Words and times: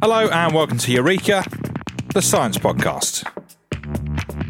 Hello 0.00 0.28
and 0.28 0.54
welcome 0.54 0.78
to 0.78 0.92
Eureka, 0.92 1.44
the 2.14 2.22
science 2.22 2.56
podcast. 2.58 3.24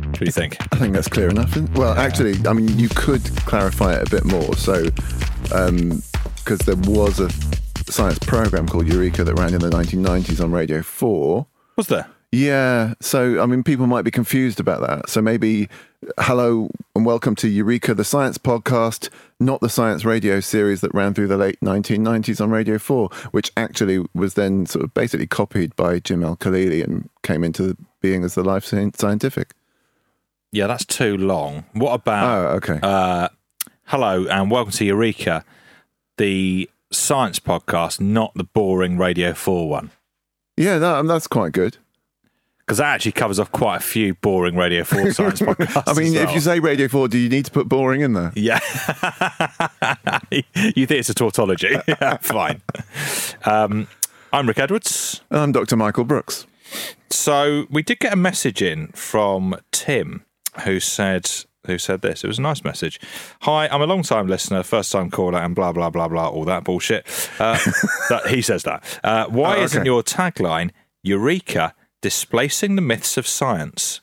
What 0.07 0.19
do 0.19 0.25
you 0.25 0.31
think? 0.33 0.57
I 0.73 0.77
think 0.79 0.95
that's 0.95 1.09
clear 1.09 1.29
enough. 1.29 1.51
isn't- 1.51 1.73
Well, 1.75 1.93
actually, 1.97 2.35
I 2.47 2.53
mean, 2.53 2.79
you 2.79 2.89
could 2.89 3.23
clarify 3.47 3.95
it 3.95 4.07
a 4.07 4.11
bit 4.11 4.25
more. 4.25 4.55
So, 4.57 4.87
um, 5.55 6.03
because 6.37 6.59
there 6.61 6.77
was 6.77 7.21
a 7.21 7.31
science 7.91 8.19
program 8.21 8.67
called 8.67 8.89
Eureka 8.89 9.25
that 9.25 9.35
ran 9.39 9.55
in 9.55 9.61
the 9.61 9.71
1990s 9.71 10.41
on 10.41 10.51
Radio 10.51 10.83
4. 10.83 11.47
Was 11.77 11.87
there? 11.89 12.07
Yeah, 12.31 12.93
so 13.01 13.41
I 13.43 13.47
mean, 13.47 13.63
people 13.63 13.87
might 13.87 14.03
be 14.03 14.11
confused 14.11 14.61
about 14.61 14.87
that. 14.87 15.09
So 15.09 15.23
maybe, 15.23 15.67
hello 16.21 16.69
and 16.95 17.07
welcome 17.07 17.35
to 17.37 17.49
Eureka, 17.49 17.95
the 17.95 18.05
science 18.05 18.37
podcast, 18.37 19.09
not 19.41 19.63
the 19.63 19.71
science 19.71 20.05
radio 20.05 20.39
series 20.41 20.83
that 20.83 20.93
ran 20.93 21.15
through 21.15 21.29
the 21.29 21.39
late 21.39 21.59
1990s 21.61 22.39
on 22.43 22.51
Radio 22.51 22.79
4, 22.79 23.09
which 23.31 23.51
actually 23.57 24.05
was 24.15 24.35
then 24.35 24.67
sort 24.67 24.85
of 24.85 24.93
basically 24.93 25.27
copied 25.27 25.75
by 25.75 26.01
Jim 26.01 26.23
Al 26.23 26.37
Khalili 26.37 26.85
and 26.85 27.09
came 27.23 27.43
into 27.43 27.79
being 28.03 28.23
as 28.25 28.35
the 28.35 28.45
Life 28.45 28.65
Scientific. 28.67 29.55
Yeah, 30.53 30.67
that's 30.67 30.85
too 30.85 31.17
long. 31.17 31.65
What 31.73 31.95
about 31.95 32.25
Oh, 32.29 32.49
okay. 32.57 32.79
uh, 32.83 33.29
hello 33.85 34.27
and 34.27 34.51
welcome 34.51 34.73
to 34.73 34.85
Eureka, 34.85 35.47
the 36.19 36.69
science 36.93 37.39
podcast, 37.41 38.03
not 38.03 38.35
the 38.35 38.45
boring 38.45 38.99
Radio 38.99 39.33
4 39.33 39.67
one? 39.71 39.93
yeah, 40.59 40.77
that, 40.77 41.07
that's 41.07 41.27
quite 41.27 41.53
good. 41.53 41.79
Because 42.69 42.77
that 42.79 42.97
actually 42.97 43.13
covers 43.13 43.41
off 43.41 43.51
quite 43.51 43.77
a 43.77 43.81
few 43.81 44.13
boring 44.13 44.55
Radio 44.55 44.85
4 44.85 45.11
science 45.13 45.41
podcasts. 45.41 45.85
I 45.87 45.95
mean, 45.99 46.15
as 46.15 46.25
if 46.25 46.35
you 46.35 46.41
say 46.41 46.61
Radio 46.61 46.87
4, 46.87 47.09
do 47.09 47.17
you 47.17 47.31
need 47.31 47.47
to 47.47 47.51
put 47.51 47.67
boring 47.67 48.03
in 48.03 48.13
there? 48.13 48.31
Yeah. 48.37 48.61
you 50.31 50.85
think 50.85 50.91
it's 51.01 51.09
a 51.09 51.15
tautology? 51.15 51.77
yeah, 51.89 52.19
fine. 52.19 52.61
Um, 53.47 53.89
I'm 54.35 54.47
Rick 54.47 54.59
Edwards. 54.59 55.23
I'm 55.31 55.51
Dr. 55.51 55.77
Michael 55.77 56.05
Brooks. 56.05 56.47
So 57.09 57.65
we 57.71 57.83
did 57.83 58.01
get 58.01 58.13
a 58.13 58.17
message 58.17 58.61
in 58.61 58.89
from 58.89 59.57
Tim 59.73 60.27
who 60.67 60.79
said 60.79 61.31
who 61.67 61.79
said 61.79 62.03
this. 62.03 62.23
It 62.23 62.27
was 62.27 62.39
a 62.39 62.43
nice 62.43 62.65
message. 62.65 63.01
Hi, 63.43 63.67
I'm 63.69 63.81
a 63.81 63.87
long 63.87 64.03
time 64.03 64.27
listener, 64.27 64.63
first 64.63 64.93
time 64.93 65.11
caller, 65.11 65.39
and 65.39 65.55
blah 65.55 65.73
blah 65.73 65.89
blah 65.89 66.09
blah, 66.09 66.29
all 66.29 66.45
that 66.45 66.65
bullshit. 66.65 67.07
Uh, 67.41 67.59
that 68.11 68.27
he 68.29 68.43
says 68.43 68.65
that. 68.65 69.01
Uh, 69.03 69.25
why 69.29 69.53
Oh, 69.53 69.53
okay. 69.55 69.63
isn't 69.65 69.87
your 69.87 70.03
tagline 70.03 70.71
Eureka 71.03 71.73
displacing 72.01 72.77
the 72.77 72.83
myths 72.83 73.17
of 73.17 73.27
science 73.27 74.01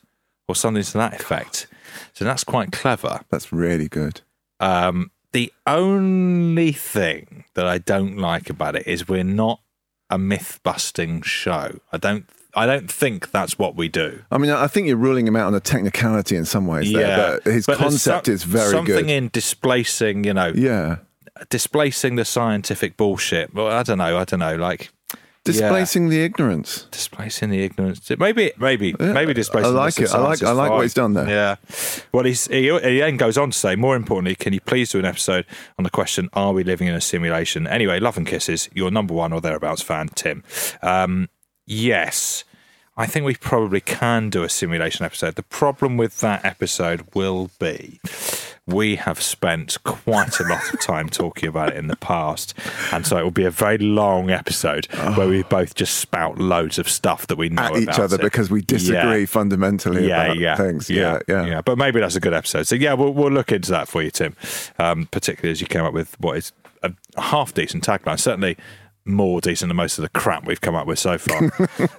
or 0.48 0.54
something 0.54 0.82
to 0.82 0.92
that 0.94 1.20
effect? 1.20 1.66
So 2.12 2.24
that's 2.24 2.44
quite 2.44 2.72
clever. 2.72 3.20
That's 3.30 3.52
really 3.52 3.88
good. 3.88 4.20
Um, 4.60 5.10
the 5.32 5.52
only 5.66 6.72
thing 6.72 7.44
that 7.54 7.66
I 7.66 7.78
don't 7.78 8.16
like 8.16 8.48
about 8.50 8.76
it 8.76 8.86
is 8.86 9.06
we're 9.08 9.22
not 9.24 9.60
a 10.08 10.18
myth 10.18 10.60
busting 10.62 11.22
show. 11.22 11.78
I 11.92 11.98
don't. 11.98 12.26
I 12.54 12.64
don't 12.64 12.90
think 12.90 13.32
that's 13.32 13.58
what 13.58 13.76
we 13.76 13.88
do. 13.88 14.22
I 14.30 14.38
mean, 14.38 14.50
I 14.50 14.66
think 14.66 14.86
you're 14.86 14.96
ruling 14.96 15.26
him 15.26 15.36
out 15.36 15.46
on 15.48 15.54
a 15.54 15.60
technicality 15.60 16.36
in 16.36 16.46
some 16.46 16.66
ways 16.66 16.90
there, 16.90 17.38
but 17.44 17.52
his 17.52 17.66
But 17.66 17.76
concept 17.76 18.26
some- 18.26 18.34
is 18.34 18.44
very 18.44 18.70
something 18.70 18.94
good. 18.94 19.10
in 19.10 19.28
displacing, 19.30 20.24
you 20.24 20.32
know, 20.32 20.52
yeah. 20.54 20.96
displacing 21.50 22.16
the 22.16 22.24
scientific 22.24 22.96
bullshit. 22.96 23.52
Well, 23.52 23.66
I 23.66 23.82
don't 23.82 23.98
know. 23.98 24.16
I 24.16 24.24
don't 24.24 24.40
know. 24.40 24.56
Like 24.56 24.90
Displacing 25.52 26.08
the 26.08 26.22
ignorance. 26.22 26.86
displacing 26.90 27.50
the 27.50 27.62
ignorance. 27.64 28.08
Maybe, 28.18 28.52
maybe, 28.58 28.94
maybe 28.98 29.32
displacing. 29.34 29.70
I 29.72 29.74
like 29.74 29.98
it. 29.98 30.12
I 30.12 30.18
like- 30.18 30.42
I 30.42 30.52
like 30.52 30.70
what 30.70 30.82
he's 30.82 30.94
done 30.94 31.14
there. 31.14 31.28
Yeah. 31.28 31.56
Well, 32.12 32.24
he's, 32.24 32.46
he, 32.48 32.70
he 32.80 32.98
then 32.98 33.16
goes 33.16 33.38
on 33.38 33.50
to 33.50 33.58
say, 33.58 33.76
more 33.76 33.96
importantly, 33.96 34.34
can 34.34 34.52
you 34.52 34.60
please 34.60 34.90
do 34.92 34.98
an 34.98 35.04
episode 35.04 35.46
on 35.78 35.84
the 35.84 35.90
question, 35.90 36.28
are 36.32 36.52
we 36.52 36.64
living 36.64 36.88
in 36.88 36.94
a 36.94 37.00
simulation? 37.00 37.66
Anyway, 37.66 37.98
love 38.00 38.16
and 38.16 38.26
kisses, 38.26 38.68
your 38.74 38.90
number 38.90 39.14
one 39.14 39.32
or 39.32 39.40
thereabouts 39.40 39.82
fan, 39.82 40.08
Tim. 40.14 40.42
Um, 40.82 41.28
yes. 41.66 42.44
I 42.96 43.06
think 43.06 43.26
we 43.26 43.34
probably 43.34 43.80
can 43.80 44.30
do 44.30 44.42
a 44.42 44.48
simulation 44.48 45.04
episode. 45.04 45.34
The 45.34 45.42
problem 45.42 45.96
with 45.98 46.20
that 46.20 46.44
episode 46.44 47.06
will 47.14 47.50
be 47.58 48.00
we 48.66 48.96
have 48.96 49.22
spent 49.22 49.76
quite 49.84 50.40
a 50.40 50.44
lot 50.44 50.72
of 50.74 50.80
time 50.80 51.08
talking 51.08 51.48
about 51.48 51.68
it 51.68 51.76
in 51.76 51.86
the 51.88 51.94
past. 51.96 52.52
And 52.92 53.06
so 53.06 53.16
it 53.18 53.22
will 53.22 53.30
be 53.30 53.44
a 53.44 53.50
very 53.50 53.78
long 53.78 54.30
episode 54.30 54.86
where 55.16 55.28
we 55.28 55.42
both 55.44 55.74
just 55.76 55.98
spout 55.98 56.38
loads 56.38 56.78
of 56.78 56.88
stuff 56.88 57.26
that 57.28 57.36
we 57.38 57.48
know 57.48 57.62
At 57.62 57.76
each 57.76 57.98
other 58.00 58.16
it. 58.16 58.22
because 58.22 58.50
we 58.50 58.62
disagree 58.62 59.20
Yeah. 59.20 59.26
fundamentally 59.26 60.08
Yeah, 60.08 60.24
about 60.24 60.38
yeah, 60.38 60.56
things. 60.56 60.90
Yeah, 60.90 61.20
yeah. 61.28 61.60
But 61.60 61.78
maybe 61.78 62.00
that's 62.00 62.16
a 62.16 62.20
good 62.20 62.34
episode. 62.34 62.66
So 62.66 62.74
yeah, 62.74 62.94
we'll 62.94 63.12
we'll 63.12 63.30
look 63.30 63.52
into 63.52 63.70
that 63.72 63.86
for 63.88 64.02
you, 64.02 64.10
Tim. 64.10 64.34
Um, 64.78 65.06
particularly 65.12 65.52
as 65.52 65.60
you 65.60 65.66
came 65.68 65.84
up 65.84 65.92
with 65.92 66.18
what 66.18 66.38
is 66.38 66.52
a 66.82 66.92
half 67.20 67.54
decent 67.54 67.84
tagline. 67.86 68.18
Certainly 68.18 68.56
more 69.06 69.40
decent 69.40 69.68
than 69.68 69.76
most 69.76 69.98
of 69.98 70.02
the 70.02 70.08
crap 70.10 70.46
we've 70.46 70.60
come 70.60 70.74
up 70.74 70.86
with 70.86 70.98
so 70.98 71.18
far. 71.18 71.50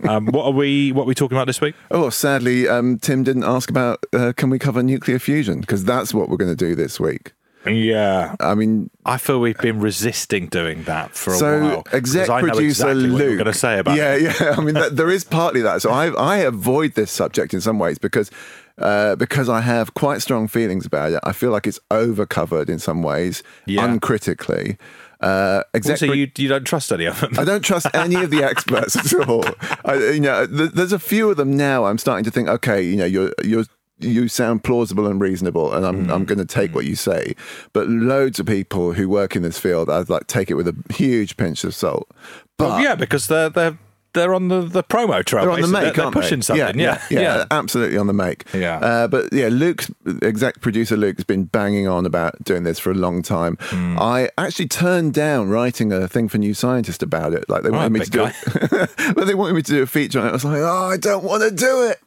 um, 0.10 0.28
what 0.28 0.46
are 0.46 0.52
we 0.52 0.92
what 0.92 1.04
are 1.04 1.08
we 1.08 1.16
talking 1.16 1.38
about 1.38 1.48
this 1.48 1.62
week? 1.62 1.76
Oh, 1.92 2.10
sadly, 2.10 2.68
um, 2.68 3.00
Tim 3.00 3.24
didn't 3.24 3.44
ask 3.44 3.70
about 3.70 4.04
uh, 4.14 4.34
can 4.36 4.50
we 4.50 4.60
cover 4.60 4.84
nuclear 4.84 5.20
fusion 5.20 5.62
because 5.62 5.84
that's 5.84 6.14
what 6.14 6.30
we're 6.30 6.38
going 6.38 6.56
to 6.56 6.66
do 6.66 6.76
this 6.76 7.00
week. 7.00 7.34
Yeah, 7.66 8.36
I 8.40 8.56
mean, 8.56 8.90
I 9.06 9.18
feel 9.18 9.42
we've 9.42 9.58
been 9.58 9.82
resisting 9.82 10.48
doing 10.48 10.84
that 10.84 11.16
for 11.16 11.32
a 11.32 11.34
while. 11.34 11.40
so 11.40 11.60
while. 11.62 11.84
'cause 11.84 11.94
exec 11.94 12.28
producer 12.28 12.64
exactly 12.64 13.08
Luke. 13.08 13.38
going 13.40 13.46
to 13.46 13.54
say 13.54 13.80
about 13.80 13.98
yeah, 13.98 14.14
it. 14.14 14.22
yeah. 14.40 14.54
I 14.58 14.62
mean, 14.62 14.76
that, 14.76 14.96
there 14.96 15.10
is 15.10 15.24
partly 15.24 15.62
that. 15.62 15.82
So 15.82 15.90
I 15.92 16.08
I 16.12 16.38
avoid 16.38 16.94
this 16.94 17.12
subject 17.12 17.54
in 17.54 17.62
some 17.62 17.80
ways 17.80 17.98
because. 17.98 18.32
Uh, 18.78 19.16
because 19.16 19.50
I 19.50 19.62
have 19.62 19.94
quite 19.96 20.22
strong 20.22 20.48
feelings 20.48 20.86
about 20.86 21.12
it, 21.12 21.20
I 21.24 21.32
feel 21.32 21.50
like 21.52 21.66
it's 21.66 21.80
overcovered 21.90 22.70
in 22.70 22.78
some 22.80 23.02
ways, 23.02 23.42
Yeah. 23.66 23.86
uncritically. 23.86 24.78
Uh, 25.20 25.64
exec 25.74 25.94
Also, 25.94 26.14
you 26.14 26.30
you 26.38 26.48
don't 26.48 26.64
trust 26.64 26.92
any 26.92 27.06
of 27.06 27.20
them. 27.20 27.32
I 27.40 27.44
don't 27.44 27.64
trust 27.66 27.88
any 27.96 28.16
of 28.24 28.30
the 28.30 28.44
experts 28.44 28.96
at 28.96 29.28
all. 29.28 29.44
I, 29.84 29.96
you 30.14 30.20
know, 30.20 30.46
th- 30.46 30.72
there's 30.74 30.94
a 30.94 31.00
few 31.00 31.32
of 31.32 31.38
them 31.38 31.58
now. 31.58 31.86
I'm 31.86 31.98
starting 31.98 32.24
to 32.26 32.30
think, 32.32 32.48
okay, 32.50 32.82
you 32.84 32.96
know, 32.98 33.06
you're 33.06 33.32
you're 33.44 33.66
you 34.00 34.28
sound 34.28 34.64
plausible 34.64 35.08
and 35.08 35.20
reasonable, 35.20 35.74
and 35.74 35.84
I'm 35.84 36.12
I'm 36.12 36.24
going 36.26 36.38
to 36.38 36.46
take 36.46 36.76
what 36.76 36.86
you 36.86 36.96
say. 36.96 37.34
But 37.74 37.88
loads 37.90 38.40
of 38.40 38.46
people 38.46 38.94
who 38.94 39.10
work 39.10 39.36
in 39.36 39.42
this 39.42 39.58
field, 39.58 39.90
I'd 39.90 40.08
like 40.08 40.28
take 40.28 40.52
it 40.52 40.54
with 40.54 40.68
a 40.68 40.76
huge 40.94 41.36
pinch 41.36 41.64
of 41.64 41.74
salt. 41.74 42.08
But 42.58 42.70
Well, 42.70 42.82
yeah, 42.82 42.94
because 42.94 43.26
they're 43.26 43.50
they're 43.50 43.80
they're 44.18 44.34
on 44.34 44.48
the, 44.48 44.62
the 44.62 44.84
promo 44.84 45.24
trail. 45.24 45.46
they're 45.46 45.54
on 45.54 45.62
the 45.62 45.68
make, 45.68 45.94
They're, 45.94 46.04
aren't 46.06 46.14
they're 46.16 46.22
pushing 46.22 46.40
they? 46.40 46.44
something. 46.44 46.80
Yeah, 46.80 47.02
yeah, 47.10 47.20
yeah, 47.20 47.46
absolutely 47.52 47.98
on 47.98 48.08
the 48.08 48.14
make. 48.14 48.46
Yeah. 48.54 48.78
Uh, 48.80 49.08
but 49.08 49.32
yeah, 49.32 49.48
Luke's 49.50 49.92
exec 50.22 50.62
producer 50.62 50.98
Luke's 50.98 51.24
been 51.24 51.46
banging 51.46 51.88
on 51.88 52.06
about 52.06 52.44
doing 52.44 52.64
this 52.64 52.80
for 52.80 52.92
a 52.92 52.96
long 52.96 53.22
time. 53.22 53.58
Hmm. 53.62 53.98
I 54.00 54.30
actually 54.38 54.68
turned 54.68 55.14
down 55.14 55.50
writing 55.50 55.92
a 55.92 56.08
thing 56.08 56.28
for 56.30 56.38
New 56.38 56.54
Scientist 56.54 57.04
about 57.04 57.34
it. 57.34 57.50
Like 57.50 57.64
they 57.64 57.70
wanted 57.70 57.92
me 57.92 58.00
big 58.00 58.12
to 58.12 58.18
do, 58.18 58.26
it, 58.26 59.16
but 59.16 59.26
they 59.26 59.36
wanted 59.36 59.54
me 59.54 59.62
to 59.62 59.72
do 59.72 59.82
a 59.84 59.88
feature 59.88 60.20
on 60.20 60.28
it. 60.28 60.30
I 60.30 60.34
was 60.34 60.46
like, 60.46 60.62
oh, 60.62 60.90
I 60.92 60.98
don't 60.98 61.24
want 61.24 61.44
to 61.44 61.52
do 61.52 61.90
it. 61.90 62.00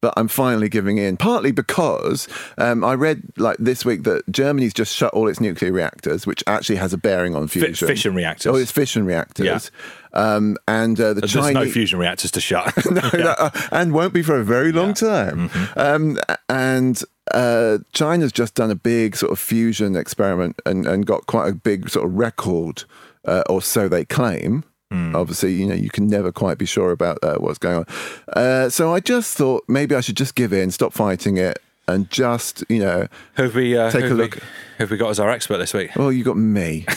But 0.00 0.12
I'm 0.18 0.28
finally 0.28 0.68
giving 0.68 0.98
in, 0.98 1.16
partly 1.16 1.50
because 1.50 2.28
um, 2.58 2.84
I 2.84 2.92
read 2.92 3.22
like 3.38 3.56
this 3.58 3.86
week 3.86 4.02
that 4.02 4.30
Germany's 4.30 4.74
just 4.74 4.94
shut 4.94 5.14
all 5.14 5.28
its 5.28 5.40
nuclear 5.40 5.72
reactors, 5.72 6.26
which 6.26 6.44
actually 6.46 6.76
has 6.76 6.92
a 6.92 6.98
bearing 6.98 7.34
on 7.34 7.48
fusion. 7.48 7.88
fission 7.88 8.14
reactors. 8.14 8.52
Oh, 8.52 8.56
it's 8.56 8.70
fission 8.70 9.06
reactors. 9.06 9.70
Um, 10.14 10.56
and 10.68 10.98
uh, 11.00 11.12
the 11.12 11.20
There's 11.22 11.32
Chinese 11.32 11.54
no 11.54 11.66
fusion 11.68 11.98
reactors 11.98 12.30
to 12.32 12.40
shut. 12.40 12.72
no, 12.90 13.00
no, 13.12 13.50
and 13.72 13.92
won't 13.92 14.14
be 14.14 14.22
for 14.22 14.36
a 14.38 14.44
very 14.44 14.72
long 14.72 14.94
time. 14.94 15.48
Mm-hmm. 15.48 15.78
Um, 15.78 16.18
and 16.48 17.02
uh, 17.32 17.78
China's 17.92 18.30
just 18.32 18.54
done 18.54 18.70
a 18.70 18.76
big 18.76 19.16
sort 19.16 19.32
of 19.32 19.38
fusion 19.38 19.96
experiment 19.96 20.60
and, 20.64 20.86
and 20.86 21.04
got 21.04 21.26
quite 21.26 21.48
a 21.48 21.54
big 21.54 21.90
sort 21.90 22.06
of 22.06 22.14
record, 22.14 22.84
uh, 23.24 23.42
or 23.48 23.60
so 23.60 23.88
they 23.88 24.04
claim. 24.04 24.62
Hmm. 24.92 25.16
Obviously, 25.16 25.54
you 25.54 25.66
know, 25.66 25.74
you 25.74 25.90
can 25.90 26.06
never 26.06 26.30
quite 26.30 26.58
be 26.58 26.66
sure 26.66 26.92
about 26.92 27.18
uh, 27.24 27.36
what's 27.38 27.58
going 27.58 27.78
on. 27.78 27.86
Uh, 28.34 28.68
so 28.68 28.94
I 28.94 29.00
just 29.00 29.36
thought 29.36 29.64
maybe 29.66 29.94
I 29.96 30.00
should 30.00 30.16
just 30.16 30.34
give 30.36 30.52
in, 30.52 30.70
stop 30.70 30.92
fighting 30.92 31.38
it, 31.38 31.58
and 31.88 32.08
just, 32.10 32.62
you 32.68 32.78
know, 32.78 33.08
Who've 33.36 33.54
we 33.54 33.76
uh, 33.76 33.90
Take 33.90 34.04
a 34.04 34.08
who've 34.08 34.18
we- 34.18 34.24
look. 34.24 34.38
who've 34.78 34.90
we 34.90 34.96
got 34.96 35.10
as 35.10 35.18
our 35.18 35.30
expert 35.30 35.58
this 35.58 35.74
week? 35.74 35.90
well, 35.96 36.12
you 36.12 36.22
got 36.22 36.36
me. 36.36 36.86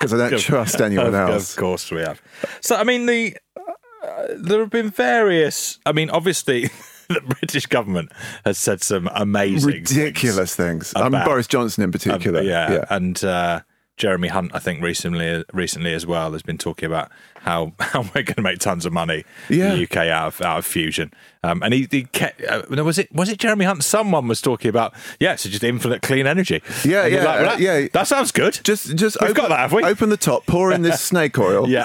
Because 0.00 0.14
I 0.14 0.30
don't 0.30 0.40
trust 0.40 0.80
anyone 0.80 1.14
else. 1.14 1.50
Of 1.52 1.58
course 1.60 1.90
we 1.90 2.00
have. 2.00 2.20
So 2.62 2.74
I 2.76 2.84
mean 2.84 3.04
the 3.06 3.36
uh, 3.56 4.26
there 4.38 4.60
have 4.60 4.70
been 4.70 4.88
various. 4.90 5.78
I 5.84 5.92
mean 5.92 6.08
obviously 6.10 6.70
the 7.08 7.20
British 7.20 7.66
government 7.66 8.10
has 8.46 8.56
said 8.56 8.82
some 8.82 9.08
amazing, 9.14 9.68
ridiculous 9.72 10.56
things. 10.56 10.92
about- 10.92 11.14
um, 11.14 11.24
Boris 11.24 11.46
Johnson 11.46 11.82
in 11.84 11.88
Um, 11.88 11.92
particular. 11.92 12.40
yeah, 12.42 12.84
and 12.88 13.22
uh, 13.22 13.60
Jeremy 14.00 14.28
Hunt, 14.28 14.50
I 14.54 14.58
think 14.60 14.82
recently, 14.82 15.44
recently 15.52 15.92
as 15.92 16.06
well, 16.06 16.32
has 16.32 16.40
been 16.40 16.56
talking 16.56 16.86
about 16.86 17.10
how 17.42 17.72
how 17.80 18.00
we're 18.00 18.22
going 18.22 18.34
to 18.36 18.42
make 18.42 18.58
tons 18.58 18.86
of 18.86 18.92
money 18.94 19.24
Yeah. 19.50 19.74
in 19.74 19.78
the 19.78 19.82
UK 19.84 19.96
out 20.08 20.28
of 20.28 20.40
out 20.40 20.58
of 20.58 20.66
fusion. 20.66 21.12
Um, 21.42 21.62
and 21.62 21.72
he, 21.74 21.86
he 21.90 22.04
kept, 22.04 22.42
uh, 22.44 22.62
was 22.68 22.98
it 22.98 23.14
was 23.14 23.28
it 23.28 23.38
Jeremy 23.38 23.66
Hunt? 23.66 23.84
Someone 23.84 24.26
was 24.26 24.40
talking 24.40 24.70
about 24.70 24.94
yeah, 25.20 25.36
so 25.36 25.50
just 25.50 25.62
infinite 25.62 26.00
clean 26.00 26.26
energy. 26.26 26.62
Yeah, 26.82 27.04
And 27.04 27.12
yeah, 27.12 27.24
like, 27.24 27.40
well, 27.40 27.48
uh, 27.48 27.50
that, 27.56 27.60
yeah. 27.60 27.88
That 27.92 28.06
sounds 28.06 28.32
good. 28.32 28.58
Just, 28.64 28.96
just 28.96 29.18
We've 29.20 29.30
open, 29.30 29.42
got 29.42 29.48
that, 29.50 29.58
have 29.60 29.72
we? 29.74 29.84
Open 29.84 30.08
the 30.08 30.16
top, 30.16 30.46
pour 30.46 30.72
in 30.72 30.80
this 30.80 31.00
snake 31.10 31.38
oil. 31.38 31.68
Yeah, 31.68 31.84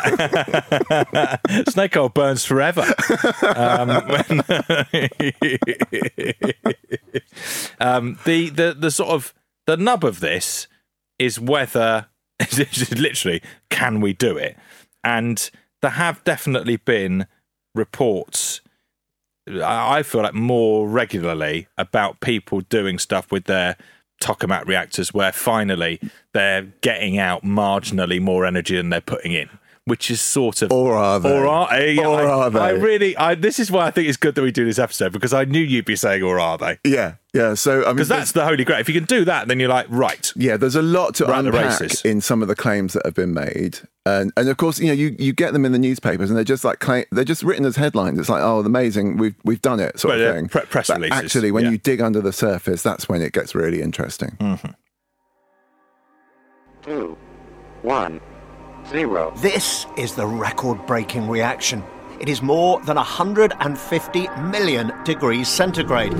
snake 1.69 1.97
oil 1.97 2.07
burns 2.09 2.45
forever. 2.45 2.85
Um, 3.43 3.89
when- 4.07 4.41
um, 7.79 8.19
the 8.25 8.49
the 8.49 8.75
the 8.77 8.91
sort 8.91 9.09
of 9.09 9.33
the 9.65 9.77
nub 9.77 10.03
of 10.03 10.19
this 10.21 10.67
is 11.19 11.39
whether 11.39 12.07
literally 12.95 13.41
can 13.69 14.01
we 14.01 14.13
do 14.13 14.37
it, 14.37 14.57
and 15.03 15.49
there 15.81 15.91
have 15.91 16.23
definitely 16.23 16.77
been 16.77 17.27
reports. 17.73 18.61
I 19.47 20.01
feel 20.01 20.23
like 20.23 20.33
more 20.33 20.87
regularly 20.87 21.67
about 21.77 22.19
people 22.19 22.61
doing 22.61 22.97
stuff 22.97 23.31
with 23.31 23.43
their 23.43 23.77
tokamak 24.21 24.65
reactors 24.65 25.13
where 25.13 25.31
finally 25.31 25.99
they're 26.33 26.63
getting 26.81 27.19
out 27.19 27.43
marginally 27.43 28.19
more 28.19 28.45
energy 28.45 28.75
than 28.75 28.89
they're 28.89 29.01
putting 29.01 29.33
in, 29.33 29.49
which 29.85 30.09
is 30.09 30.19
sort 30.19 30.61
of 30.63 30.71
Or 30.71 30.95
are 30.95 31.19
they? 31.19 31.31
or 31.31 31.45
are, 31.47 31.71
eh, 31.73 31.95
I, 32.01 32.05
Or 32.05 32.19
I- 32.19 32.25
are 32.25 32.49
they? 32.49 32.59
I 32.59 32.69
really, 32.71 33.15
I, 33.17 33.35
this 33.35 33.59
is 33.59 33.69
why 33.71 33.85
I 33.85 33.91
think 33.91 34.07
it's 34.07 34.17
good 34.17 34.33
that 34.35 34.41
we 34.41 34.51
do 34.51 34.65
this 34.65 34.79
episode 34.79 35.11
because 35.13 35.31
I 35.31 35.45
knew 35.45 35.59
you'd 35.61 35.85
be 35.85 35.95
saying, 35.95 36.23
or 36.23 36.39
are 36.39 36.57
they? 36.57 36.79
Yeah, 36.83 37.13
yeah. 37.35 37.53
So 37.53 37.83
I 37.83 37.85
mean, 37.87 37.95
Because 37.97 38.07
that's 38.07 38.31
the 38.31 38.43
holy 38.45 38.63
grail. 38.63 38.79
If 38.79 38.87
you 38.89 38.95
can 38.95 39.05
do 39.05 39.23
that, 39.25 39.47
then 39.47 39.59
you're 39.59 39.69
like, 39.69 39.85
right. 39.89 40.33
Yeah, 40.35 40.57
there's 40.57 40.75
a 40.75 40.81
lot 40.81 41.13
to 41.15 41.25
Right, 41.25 41.45
unpack 41.45 41.79
races. 41.79 42.01
in 42.01 42.19
some 42.19 42.41
of 42.41 42.47
the 42.47 42.55
claims 42.55 42.93
that 42.93 43.05
have 43.05 43.13
been 43.13 43.33
made, 43.35 43.77
and 44.07 44.33
and 44.35 44.49
of 44.49 44.57
course, 44.57 44.79
you 44.79 44.87
know, 44.87 44.93
you, 44.93 45.15
you 45.19 45.33
get 45.33 45.53
them 45.53 45.65
in 45.65 45.71
the 45.71 45.77
newspapers, 45.79 46.31
and 46.31 46.37
they're 46.37 46.43
just 46.43 46.63
like 46.65 46.79
claim, 46.79 47.05
they're 47.11 47.23
just 47.23 47.43
written 47.43 47.63
as 47.65 47.75
headlines. 47.75 48.17
It's 48.17 48.27
like, 48.29 48.41
oh, 48.41 48.61
amazing, 48.61 49.17
we've 49.17 49.35
we've 49.43 49.61
done 49.61 49.79
it, 49.79 49.99
sort 49.99 50.15
Well, 50.15 50.21
of 50.21 50.25
yeah, 50.27 50.39
thing. 50.39 50.49
pre- 50.49 50.61
press 50.63 50.87
But 50.87 50.97
releases, 50.97 51.19
actually, 51.19 51.51
when 51.51 51.65
yeah. 51.65 51.69
you 51.71 51.77
dig 51.77 52.01
under 52.01 52.21
the 52.21 52.33
surface, 52.33 52.81
that's 52.81 53.07
when 53.07 53.21
it 53.21 53.33
gets 53.33 53.53
really 53.53 53.83
interesting. 53.83 54.35
Mm-hmm. 54.39 54.71
two, 56.81 57.17
one, 57.83 58.19
zero. 58.89 59.31
This 59.37 59.85
is 59.97 60.15
the 60.15 60.25
record 60.25 60.85
breaking 60.85 61.29
reaction. 61.29 61.83
It 62.19 62.29
is 62.29 62.41
more 62.41 62.79
than 62.81 62.95
150 62.95 64.27
million 64.49 64.91
degrees 65.03 65.47
centigrade. 65.47 66.11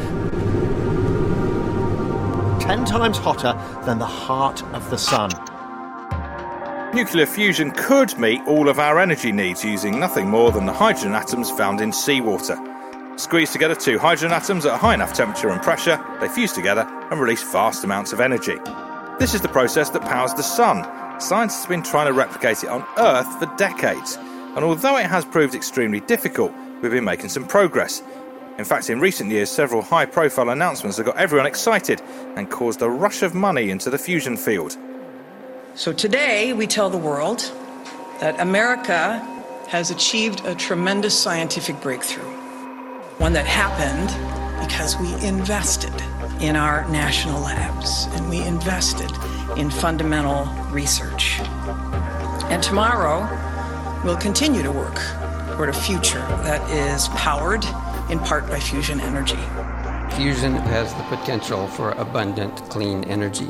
10 2.61 2.85
times 2.85 3.17
hotter 3.17 3.53
than 3.85 3.99
the 3.99 4.05
heart 4.05 4.63
of 4.73 4.89
the 4.89 4.97
sun. 4.97 5.29
Nuclear 6.93 7.25
fusion 7.25 7.71
could 7.71 8.17
meet 8.17 8.41
all 8.47 8.69
of 8.69 8.79
our 8.79 8.99
energy 8.99 9.31
needs 9.31 9.63
using 9.63 9.99
nothing 9.99 10.29
more 10.29 10.51
than 10.51 10.65
the 10.65 10.73
hydrogen 10.73 11.13
atoms 11.13 11.51
found 11.51 11.81
in 11.81 11.91
seawater. 11.91 12.57
Squeeze 13.17 13.51
together 13.51 13.75
two 13.75 13.99
hydrogen 13.99 14.31
atoms 14.31 14.65
at 14.65 14.73
a 14.73 14.77
high 14.77 14.93
enough 14.93 15.13
temperature 15.13 15.49
and 15.49 15.61
pressure, 15.61 16.03
they 16.19 16.27
fuse 16.27 16.53
together 16.53 16.85
and 17.11 17.19
release 17.19 17.43
vast 17.51 17.83
amounts 17.83 18.13
of 18.13 18.19
energy. 18.19 18.57
This 19.19 19.33
is 19.33 19.41
the 19.41 19.49
process 19.49 19.89
that 19.91 20.01
powers 20.01 20.33
the 20.33 20.41
sun. 20.41 21.04
Scientists 21.19 21.61
have 21.61 21.69
been 21.69 21.81
trying 21.81 22.07
to 22.07 22.13
replicate 22.13 22.63
it 22.63 22.69
on 22.69 22.85
Earth 22.97 23.39
for 23.39 23.45
decades, 23.55 24.17
and 24.55 24.65
although 24.65 24.97
it 24.97 25.05
has 25.05 25.23
proved 25.23 25.55
extremely 25.55 26.01
difficult, 26.01 26.51
we've 26.81 26.91
been 26.91 27.05
making 27.05 27.29
some 27.29 27.47
progress. 27.47 28.03
In 28.57 28.65
fact, 28.65 28.89
in 28.89 28.99
recent 28.99 29.31
years, 29.31 29.49
several 29.49 29.81
high 29.81 30.05
profile 30.05 30.49
announcements 30.49 30.97
have 30.97 31.05
got 31.05 31.17
everyone 31.17 31.47
excited 31.47 32.01
and 32.35 32.51
caused 32.51 32.81
a 32.81 32.89
rush 32.89 33.23
of 33.23 33.33
money 33.33 33.69
into 33.69 33.89
the 33.89 33.97
fusion 33.97 34.35
field. 34.35 34.77
So 35.73 35.93
today 35.93 36.53
we 36.53 36.67
tell 36.67 36.89
the 36.89 36.97
world 36.97 37.51
that 38.19 38.39
America 38.39 39.19
has 39.67 39.91
achieved 39.91 40.45
a 40.45 40.53
tremendous 40.53 41.17
scientific 41.17 41.79
breakthrough. 41.81 42.29
One 43.19 43.33
that 43.33 43.45
happened 43.45 44.09
because 44.59 44.97
we 44.97 45.13
invested 45.25 45.93
in 46.41 46.55
our 46.55 46.87
national 46.89 47.41
labs 47.41 48.07
and 48.11 48.29
we 48.29 48.41
invested 48.41 49.11
in 49.57 49.69
fundamental 49.69 50.45
research. 50.71 51.39
And 52.49 52.61
tomorrow 52.61 53.27
we'll 54.03 54.17
continue 54.17 54.61
to 54.63 54.71
work 54.71 54.99
toward 55.55 55.69
a 55.69 55.73
future 55.73 56.19
that 56.43 56.61
is 56.69 57.07
powered 57.09 57.63
in 58.09 58.19
part 58.19 58.47
by 58.47 58.59
fusion 58.59 58.99
energy. 58.99 59.39
Fusion 60.15 60.53
has 60.53 60.93
the 60.93 61.03
potential 61.03 61.67
for 61.67 61.91
abundant 61.91 62.55
clean 62.69 63.03
energy. 63.05 63.49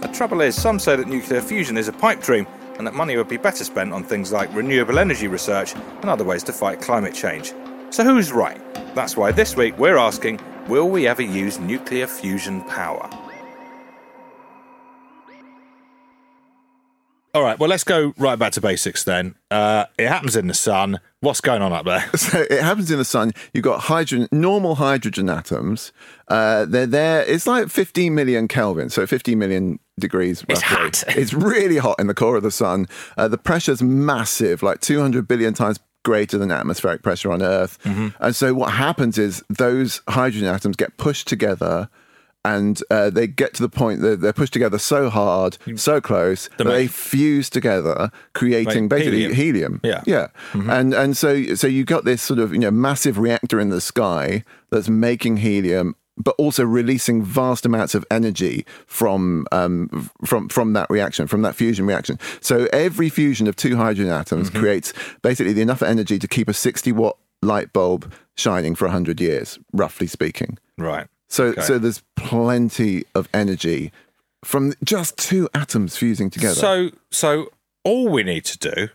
The 0.00 0.08
trouble 0.08 0.40
is, 0.40 0.60
some 0.60 0.78
say 0.78 0.96
that 0.96 1.08
nuclear 1.08 1.42
fusion 1.42 1.76
is 1.76 1.88
a 1.88 1.92
pipe 1.92 2.22
dream 2.22 2.46
and 2.78 2.86
that 2.86 2.94
money 2.94 3.16
would 3.16 3.28
be 3.28 3.36
better 3.36 3.64
spent 3.64 3.92
on 3.92 4.02
things 4.02 4.32
like 4.32 4.52
renewable 4.54 4.98
energy 4.98 5.28
research 5.28 5.74
and 5.74 6.04
other 6.06 6.24
ways 6.24 6.42
to 6.44 6.52
fight 6.52 6.80
climate 6.80 7.12
change. 7.12 7.52
So 7.90 8.04
who's 8.04 8.32
right? 8.32 8.58
That's 8.94 9.16
why 9.16 9.32
this 9.32 9.56
week 9.56 9.78
we're 9.78 9.98
asking 9.98 10.40
will 10.68 10.88
we 10.88 11.06
ever 11.06 11.22
use 11.22 11.58
nuclear 11.58 12.06
fusion 12.06 12.62
power? 12.64 13.08
All 17.32 17.42
right, 17.42 17.56
well, 17.60 17.68
let's 17.70 17.84
go 17.84 18.12
right 18.18 18.36
back 18.36 18.52
to 18.54 18.60
basics 18.60 19.04
then. 19.04 19.36
Uh, 19.52 19.84
it 19.96 20.08
happens 20.08 20.34
in 20.34 20.48
the 20.48 20.54
sun. 20.54 20.98
What's 21.20 21.40
going 21.40 21.62
on 21.62 21.72
up 21.72 21.84
there? 21.84 22.04
So 22.16 22.40
it 22.40 22.60
happens 22.60 22.90
in 22.90 22.98
the 22.98 23.04
sun. 23.04 23.32
You've 23.54 23.62
got 23.62 23.82
hydrogen, 23.82 24.28
normal 24.32 24.74
hydrogen 24.76 25.30
atoms. 25.30 25.92
Uh, 26.26 26.64
they're 26.64 26.86
there. 26.86 27.22
It's 27.24 27.46
like 27.46 27.68
15 27.68 28.14
million 28.16 28.48
Kelvin, 28.48 28.90
so 28.90 29.06
15 29.06 29.38
million 29.38 29.78
degrees. 29.96 30.44
It's 30.48 30.60
hot. 30.60 31.04
It's 31.08 31.32
really 31.32 31.76
hot 31.76 32.00
in 32.00 32.08
the 32.08 32.14
core 32.14 32.36
of 32.36 32.42
the 32.42 32.50
sun. 32.50 32.88
Uh, 33.16 33.28
the 33.28 33.38
pressure's 33.38 33.80
massive, 33.80 34.64
like 34.64 34.80
200 34.80 35.28
billion 35.28 35.54
times 35.54 35.78
greater 36.04 36.38
than 36.38 36.50
atmospheric 36.50 37.02
pressure 37.02 37.30
on 37.32 37.42
Earth. 37.42 37.78
Mm-hmm. 37.84 38.08
And 38.22 38.34
so 38.34 38.54
what 38.54 38.72
happens 38.72 39.18
is 39.18 39.42
those 39.48 40.02
hydrogen 40.08 40.48
atoms 40.48 40.76
get 40.76 40.96
pushed 40.96 41.28
together. 41.28 41.88
And 42.42 42.82
uh, 42.90 43.10
they 43.10 43.26
get 43.26 43.52
to 43.56 43.62
the 43.62 43.68
point 43.68 44.00
that 44.00 44.22
they're 44.22 44.32
pushed 44.32 44.54
together 44.54 44.78
so 44.78 45.10
hard, 45.10 45.58
so 45.76 46.00
close, 46.00 46.48
that 46.56 46.64
make- 46.64 46.72
they 46.72 46.86
fuse 46.86 47.50
together, 47.50 48.10
creating 48.32 48.84
Like 48.84 48.88
basically 48.88 49.18
helium. 49.34 49.34
helium. 49.34 49.80
Yeah. 49.84 50.02
Yeah. 50.06 50.28
And 50.54 50.94
and 50.94 51.14
so 51.18 51.54
so 51.54 51.66
you 51.66 51.84
got 51.84 52.06
this 52.06 52.22
sort 52.22 52.38
of, 52.38 52.54
you 52.54 52.60
know, 52.60 52.70
massive 52.70 53.18
reactor 53.18 53.60
in 53.60 53.68
the 53.68 53.80
sky 53.82 54.42
that's 54.70 54.88
making 54.88 55.36
helium 55.36 55.96
but 56.22 56.34
also 56.38 56.64
releasing 56.64 57.22
vast 57.22 57.64
amounts 57.66 57.94
of 57.94 58.04
energy 58.10 58.64
from 58.86 59.46
um, 59.52 60.10
from 60.24 60.48
from 60.48 60.72
that 60.74 60.88
reaction, 60.90 61.26
from 61.26 61.42
that 61.42 61.54
fusion 61.54 61.86
reaction. 61.86 62.18
So 62.40 62.66
every 62.72 63.08
fusion 63.08 63.46
of 63.46 63.56
two 63.56 63.76
hydrogen 63.76 64.12
atoms 64.12 64.50
creates 64.50 64.92
basically 65.22 65.52
the 65.52 65.62
enough 65.62 65.82
energy 65.82 66.18
to 66.18 66.28
keep 66.28 66.48
a 66.48 66.52
60 66.54 66.92
watt 66.92 67.16
light 67.42 67.72
bulb 67.72 68.12
shining 68.36 68.74
for 68.74 68.84
100 68.86 69.20
years, 69.20 69.58
roughly 69.72 70.06
speaking. 70.06 70.58
Right. 70.78 71.06
So 71.28 71.44
Okay. 71.46 71.62
so 71.62 71.78
there's 71.78 72.02
plenty 72.16 73.04
of 73.14 73.28
energy 73.32 73.92
from 74.44 74.72
just 74.82 75.16
two 75.18 75.48
atoms 75.54 75.96
fusing 75.96 76.30
together. 76.30 76.54
So, 76.54 76.90
so 77.10 77.50
all 77.84 78.08
we 78.08 78.22
need 78.22 78.44
to 78.46 78.58
do 78.58 78.88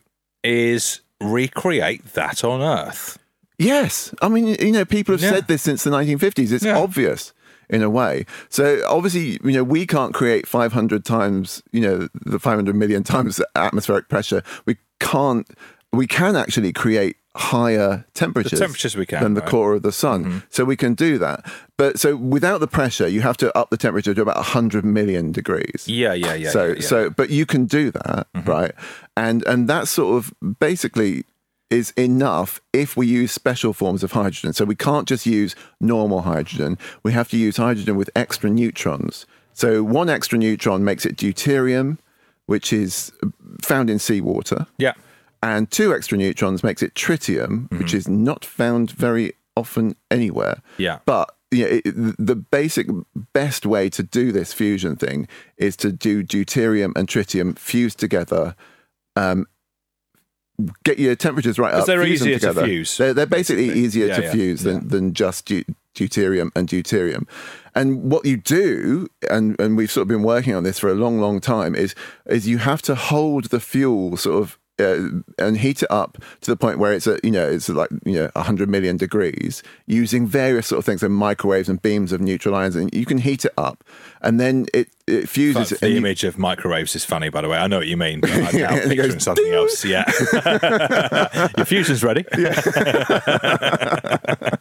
is 0.44 1.01
recreate 1.22 2.13
that 2.13 2.44
on 2.44 2.62
Earth. 2.62 3.17
Yes. 3.57 4.13
I 4.21 4.29
mean, 4.29 4.55
you 4.59 4.71
know, 4.71 4.85
people 4.85 5.13
have 5.13 5.21
Yeah. 5.21 5.31
said 5.31 5.47
this 5.47 5.62
since 5.62 5.83
the 5.83 5.89
1950s. 5.89 6.51
It's 6.51 6.65
Yeah. 6.65 6.77
obvious 6.77 7.33
in 7.69 7.81
a 7.81 7.89
way. 7.89 8.25
So 8.50 8.81
obviously, 8.88 9.39
you 9.43 9.51
know, 9.51 9.63
we 9.63 9.85
can't 9.85 10.13
create 10.13 10.47
500 10.47 11.03
times, 11.05 11.63
you 11.71 11.81
know, 11.81 12.07
the 12.13 12.39
500 12.39 12.75
million 12.75 13.03
times 13.15 13.38
the 13.38 13.47
atmospheric 13.55 14.09
pressure. 14.09 14.43
We 14.65 14.77
can't, 15.00 15.47
we 15.91 16.07
can 16.07 16.35
actually 16.35 16.74
create 16.74 17.17
higher 17.38 18.05
temperatures, 18.13 18.59
temperatures 18.59 18.95
we 18.95 19.05
can, 19.05 19.21
than 19.21 19.33
the 19.33 19.41
right. 19.41 19.50
core 19.50 19.74
of 19.74 19.81
the 19.81 19.91
sun. 19.91 20.24
Mm-hmm. 20.24 20.38
So 20.50 20.63
we 20.63 20.77
can 20.77 20.93
do 20.93 21.17
that. 21.17 21.45
But 21.77 22.00
so 22.00 22.15
without 22.15 22.59
the 22.62 22.67
pressure, 22.67 23.07
you 23.09 23.21
have 23.21 23.35
to 23.38 23.55
up 23.57 23.69
the 23.71 23.77
temperature 23.77 24.13
to 24.13 24.21
about 24.21 24.38
100 24.38 24.85
million 24.85 25.33
degrees. 25.33 25.83
Yeah, 25.85 26.13
yeah, 26.13 26.33
yeah. 26.33 26.50
so 26.51 26.67
yeah, 26.67 26.74
yeah. 26.75 26.81
so 26.81 27.09
but 27.09 27.29
you 27.29 27.45
can 27.45 27.65
do 27.65 27.91
that 27.91 28.27
mm-hmm. 28.33 28.50
right 28.50 28.71
and 29.17 29.45
and 29.45 29.67
that 29.67 29.89
sort 29.89 30.17
of 30.17 30.33
basically 30.59 31.25
is 31.69 31.91
enough 31.91 32.62
if 32.74 32.95
we 32.95 33.07
use 33.07 33.31
special 33.31 33.74
forms 33.74 34.03
of 34.03 34.12
hydrogen 34.12 34.53
so 34.53 34.65
we 34.65 34.75
can't 34.75 35.07
just 35.07 35.25
use 35.25 35.55
normal 35.79 36.22
hydrogen 36.22 36.77
we 37.03 37.12
have 37.12 37.29
to 37.29 37.38
use 37.38 37.57
hydrogen 37.57 37.95
with 37.95 38.10
extra 38.15 38.50
neutrons 38.50 39.25
so 39.53 39.84
one 39.84 40.10
extra 40.10 40.38
neutron 40.38 40.84
makes 40.84 41.05
it 41.05 41.15
deuterium 41.15 41.98
which 42.45 42.72
is 42.72 43.12
found 43.62 43.89
in 43.89 44.00
seawater 44.00 44.67
yeah. 44.77 44.93
and 45.41 45.69
two 45.72 45.93
extra 45.93 46.17
neutrons 46.17 46.63
makes 46.63 46.84
it 46.84 46.93
tritium, 46.93 47.72
which 47.79 47.93
is 47.93 48.07
not 48.07 48.45
found 48.45 48.91
very 48.91 49.34
often 49.55 49.95
anywhere. 50.12 50.62
Yeah. 50.77 51.00
But 51.05 51.34
yeah, 51.51 51.67
it, 51.67 51.84
the 51.86 52.36
basic 52.36 52.88
best 53.34 53.65
way 53.65 53.89
to 53.89 54.03
do 54.03 54.31
this 54.31 54.53
fusion 54.53 54.95
thing 54.95 55.27
is 55.57 55.75
to 55.77 55.91
do 55.91 56.24
deuterium 56.24 56.95
and 56.95 57.07
tritium 57.07 57.57
fused 57.57 58.00
together, 58.00 58.55
um, 59.15 59.48
get 60.83 61.00
your 61.00 61.15
temperatures 61.15 61.59
right 61.59 61.74
up. 61.74 61.85
they're 61.85 62.05
easier 62.05 62.39
to 62.39 62.53
fuse, 62.53 62.97
They're, 62.97 63.13
they're 63.13 63.25
basically, 63.25 63.67
basically. 63.67 63.83
easier 63.83 64.07
Yeah, 64.07 64.15
to 64.17 64.24
yeah, 64.24 64.31
fuse 64.31 64.63
than, 64.63 64.75
yeah. 64.75 64.81
than 64.85 65.13
just 65.13 65.47
deut- 65.47 65.74
deuterium 65.95 66.50
and 66.55 66.67
deuterium. 66.67 67.27
And 67.74 68.09
what 68.09 68.25
you 68.25 68.38
do, 68.38 69.07
and, 69.29 69.59
and 69.59 69.75
we've 69.75 69.91
sort 69.91 70.03
of 70.03 70.07
been 70.07 70.24
working 70.24 70.55
on 70.55 70.63
this 70.63 70.79
for 70.79 70.89
a 70.89 70.93
long, 70.93 71.19
long 71.19 71.41
time, 71.41 71.75
is 71.75 71.93
is 72.25 72.47
you 72.47 72.59
have 72.59 72.81
to 72.83 72.95
hold 72.95 73.45
the 73.45 73.59
fuel 73.59 74.15
sort 74.17 74.41
of 74.41 74.57
uh, 74.79 75.08
and 75.38 75.58
heat 75.58 75.84
it 75.84 75.91
up 75.91 76.17
to 76.41 76.51
the 76.51 76.58
point 76.58 76.79
where 76.79 76.94
it's 76.94 77.08
at 77.08 77.24
you 77.24 77.32
know 77.32 77.48
it's 77.48 77.70
like 77.70 77.89
you 78.05 78.13
know 78.13 78.29
100 78.34 78.70
million 78.70 78.98
degrees 78.98 79.63
using 79.86 80.27
various 80.27 80.67
sort 80.67 80.79
of 80.79 80.86
things 80.86 81.01
like 81.01 81.12
microwaves 81.12 81.70
and 81.70 81.82
beams 81.82 82.12
of 82.12 82.22
neutral 82.22 82.55
ions 82.55 82.75
and 82.75 82.94
you 82.94 83.05
can 83.05 83.20
heat 83.20 83.46
it 83.46 83.53
up 83.58 83.84
and 84.22 84.39
then 84.39 84.65
it 84.74 84.89
it 85.08 85.29
fuses 85.29 85.72
and 85.72 85.79
the 85.82 85.89
you- 85.91 85.98
image 85.98 86.24
of 86.24 86.38
microwaves 86.39 86.96
is 86.96 87.05
funny, 87.05 87.29
by 87.29 87.41
the 87.41 87.48
way. 87.48 87.58
I 87.58 87.67
know 87.67 87.77
what 87.77 87.88
you 87.88 87.96
mean, 87.96 88.22
but 88.22 88.32
I'm 88.32 88.48
picturing 88.48 88.98
goes 88.98 89.24
something 89.24 89.53
else. 89.53 89.86
Yeah. 89.86 90.03
Your 91.58 91.65
fusion's 91.65 92.03
ready. 92.03 92.25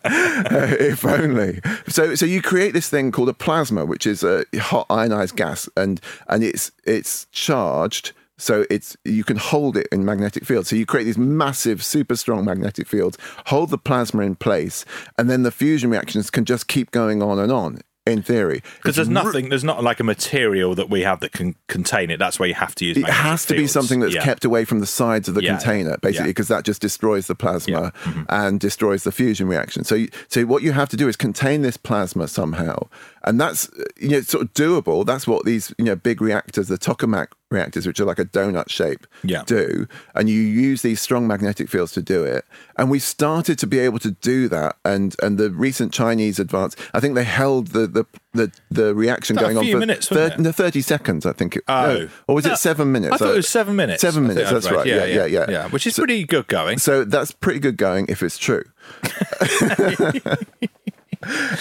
if 0.04 1.04
only. 1.04 1.60
So, 1.88 2.14
so 2.14 2.26
you 2.26 2.42
create 2.42 2.74
this 2.74 2.90
thing 2.90 3.10
called 3.10 3.30
a 3.30 3.34
plasma, 3.34 3.86
which 3.86 4.06
is 4.06 4.22
a 4.22 4.44
hot 4.56 4.86
ionized 4.90 5.36
gas, 5.36 5.68
and 5.76 6.00
and 6.28 6.44
it's 6.44 6.70
it's 6.84 7.26
charged. 7.32 8.12
So 8.36 8.64
it's 8.68 8.96
you 9.04 9.24
can 9.24 9.36
hold 9.36 9.76
it 9.76 9.86
in 9.92 10.04
magnetic 10.04 10.44
fields. 10.44 10.68
So 10.68 10.76
you 10.76 10.86
create 10.86 11.04
these 11.04 11.18
massive, 11.18 11.84
super 11.84 12.16
strong 12.16 12.44
magnetic 12.44 12.86
fields, 12.88 13.16
hold 13.46 13.70
the 13.70 13.78
plasma 13.78 14.22
in 14.22 14.34
place, 14.34 14.84
and 15.18 15.30
then 15.30 15.42
the 15.44 15.52
fusion 15.52 15.90
reactions 15.90 16.30
can 16.30 16.44
just 16.44 16.66
keep 16.66 16.90
going 16.90 17.22
on 17.22 17.38
and 17.38 17.52
on. 17.52 17.78
In 18.06 18.20
theory, 18.20 18.62
Because 18.82 18.96
there's 18.96 19.08
nothing, 19.08 19.48
there's 19.48 19.64
not 19.64 19.82
like 19.82 19.98
a 19.98 20.04
material 20.04 20.74
that 20.74 20.90
we 20.90 21.00
have 21.04 21.20
that 21.20 21.32
can 21.32 21.54
contain 21.68 22.10
it. 22.10 22.18
That's 22.18 22.38
where 22.38 22.46
you 22.46 22.54
have 22.54 22.74
to 22.74 22.84
use. 22.84 22.98
It 22.98 23.06
has 23.08 23.46
to 23.46 23.54
be 23.54 23.66
something 23.66 24.00
that's 24.00 24.14
Yeah. 24.14 24.22
kept 24.22 24.44
away 24.44 24.66
from 24.66 24.80
the 24.80 24.86
sides 24.86 25.26
of 25.26 25.34
the 25.34 25.42
Yeah, 25.42 25.56
container, 25.56 25.88
yeah, 25.92 25.96
basically, 26.02 26.26
yeah. 26.26 26.30
because 26.32 26.48
that 26.48 26.66
just 26.66 26.82
destroys 26.82 27.28
the 27.28 27.34
plasma 27.34 27.72
Yeah, 27.72 27.90
mm-hmm. 28.10 28.22
and 28.28 28.60
destroys 28.60 29.04
the 29.04 29.10
fusion 29.12 29.48
reaction. 29.48 29.84
So, 29.84 29.94
you, 29.94 30.08
so 30.28 30.44
what 30.44 30.62
you 30.62 30.72
have 30.72 30.90
to 30.90 30.98
do 30.98 31.08
is 31.08 31.16
contain 31.16 31.62
this 31.62 31.78
plasma 31.78 32.28
somehow, 32.28 32.88
and 33.24 33.40
that's 33.40 33.70
you 33.98 34.08
know 34.10 34.20
sort 34.20 34.42
of 34.44 34.52
doable. 34.54 35.04
That's 35.04 35.26
what 35.26 35.44
these 35.44 35.74
you 35.78 35.84
know 35.84 35.96
big 35.96 36.20
reactors, 36.20 36.68
the 36.68 36.78
tokamak 36.78 37.28
reactors, 37.50 37.86
which 37.86 38.00
are 38.00 38.04
like 38.04 38.18
a 38.18 38.24
donut 38.24 38.68
shape, 38.68 39.06
Yeah. 39.22 39.44
do. 39.46 39.86
And 40.16 40.28
you 40.28 40.40
use 40.40 40.82
these 40.82 41.00
strong 41.00 41.26
magnetic 41.28 41.68
fields 41.68 41.92
to 41.92 42.02
do 42.02 42.24
it. 42.24 42.44
And 42.76 42.90
we 42.90 42.98
started 42.98 43.58
to 43.60 43.66
be 43.68 43.78
able 43.78 44.00
to 44.00 44.10
do 44.10 44.48
that. 44.48 44.76
And 44.84 45.14
and 45.22 45.38
the 45.38 45.50
recent 45.50 45.92
Chinese 45.92 46.38
advance, 46.40 46.74
I 46.92 47.00
think 47.00 47.14
they 47.14 47.24
held 47.24 47.68
the 47.68 47.86
the 47.86 48.04
the, 48.32 48.50
the 48.70 48.94
reaction 48.96 49.36
going 49.36 49.56
on 49.56 49.64
for 49.70 49.78
minutes, 49.78 50.10
wasn't 50.10 50.32
thir- 50.34 50.40
it? 50.40 50.42
no, 50.42 50.50
30 50.50 50.80
seconds, 50.80 51.24
I 51.24 51.32
think. 51.32 51.54
It, 51.56 51.62
Oh. 51.68 51.86
no. 51.94 52.08
or 52.26 52.34
was 52.34 52.44
No, 52.46 52.54
it 52.54 52.56
seven 52.56 52.90
minutes? 52.90 53.14
I 53.14 53.16
thought 53.18 53.32
it 53.32 53.36
was 53.36 53.48
seven 53.48 53.76
minutes. 53.76 54.00
Seven 54.00 54.26
minutes, 54.26 54.50
that's 54.50 54.68
right. 54.72 54.84
Yeah, 54.86 55.04
yeah, 55.04 55.24
yeah. 55.26 55.46
yeah. 55.48 55.68
Which 55.68 55.86
is 55.86 55.94
So- 55.94 56.02
pretty 56.02 56.24
good 56.24 56.48
going. 56.48 56.78
So 56.78 57.04
that's 57.04 57.30
pretty 57.30 57.60
good 57.60 57.76
going 57.76 58.06
if 58.08 58.22
it's 58.24 58.36
true. 58.36 58.64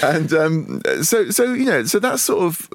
and 0.03 0.33
um, 0.33 0.81
so, 1.03 1.29
so 1.29 1.53
you 1.53 1.65
know, 1.65 1.83
so 1.85 1.99
that's 1.99 2.21
sort 2.23 2.43
of 2.43 2.69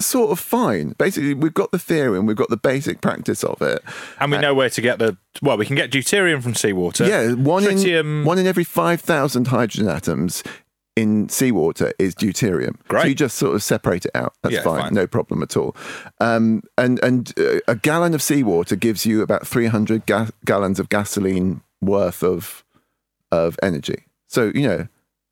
sort 0.00 0.30
of 0.30 0.38
fine. 0.40 0.94
Basically, 0.98 1.34
we've 1.34 1.52
got 1.54 1.70
the 1.72 1.78
theory 1.78 2.18
and 2.18 2.26
we've 2.26 2.36
got 2.36 2.48
the 2.48 2.56
basic 2.56 3.00
practice 3.00 3.44
of 3.44 3.60
it. 3.62 3.82
and 4.18 4.30
we 4.32 4.38
know 4.38 4.54
where 4.54 4.70
to 4.70 4.80
get 4.80 4.98
the. 4.98 5.16
Well, 5.42 5.56
we 5.58 5.66
can 5.66 5.76
get 5.76 5.90
deuterium 5.90 6.42
from 6.42 6.54
seawater. 6.54 7.06
Yeah, 7.06 7.32
one 7.34 7.64
in 7.64 8.24
one 8.24 8.38
in 8.38 8.46
every 8.46 8.64
five 8.64 9.00
thousand 9.00 9.48
hydrogen 9.48 9.88
atoms 9.88 10.42
in 10.96 11.28
seawater 11.28 11.92
is 11.98 12.14
deuterium. 12.14 12.76
Great. 12.88 13.02
So 13.02 13.08
you 13.08 13.14
just 13.14 13.36
sort 13.38 13.54
of 13.54 13.62
separate 13.62 14.04
it 14.06 14.10
out. 14.14 14.34
That's 14.42 14.56
Yeah, 14.56 14.62
fine, 14.62 14.80
fine. 14.82 14.94
no 14.94 15.06
problem 15.06 15.42
at 15.42 15.56
all. 15.56 15.76
Um, 16.20 16.62
and 16.76 16.98
and 17.02 17.32
uh, 17.38 17.60
a 17.68 17.76
gallon 17.76 18.12
of 18.14 18.22
seawater 18.22 18.76
gives 18.76 19.06
you 19.06 19.22
about 19.22 19.46
three 19.46 19.66
hundred 19.66 20.06
ga- 20.06 20.30
gallons 20.44 20.80
of 20.80 20.88
gasoline 20.88 21.60
worth 21.80 22.22
of 22.22 22.64
of 23.30 23.58
energy. 23.62 24.04
So 24.28 24.50
you 24.54 24.66
know. 24.66 24.88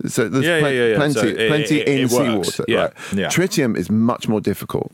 So 0.06 0.28
there's 0.28 0.44
Yeah, 0.44 0.56
yeah, 0.56 0.60
plen- 0.60 0.74
yeah, 0.76 0.86
yeah. 0.86 0.96
plenty, 0.96 1.14
So 1.14 1.26
it- 1.26 1.48
plenty 1.48 1.80
it- 1.80 1.88
in 1.88 1.98
it 1.98 2.10
works. 2.10 2.54
seawater. 2.54 2.64
Yeah, 2.68 2.78
Right. 2.82 2.92
yeah. 3.14 3.28
Tritium 3.28 3.76
is 3.76 3.90
much 3.90 4.28
more 4.28 4.40
difficult. 4.40 4.92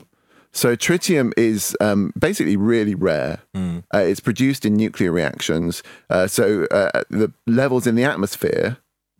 So 0.51 0.75
tritium 0.75 1.31
is 1.37 1.75
um, 1.81 2.13
basically 2.17 2.55
really 2.57 2.95
rare. 2.95 3.39
Hmm. 3.53 3.79
Uh, 3.93 3.99
it's 3.99 4.19
produced 4.21 4.65
in 4.65 4.75
nuclear 4.75 5.11
reactions. 5.11 5.83
Uh, 6.09 6.27
so 6.27 6.65
uh, 6.71 7.01
the 7.09 7.31
levels 7.45 7.85
in 7.85 7.95
the 7.95 8.03
atmosphere. 8.05 8.77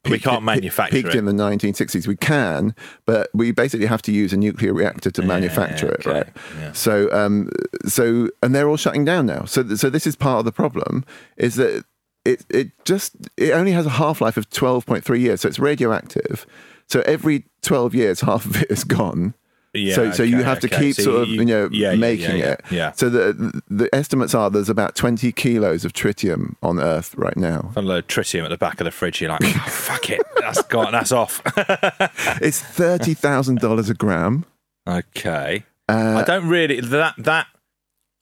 We 0.09 0.19
can't 0.19 0.43
manufacture 0.43 0.95
Peaked 0.97 1.15
it. 1.15 1.17
in 1.17 1.25
the 1.25 1.33
1960s. 1.33 2.05
We 2.07 2.15
can, 2.15 2.75
but 3.07 3.29
we 3.33 3.51
basically 3.51 3.87
have 3.87 4.03
to 4.03 4.11
use 4.11 4.33
a 4.33 4.37
nuclear 4.37 4.71
reactor 4.71 5.09
to 5.09 5.23
manufacture 5.23 5.87
it, 5.87 6.01
okay. 6.05 6.11
right? 6.11 6.27
Yeah. 6.61 6.71
So, 6.73 7.11
um, 7.11 7.49
so, 7.87 8.29
and 8.43 8.53
they're 8.53 8.69
all 8.69 8.77
shutting 8.77 9.03
down 9.03 9.25
now. 9.25 9.45
So, 9.45 9.67
so 9.75 9.89
this 9.89 10.05
is 10.05 10.15
part 10.15 10.37
of 10.39 10.45
the 10.45 10.51
problem. 10.51 11.05
Is 11.37 11.55
that 11.55 11.85
it? 12.25 12.45
It 12.49 12.71
just 12.85 13.15
it 13.37 13.51
only 13.51 13.71
has 13.71 13.85
a 13.85 13.89
half 13.91 14.19
life 14.21 14.37
of 14.37 14.49
12.3 14.49 15.19
years, 15.19 15.41
so 15.41 15.47
it's 15.47 15.59
radioactive. 15.59 16.45
So 16.87 17.01
every 17.05 17.45
12 17.61 17.95
years, 17.95 18.21
half 18.21 18.45
of 18.45 18.61
it 18.61 18.69
is 18.69 18.83
gone. 18.83 19.33
Yeah, 19.73 19.95
so, 19.95 20.11
so 20.11 20.23
you 20.23 20.41
have 20.43 20.61
to 20.61 20.67
okay. 20.67 20.79
keep 20.79 20.95
So 20.95 21.03
sort 21.03 21.21
of 21.23 21.27
you- 21.27 21.39
you 21.39 21.45
know 21.45 21.67
yeah, 21.69 21.95
making 21.95 22.37
yeah, 22.37 22.51
it. 22.53 22.61
yeah. 22.71 22.91
So 22.93 23.09
the 23.09 23.61
the 23.69 23.93
estimates 23.93 24.33
are 24.33 24.49
there's 24.49 24.69
about 24.69 24.95
20 24.95 25.31
kilos 25.33 25.83
of 25.83 25.91
tritium 25.91 26.55
on 26.63 26.79
Earth 26.79 27.13
right 27.17 27.35
now. 27.35 27.73
A 27.75 27.81
load 27.81 28.05
of 28.05 28.07
tritium 28.07 28.43
at 28.45 28.49
the 28.51 28.57
back 28.57 28.79
of 28.79 28.85
the 28.85 28.91
fridge. 28.91 29.19
You're 29.19 29.31
like, 29.31 29.41
oh, 29.43 29.49
fuck 29.67 30.09
it, 30.09 30.21
that's 30.39 30.61
gone, 30.63 30.93
that's 30.93 31.11
off. 31.11 31.41
It's 32.41 32.61
thirty 32.61 33.13
thousand 33.13 33.59
dollars 33.59 33.89
a 33.89 33.93
gram. 33.93 34.45
okay. 34.87 35.63
Uh, 35.89 36.21
I 36.21 36.23
don't 36.23 36.47
really 36.47 36.79
that 36.79 37.15
that. 37.17 37.47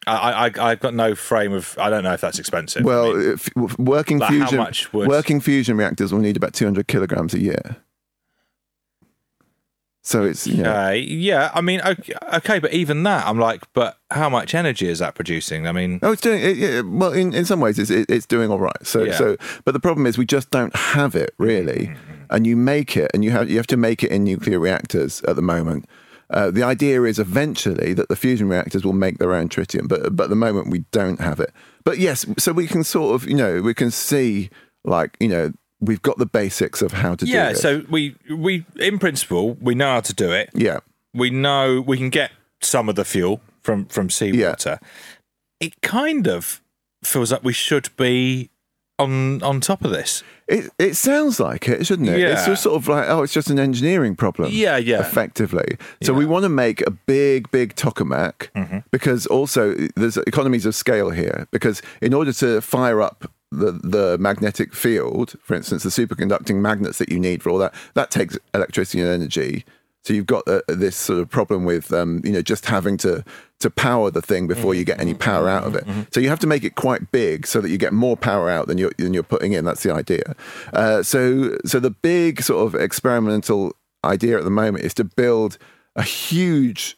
I, 0.07 0.47
I 0.47 0.51
I've 0.71 0.79
got 0.79 0.93
no 0.93 1.15
frame 1.15 1.53
of. 1.53 1.77
I 1.79 1.89
don't 1.89 2.03
know 2.03 2.13
if 2.13 2.21
that's 2.21 2.39
expensive. 2.39 2.83
I 2.83 2.85
well, 2.85 3.13
mean, 3.15 3.31
if, 3.33 3.49
working 3.79 4.19
Like, 4.19 4.29
how 4.29 4.35
fusion 4.35 4.57
much 4.57 4.91
would- 4.93 5.07
working 5.07 5.39
fusion 5.41 5.77
reactors 5.77 6.11
will 6.11 6.19
need 6.19 6.37
about 6.37 6.53
200 6.53 6.87
kilograms 6.87 7.33
a 7.33 7.39
year. 7.39 7.77
So 10.05 10.23
it's 10.25 10.45
you 10.45 10.61
know 10.63 10.69
okay, 10.69 10.99
yeah. 10.99 11.49
I 11.53 11.61
mean, 11.61 11.79
okay, 11.79 12.13
okay, 12.33 12.59
but 12.59 12.73
even 12.73 13.03
that, 13.03 13.25
I'm 13.25 13.39
like, 13.39 13.63
but 13.73 13.97
how 14.11 14.27
much 14.29 14.53
energy 14.53 14.89
is 14.89 14.99
that 14.99 15.15
producing? 15.15 15.65
I 15.65 15.71
mean, 15.71 15.99
Oh, 16.03 16.11
it's 16.11 16.21
doing 16.21 16.41
it, 16.43 16.57
yeah, 16.57 16.81
well. 16.81 17.13
In, 17.13 17.33
in 17.33 17.45
some 17.45 17.61
ways, 17.61 17.79
it's 17.79 17.89
it, 17.89 18.09
it's 18.09 18.25
doing 18.25 18.51
all 18.51 18.59
right. 18.59 18.85
So 18.85 19.03
Yeah. 19.03 19.13
so, 19.17 19.37
but 19.63 19.71
the 19.71 19.79
problem 19.79 20.05
is 20.05 20.17
we 20.17 20.25
just 20.25 20.51
don't 20.51 20.75
have 20.75 21.15
it 21.15 21.33
really, 21.37 21.87
Mm-hmm. 21.87 22.23
and 22.31 22.45
you 22.45 22.57
make 22.57 22.97
it, 22.97 23.11
and 23.13 23.23
you 23.23 23.31
have 23.31 23.49
you 23.49 23.55
have 23.55 23.67
to 23.67 23.77
make 23.77 24.03
it 24.03 24.11
in 24.11 24.25
nuclear 24.25 24.59
reactors 24.59 25.21
at 25.21 25.37
the 25.37 25.41
moment. 25.41 25.85
Uh, 26.29 26.49
the 26.51 26.63
idea 26.63 27.03
is 27.03 27.19
eventually 27.19 27.93
that 27.93 28.09
the 28.09 28.15
fusion 28.15 28.47
reactors 28.49 28.83
will 28.83 28.93
make 28.93 29.17
their 29.17 29.33
own 29.33 29.49
tritium, 29.49 29.87
but 29.87 30.15
but 30.15 30.25
at 30.25 30.29
the 30.29 30.35
moment 30.35 30.69
we 30.69 30.79
don't 30.91 31.19
have 31.19 31.39
it. 31.39 31.51
But 31.83 31.99
yes, 31.99 32.25
so 32.37 32.51
we 32.53 32.67
can 32.67 32.83
sort 32.83 33.15
of 33.15 33.27
you 33.29 33.35
know 33.35 33.61
we 33.61 33.73
can 33.73 33.91
see 33.91 34.49
like 34.83 35.15
you 35.19 35.27
know 35.27 35.53
we've 35.79 36.01
got 36.01 36.17
the 36.17 36.25
basics 36.25 36.81
of 36.81 36.93
how 36.93 37.13
to 37.15 37.25
do 37.25 37.31
it. 37.31 37.35
yeah. 37.35 37.53
So 37.53 37.83
we 37.89 38.15
we 38.29 38.65
in 38.79 38.99
principle 38.99 39.55
we 39.61 39.75
know 39.75 39.93
how 39.95 40.01
to 40.01 40.13
do 40.13 40.31
it. 40.31 40.49
yeah, 40.53 40.79
We 41.13 41.29
know 41.29 41.81
we 41.81 41.97
can 41.97 42.09
get 42.09 42.31
some 42.61 42.87
of 42.89 42.95
the 42.95 43.05
fuel 43.05 43.41
from 43.61 43.85
from 43.85 44.09
seawater. 44.09 44.79
It 45.59 45.81
kind 45.81 46.27
of 46.27 46.61
feels 47.03 47.31
like 47.31 47.43
we 47.43 47.53
should 47.53 47.89
be 47.97 48.49
on 48.99 49.41
on 49.43 49.59
top 49.59 49.83
of 49.83 49.91
this. 49.91 50.23
it 50.47 50.69
it 50.77 50.95
sounds 50.95 51.39
like 51.39 51.67
it, 51.67 51.85
shouldn't 51.85 52.09
it? 52.09 52.19
Yeah. 52.19 52.33
It's 52.33 52.45
just 52.45 52.63
sort 52.63 52.75
of 52.75 52.87
like 52.87 53.09
oh, 53.09 53.23
it's 53.23 53.33
just 53.33 53.49
an 53.49 53.59
engineering 53.59 54.15
problem. 54.15 54.51
Yeah, 54.51 54.77
yeah. 54.77 54.99
effectively. 55.01 55.77
So 56.03 56.11
Yeah. 56.11 56.19
we 56.19 56.25
want 56.25 56.43
to 56.43 56.49
make 56.49 56.81
a 56.85 56.91
big, 56.91 57.49
big 57.51 57.75
tokamak 57.75 58.49
Mm-hmm. 58.55 58.79
because 58.91 59.25
also 59.27 59.73
there's 59.95 60.17
economies 60.17 60.65
of 60.65 60.75
scale 60.75 61.09
here. 61.09 61.47
Because 61.51 61.81
in 62.01 62.13
order 62.13 62.31
to 62.33 62.61
fire 62.61 63.01
up 63.01 63.31
the, 63.51 63.71
the 63.83 64.17
magnetic 64.19 64.73
field, 64.73 65.35
for 65.43 65.53
instance, 65.55 65.83
the 65.83 65.89
superconducting 65.89 66.55
magnets 66.55 66.97
that 66.99 67.09
you 67.11 67.19
need 67.19 67.41
for 67.43 67.49
all 67.51 67.59
that, 67.59 67.73
that 67.95 68.09
takes 68.11 68.37
electricity 68.53 68.99
and 69.01 69.09
energy. 69.09 69.63
So 70.03 70.13
you've 70.13 70.25
got 70.25 70.45
uh, 70.47 70.61
this 70.67 70.95
sort 70.95 71.19
of 71.19 71.29
problem 71.29 71.63
with, 71.63 71.93
um, 71.93 72.21
you 72.25 72.31
know, 72.31 72.41
just 72.41 72.65
having 72.65 72.97
to 72.97 73.23
to 73.59 73.69
power 73.69 74.11
the 74.11 74.21
thing 74.21 74.45
before 74.47 74.75
you 74.75 74.83
get 74.83 74.99
any 74.99 75.13
power 75.13 75.47
out 75.47 75.63
of 75.63 75.75
it. 75.75 75.85
So 76.11 76.19
you 76.19 76.27
have 76.27 76.39
to 76.39 76.47
make 76.47 76.65
it 76.65 76.75
quite 76.75 77.11
big 77.11 77.47
so 77.47 77.61
that 77.61 77.69
you 77.69 77.77
get 77.77 77.93
more 77.93 78.17
power 78.17 78.49
out 78.49 78.67
than 78.67 78.77
you're 78.77 78.91
than 78.97 79.13
you're 79.13 79.23
putting 79.23 79.53
in. 79.53 79.63
That's 79.63 79.83
the 79.83 79.93
idea. 79.93 80.35
Uh, 80.73 81.03
so 81.03 81.57
so 81.65 81.79
the 81.79 81.91
big 81.91 82.41
sort 82.41 82.67
of 82.67 82.79
experimental 82.79 83.73
idea 84.03 84.37
at 84.37 84.43
the 84.43 84.49
moment 84.49 84.83
is 84.83 84.93
to 84.95 85.05
build 85.05 85.57
a 85.95 86.03
huge 86.03 86.97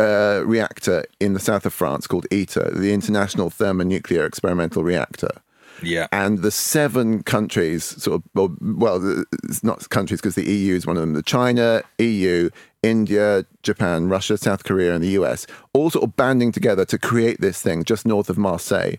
uh, 0.00 0.42
reactor 0.44 1.04
in 1.20 1.34
the 1.34 1.40
south 1.40 1.66
of 1.66 1.72
France 1.72 2.06
called 2.06 2.26
ITER, 2.32 2.70
the 2.74 2.92
International 2.92 3.50
Thermonuclear 3.50 4.26
Experimental 4.26 4.82
Reactor. 4.82 5.42
Yeah. 5.82 6.06
And 6.12 6.40
the 6.40 6.50
seven 6.50 7.22
countries, 7.22 7.84
sort 7.84 8.22
of, 8.34 8.56
well, 8.60 9.24
it's 9.44 9.62
not 9.62 9.88
countries 9.90 10.20
because 10.20 10.34
the 10.34 10.50
EU 10.50 10.74
is 10.74 10.86
one 10.86 10.96
of 10.96 11.00
them. 11.02 11.14
The 11.14 11.22
China, 11.22 11.82
EU, 11.98 12.50
India, 12.82 13.44
Japan, 13.62 14.08
Russia, 14.08 14.36
South 14.36 14.64
Korea, 14.64 14.94
and 14.94 15.02
the 15.02 15.10
US, 15.10 15.46
all 15.72 15.90
sort 15.90 16.04
of 16.04 16.16
banding 16.16 16.52
together 16.52 16.84
to 16.86 16.98
create 16.98 17.40
this 17.40 17.60
thing 17.60 17.84
just 17.84 18.06
north 18.06 18.30
of 18.30 18.38
Marseille. 18.38 18.94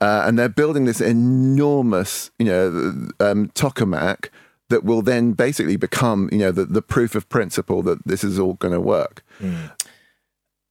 Uh, 0.00 0.24
and 0.26 0.38
they're 0.38 0.48
building 0.48 0.86
this 0.86 1.00
enormous, 1.00 2.30
you 2.38 2.46
know, 2.46 2.68
um, 3.20 3.48
tokamak 3.50 4.30
that 4.70 4.84
will 4.84 5.02
then 5.02 5.32
basically 5.32 5.76
become, 5.76 6.28
you 6.32 6.38
know, 6.38 6.52
the, 6.52 6.64
the 6.64 6.82
proof 6.82 7.14
of 7.14 7.28
principle 7.28 7.82
that 7.82 8.06
this 8.06 8.24
is 8.24 8.38
all 8.38 8.54
going 8.54 8.72
to 8.72 8.80
work. 8.80 9.22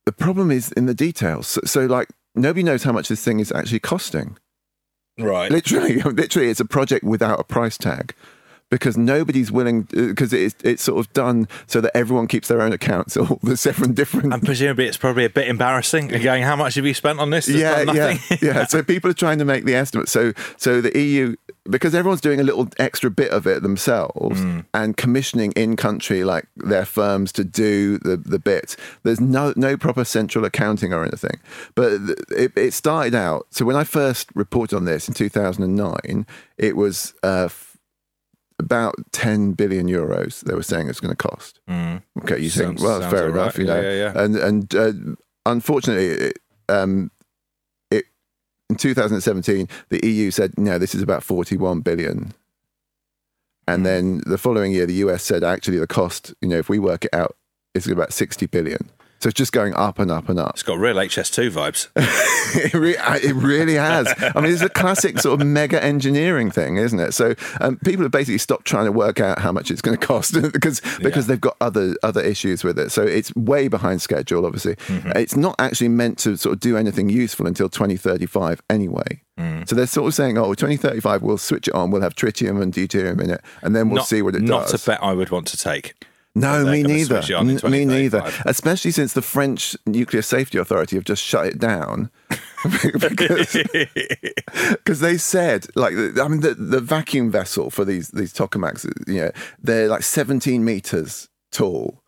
The 0.06 0.14
problem 0.14 0.50
is 0.50 0.72
in 0.72 0.88
the 0.88 0.94
details. 0.96 1.48
So, 1.48 1.62
so, 1.66 1.86
like, 1.86 2.10
nobody 2.34 2.64
knows 2.64 2.84
how 2.84 2.92
much 2.92 3.10
this 3.10 3.24
thing 3.24 3.40
is 3.40 3.52
actually 3.52 3.80
costing. 3.80 4.38
Right. 5.20 5.52
Literally, 5.52 6.02
literally, 6.02 6.50
it's 6.50 6.60
a 6.60 6.66
project 6.66 7.04
without 7.04 7.40
a 7.40 7.44
price 7.44 7.78
tag 7.78 8.14
because 8.70 8.98
nobody's 8.98 9.52
willing 9.52 9.84
because 9.84 10.32
it's 10.34 10.56
it's 10.64 10.84
sort 10.84 11.00
of 11.06 11.12
done 11.14 11.48
so 11.68 11.82
that 11.82 11.96
everyone 11.96 12.28
keeps 12.28 12.48
their 12.48 12.62
own 12.62 12.72
accounts. 12.74 13.18
All 13.18 13.40
the 13.42 13.58
seven 13.58 13.94
different. 13.94 14.34
And 14.34 14.44
presumably 14.44 14.86
it's 14.86 14.98
probably 14.98 15.26
a 15.26 15.30
bit 15.30 15.48
embarrassing. 15.48 16.08
Going, 16.10 16.44
how 16.44 16.56
much 16.56 16.76
have 16.76 16.86
you 16.86 16.94
spent 16.94 17.20
on 17.20 17.30
this? 17.30 17.48
It's 17.48 17.58
yeah, 17.58 17.82
yeah, 17.92 18.18
yeah. 18.42 18.66
So 18.66 18.84
people 18.84 19.10
are 19.10 19.16
trying 19.16 19.40
to 19.40 19.46
make 19.46 19.66
the 19.66 19.76
estimate. 19.76 20.10
So 20.10 20.34
so 20.58 20.82
the 20.82 20.98
EU 20.98 21.36
because 21.70 21.94
everyone's 21.94 22.22
doing 22.22 22.40
a 22.40 22.44
little 22.44 22.68
extra 22.80 23.12
bit 23.12 23.32
of 23.32 23.46
it 23.46 23.62
themselves 23.62 24.40
Mm. 24.42 24.66
and 24.74 24.96
commissioning 24.98 25.52
in 25.54 25.76
country 25.76 26.24
like 26.24 26.48
their 26.56 26.86
firms 26.86 27.32
to 27.34 27.44
do 27.44 27.98
the 28.00 28.18
the 28.18 28.40
bits. 28.40 28.78
There's 29.04 29.20
no 29.22 29.54
no 29.56 29.78
proper 29.78 30.06
central 30.06 30.46
accounting 30.46 30.94
or 30.94 31.04
anything. 31.04 31.40
But 31.76 31.94
it, 32.30 32.52
it 32.56 32.74
started 32.74 33.16
out. 33.16 33.48
So 33.52 33.66
when 33.66 33.76
I 33.76 33.84
first 33.84 34.30
reported 34.36 34.76
on 34.76 34.86
this 34.86 35.08
in 35.08 35.14
2009, 35.14 36.26
it 36.58 36.76
was. 36.76 37.14
Uh, 37.24 37.50
about 38.60 38.96
10 39.14 39.54
billion 39.54 39.88
euros 39.88 40.42
they 40.42 40.54
were 40.54 40.64
saying 40.64 40.90
it's 40.90 41.00
going 41.00 41.16
to 41.16 41.28
cost. 41.30 41.60
Okay, 41.70 42.40
you 42.40 42.50
think, 42.50 42.78
Mm. 42.78 42.84
Well, 42.84 43.02
sounds 43.02 43.14
fair 43.14 43.24
all 43.24 43.32
enough, 43.32 43.58
right. 43.58 43.58
you 43.58 43.66
know. 43.66 43.82
Yeah, 43.82 43.92
yeah, 43.92 44.14
yeah. 44.14 44.24
And 44.24 44.36
and 44.36 44.76
uh, 44.76 44.92
unfortunately, 45.46 46.08
it, 46.28 46.40
um, 46.68 47.12
it 47.90 48.06
in 48.70 48.76
2017 48.76 49.68
the 49.90 50.06
EU 50.06 50.30
said 50.32 50.58
no, 50.58 50.78
this 50.78 50.94
is 50.94 51.02
about 51.02 51.24
41 51.24 51.82
billion. 51.82 52.34
And 53.68 53.86
then 53.86 54.22
the 54.26 54.40
following 54.40 54.72
year, 54.72 54.88
the 54.88 54.96
US 55.06 55.24
said 55.24 55.44
actually 55.44 55.78
the 55.78 55.86
cost, 55.86 56.34
you 56.42 56.50
know, 56.50 56.58
if 56.58 56.70
we 56.70 56.80
work 56.80 57.06
it 57.06 57.14
out, 57.14 57.36
is 57.76 57.88
about 57.88 58.14
60 58.14 58.48
billion. 58.48 58.90
So 59.22 59.28
it's 59.28 59.38
just 59.38 59.52
going 59.52 59.74
up 59.74 60.00
and 60.00 60.10
up 60.10 60.30
and 60.30 60.40
up. 60.40 60.52
It's 60.52 60.64
got 60.64 60.78
real 60.78 60.96
HS2 60.96 61.52
vibes. 61.52 61.90
it, 62.56 62.74
re- 62.74 62.96
it 62.98 63.36
really 63.36 63.74
has. 63.74 64.08
I 64.34 64.40
mean, 64.40 64.54
it's 64.54 64.62
a 64.62 64.70
classic 64.70 65.20
sort 65.20 65.42
of 65.42 65.46
mega 65.46 65.84
engineering 65.84 66.50
thing, 66.52 66.78
isn't 66.78 67.00
it? 67.00 67.14
So 67.14 67.36
um, 67.60 67.78
people 67.80 68.04
have 68.04 68.12
basically 68.12 68.38
stopped 68.38 68.66
trying 68.66 68.86
to 68.86 68.94
work 68.94 69.20
out 69.20 69.40
how 69.40 69.52
much 69.52 69.72
it's 69.72 69.82
going 69.82 69.98
to 69.98 70.08
cost 70.08 70.34
because 70.54 70.82
because 71.00 71.28
they've 71.28 71.42
got 71.42 71.58
other 71.60 71.96
other 72.02 72.22
issues 72.22 72.64
with 72.64 72.80
it. 72.80 72.92
So 72.92 73.04
it's 73.04 73.36
way 73.36 73.68
behind 73.68 74.02
schedule. 74.02 74.46
Obviously, 74.46 74.76
it's 74.88 75.36
not 75.36 75.56
actually 75.60 75.90
meant 75.90 76.18
to 76.20 76.38
sort 76.38 76.54
of 76.54 76.60
do 76.62 76.78
anything 76.78 77.10
useful 77.10 77.46
until 77.46 77.68
2035 77.70 78.62
anyway. 78.70 79.22
So 79.66 79.76
they're 79.76 79.88
sort 79.88 80.08
of 80.08 80.14
saying, 80.14 80.38
"Oh, 80.38 80.54
2035, 80.54 81.22
we'll 81.22 81.38
switch 81.38 81.70
it 81.70 81.74
on. 81.74 81.92
We'll 81.92 82.02
have 82.02 82.14
tritium 82.14 82.62
and 82.62 82.74
deuterium 82.74 83.22
in 83.22 83.30
it, 83.30 83.42
and 83.62 83.74
then 83.74 83.90
we'll 83.90 83.98
not, 83.98 84.08
see 84.08 84.22
what 84.22 84.36
it 84.36 84.42
not 84.42 84.64
does." 84.64 84.74
Not 84.74 84.84
a 84.84 84.86
bet 84.86 85.04
I 85.04 85.14
would 85.14 85.30
want 85.30 85.48
to 85.48 85.58
take. 85.58 85.94
No, 86.40 86.66
me 86.66 86.84
neither. 86.84 87.22
switch 87.22 87.30
it 87.32 87.34
on 87.34 87.50
in 87.50 87.64
N- 87.64 87.72
me 87.72 87.86
neither. 87.86 88.24
Especially 88.46 88.92
since 88.92 89.14
the 89.14 89.22
French 89.22 89.76
Nuclear 89.86 90.22
Safety 90.22 90.58
Authority 90.58 90.96
have 90.96 91.06
just 91.06 91.24
shut 91.24 91.46
it 91.48 91.60
down 91.60 92.10
because 93.00 93.54
because 94.74 95.00
they 95.00 95.18
said 95.18 95.68
like 95.76 95.94
I 95.94 96.28
mean 96.28 96.42
the, 96.42 96.56
the 96.58 96.80
vacuum 96.82 97.32
vessel 97.32 97.70
for 97.70 97.86
these 97.86 98.10
these 98.10 98.34
tokamaks, 98.34 98.86
you 99.08 99.22
know, 99.22 99.32
they're 99.62 99.88
like 99.88 100.04
17 100.04 100.64
meters 100.64 101.30
tall 101.52 102.04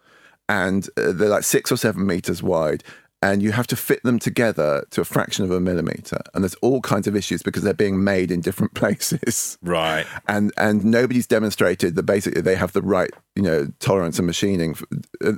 and 0.50 0.88
uh, 0.98 1.12
they're 1.14 1.30
like 1.30 1.44
six 1.44 1.72
or 1.72 1.78
seven 1.78 2.06
meters 2.06 2.44
wide. 2.44 2.84
And 3.24 3.44
you 3.44 3.52
have 3.52 3.68
to 3.68 3.76
fit 3.76 4.02
them 4.02 4.18
together 4.18 4.84
to 4.90 5.02
a 5.02 5.06
fraction 5.06 5.46
of 5.46 5.52
a 5.52 5.60
millimeter, 5.60 6.20
and 6.34 6.44
there's 6.44 6.56
all 6.56 6.82
kinds 6.82 7.06
of 7.06 7.16
issues 7.16 7.44
because 7.44 7.62
they're 7.62 7.74
being 7.74 8.04
made 8.04 8.32
in 8.32 8.42
different 8.42 8.74
places. 8.82 9.60
Right. 9.62 10.08
and 10.28 10.52
and 10.58 10.84
nobody's 10.84 11.28
demonstrated 11.28 11.96
that 11.96 12.04
basically 12.04 12.42
they 12.42 12.56
have 12.56 12.74
the 12.74 12.82
right 12.82 13.12
you 13.36 13.44
know 13.44 13.68
tolerance 13.80 14.18
and 14.18 14.26
machining. 14.26 14.76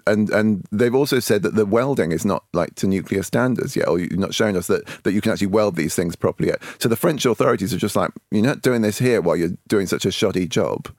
And 0.07 0.29
and 0.29 0.65
they've 0.71 0.95
also 0.95 1.19
said 1.19 1.43
that 1.43 1.55
the 1.55 1.65
welding 1.65 2.11
is 2.11 2.25
not 2.25 2.45
like 2.53 2.75
to 2.75 2.87
nuclear 2.87 3.23
standards 3.23 3.75
yet 3.75 3.87
or 3.87 3.99
you're 3.99 4.17
not 4.17 4.33
showing 4.33 4.57
us 4.57 4.67
that 4.67 4.85
that 5.03 5.13
you 5.13 5.21
can 5.21 5.31
actually 5.31 5.47
weld 5.47 5.75
these 5.75 5.95
things 5.95 6.15
properly 6.15 6.49
yet. 6.49 6.61
So 6.79 6.89
the 6.89 6.95
french 6.95 7.25
authorities 7.25 7.73
are 7.73 7.77
just 7.77 7.95
like 7.95 8.11
you're 8.31 8.43
not 8.43 8.61
doing 8.61 8.81
this 8.81 8.97
here 8.97 9.21
while 9.21 9.35
you're 9.35 9.57
doing 9.67 9.87
such 9.87 10.05
a 10.05 10.11
shoddy 10.11 10.47
job. 10.47 10.89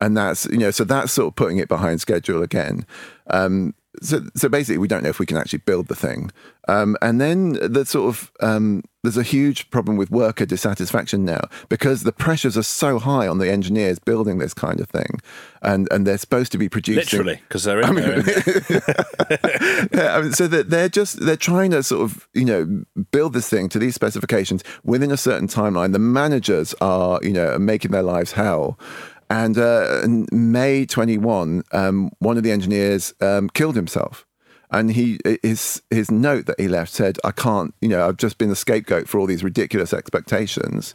And 0.00 0.16
that's 0.16 0.46
you 0.46 0.58
know 0.58 0.70
so 0.70 0.84
that's 0.84 1.12
sort 1.12 1.28
of 1.28 1.34
putting 1.36 1.58
it 1.58 1.68
behind 1.68 2.00
schedule 2.00 2.42
again. 2.42 2.86
Um 3.28 3.74
so, 4.02 4.22
so 4.34 4.48
basically, 4.48 4.78
we 4.78 4.88
don't 4.88 5.02
know 5.02 5.08
if 5.08 5.18
we 5.18 5.26
can 5.26 5.36
actually 5.36 5.60
build 5.60 5.88
the 5.88 5.94
thing. 5.94 6.30
Um, 6.68 6.96
and 7.02 7.20
then 7.20 7.52
the 7.52 7.84
sort 7.84 8.08
of 8.08 8.32
um, 8.40 8.82
there's 9.02 9.18
a 9.18 9.22
huge 9.22 9.68
problem 9.70 9.98
with 9.98 10.10
worker 10.10 10.46
dissatisfaction 10.46 11.26
now 11.26 11.42
because 11.68 12.04
the 12.04 12.12
pressures 12.12 12.56
are 12.56 12.62
so 12.62 12.98
high 12.98 13.28
on 13.28 13.36
the 13.36 13.50
engineers 13.50 13.98
building 13.98 14.38
this 14.38 14.54
kind 14.54 14.80
of 14.80 14.88
thing, 14.88 15.20
and 15.60 15.86
and 15.90 16.06
they're 16.06 16.18
supposed 16.18 16.52
to 16.52 16.58
be 16.58 16.70
producing 16.70 17.18
Literally, 17.18 17.40
because 17.46 17.64
they're 17.64 17.82
in 17.82 17.94
there. 17.96 18.22
yeah, 19.92 20.16
I 20.16 20.22
mean, 20.22 20.32
so 20.32 20.46
that 20.46 20.70
they're 20.70 20.88
just 20.88 21.20
they're 21.20 21.36
trying 21.36 21.70
to 21.72 21.82
sort 21.82 22.02
of 22.02 22.26
you 22.32 22.46
know 22.46 22.84
build 23.12 23.34
this 23.34 23.48
thing 23.48 23.68
to 23.68 23.78
these 23.78 23.94
specifications 23.94 24.64
within 24.84 25.10
a 25.10 25.18
certain 25.18 25.48
timeline. 25.48 25.92
The 25.92 25.98
managers 25.98 26.74
are 26.80 27.20
you 27.22 27.32
know 27.32 27.58
making 27.58 27.90
their 27.90 28.02
lives 28.02 28.32
hell. 28.32 28.78
And 29.34 29.58
uh, 29.58 30.02
in 30.04 30.28
May 30.30 30.86
21, 30.86 31.64
um, 31.72 32.12
one 32.20 32.36
of 32.36 32.44
the 32.44 32.52
engineers 32.52 33.12
um, 33.20 33.48
killed 33.48 33.74
himself. 33.74 34.24
And 34.70 34.92
he 34.92 35.18
his 35.42 35.82
his 35.90 36.08
note 36.08 36.46
that 36.46 36.58
he 36.58 36.68
left 36.68 36.92
said, 36.92 37.18
"I 37.24 37.32
can't, 37.32 37.74
you 37.80 37.88
know, 37.88 38.06
I've 38.06 38.16
just 38.16 38.38
been 38.38 38.48
the 38.48 38.56
scapegoat 38.56 39.08
for 39.08 39.18
all 39.18 39.26
these 39.26 39.42
ridiculous 39.42 39.92
expectations." 39.92 40.94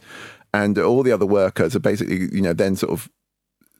And 0.54 0.78
all 0.78 1.02
the 1.02 1.12
other 1.12 1.26
workers 1.26 1.76
are 1.76 1.80
basically, 1.80 2.34
you 2.34 2.40
know, 2.40 2.54
then 2.54 2.76
sort 2.76 2.92
of 2.92 3.10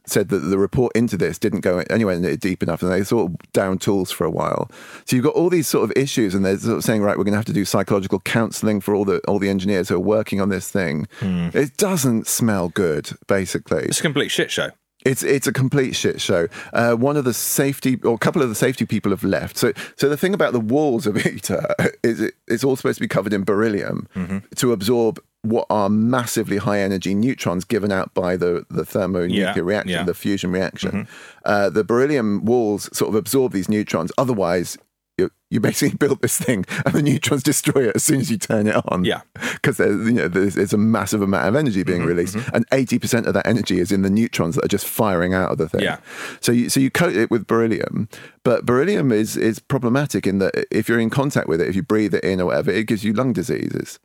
said 0.06 0.28
that 0.28 0.38
the 0.38 0.58
report 0.58 0.92
into 0.94 1.16
this 1.16 1.38
didn't 1.38 1.60
go 1.60 1.82
anywhere 1.90 2.36
deep 2.36 2.62
enough 2.62 2.82
and 2.82 2.90
they 2.90 3.04
sort 3.04 3.30
of 3.30 3.52
down 3.52 3.78
tools 3.78 4.10
for 4.10 4.24
a 4.24 4.30
while. 4.30 4.70
So 5.04 5.16
you've 5.16 5.24
got 5.24 5.34
all 5.34 5.50
these 5.50 5.68
sort 5.68 5.84
of 5.88 5.96
issues 5.96 6.34
and 6.34 6.44
they're 6.44 6.58
sort 6.58 6.78
of 6.78 6.84
saying, 6.84 7.02
right, 7.02 7.16
we're 7.16 7.24
going 7.24 7.32
to 7.32 7.38
have 7.38 7.44
to 7.46 7.52
do 7.52 7.64
psychological 7.64 8.20
counselling 8.20 8.80
for 8.80 8.94
all 8.94 9.04
the 9.04 9.20
all 9.28 9.38
the 9.38 9.48
engineers 9.48 9.88
who 9.88 9.96
are 9.96 10.00
working 10.00 10.40
on 10.40 10.48
this 10.48 10.70
thing. 10.70 11.06
It 11.54 11.76
doesn't 11.76 12.26
smell 12.26 12.68
good, 12.70 13.10
basically. 13.26 13.84
It's 13.84 14.00
a 14.00 14.02
complete 14.02 14.30
shit 14.30 14.50
show. 14.50 14.70
It's 15.04 15.22
it's 15.22 15.46
a 15.46 15.52
complete 15.52 15.96
shit 15.96 16.20
show. 16.20 16.48
Uh, 16.74 16.92
one 16.92 17.16
of 17.16 17.24
the 17.24 17.32
safety 17.32 17.98
or 18.04 18.14
a 18.14 18.18
couple 18.18 18.42
of 18.42 18.50
the 18.50 18.54
safety 18.54 18.84
people 18.84 19.10
have 19.12 19.24
left. 19.24 19.56
So 19.56 19.72
so 19.96 20.08
the 20.10 20.16
thing 20.16 20.34
about 20.34 20.52
the 20.52 20.60
walls 20.60 21.06
of 21.06 21.16
ITER 21.26 21.74
is 22.02 22.20
it, 22.20 22.34
it's 22.46 22.64
all 22.64 22.76
supposed 22.76 22.98
to 22.98 23.00
be 23.00 23.08
covered 23.08 23.32
in 23.32 23.44
beryllium 23.44 24.08
to 24.56 24.72
absorb 24.72 25.18
what 25.42 25.66
are 25.70 25.88
massively 25.88 26.59
high 26.59 26.81
energy 26.81 27.14
neutrons 27.14 27.64
given 27.64 27.90
out 27.90 28.12
by 28.14 28.37
the 28.37 28.66
the 28.70 28.85
thermonuclear 28.85 29.55
Yeah, 29.57 29.61
reaction, 29.61 29.90
yeah. 29.90 30.03
the 30.05 30.14
fusion 30.14 30.53
reaction. 30.53 30.90
Mm-hmm. 30.90 31.12
Uh, 31.44 31.70
the 31.70 31.85
beryllium 31.85 32.44
walls 32.44 32.88
sort 32.96 33.09
of 33.09 33.14
absorb 33.14 33.53
these 33.53 33.68
neutrons. 33.68 34.12
Otherwise. 34.18 34.79
You, 35.18 35.31
you 35.50 35.61
basically 35.61 35.94
build 35.98 36.22
this 36.22 36.38
thing, 36.38 36.64
and 36.87 36.94
the 36.94 37.03
neutrons 37.03 37.42
destroy 37.42 37.87
it 37.88 37.96
as 37.96 38.03
soon 38.03 38.20
as 38.20 38.31
you 38.31 38.38
turn 38.38 38.66
it 38.66 38.76
on. 38.88 39.05
Yeah. 39.05 39.20
because 39.53 39.76
there's 39.76 40.07
you 40.07 40.14
know 40.14 40.29
there's, 40.29 40.55
there's 40.55 40.72
a 40.72 40.79
massive 40.79 41.20
amount 41.20 41.46
of 41.46 41.57
energy 41.57 41.83
being 41.83 41.98
mm-hmm, 41.98 42.09
released, 42.09 42.37
mm-hmm. 42.37 42.57
and 42.57 42.64
eighty 42.72 42.98
percent 42.98 43.26
of 43.26 43.35
that 43.35 43.46
energy 43.46 43.81
is 43.81 43.92
in 43.92 44.00
the 44.00 44.09
neutrons 44.09 44.55
that 44.55 44.64
are 44.64 44.68
just 44.68 44.87
firing 44.87 45.35
out 45.35 45.50
of 45.50 45.59
the 45.59 45.68
thing. 45.68 45.83
Yeah. 45.83 45.98
So 46.40 46.53
you 46.53 46.70
so 46.70 46.81
you 46.81 46.90
coat 46.90 47.14
it 47.14 47.31
with 47.31 47.46
beryllium, 47.46 48.09
but 48.44 48.64
beryllium 48.64 49.12
is 49.12 49.37
is 49.37 49.59
problematic 49.59 50.26
in 50.26 50.38
that 50.38 50.55
if 50.70 50.88
you're 50.88 51.00
in 51.00 51.11
contact 51.11 51.48
with 51.48 51.61
it, 51.61 51.68
if 51.68 51.76
you 51.76 51.83
breathe 51.83 52.14
it 52.14 52.24
in 52.24 52.40
or 52.40 52.46
whatever, 52.46 52.70
it 52.70 52.87
gives 52.87 53.05
you 53.05 53.12
lung 53.12 53.35
diseases. 53.35 53.98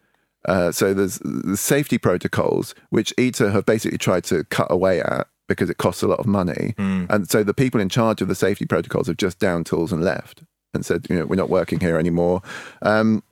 Uh, 0.47 0.71
so 0.71 0.93
there's 0.93 1.19
the 1.19 1.57
safety 1.57 1.97
protocols 1.97 2.75
which 2.89 3.13
ITER 3.17 3.51
have 3.51 3.65
basically 3.65 3.97
tried 3.97 4.23
to 4.25 4.43
cut 4.45 4.67
away 4.69 5.01
at 5.01 5.27
because 5.47 5.69
it 5.69 5.77
costs 5.77 6.01
a 6.01 6.07
lot 6.07 6.19
of 6.19 6.25
money, 6.25 6.73
and 7.09 7.29
so 7.29 7.43
the 7.43 7.53
people 7.53 7.79
in 7.79 7.89
charge 7.89 8.21
of 8.21 8.27
the 8.27 8.35
safety 8.35 8.65
protocols 8.65 9.07
have 9.07 9.17
just 9.17 9.37
down 9.39 9.63
tools 9.63 9.91
and 9.91 10.03
left 10.03 10.43
and 10.73 10.85
said, 10.85 11.07
you 11.09 11.15
know, 11.15 11.25
we're 11.25 11.35
not 11.35 11.49
working 11.49 11.79
here 11.79 11.97
anymore. 11.97 12.41
Um, 12.81 13.23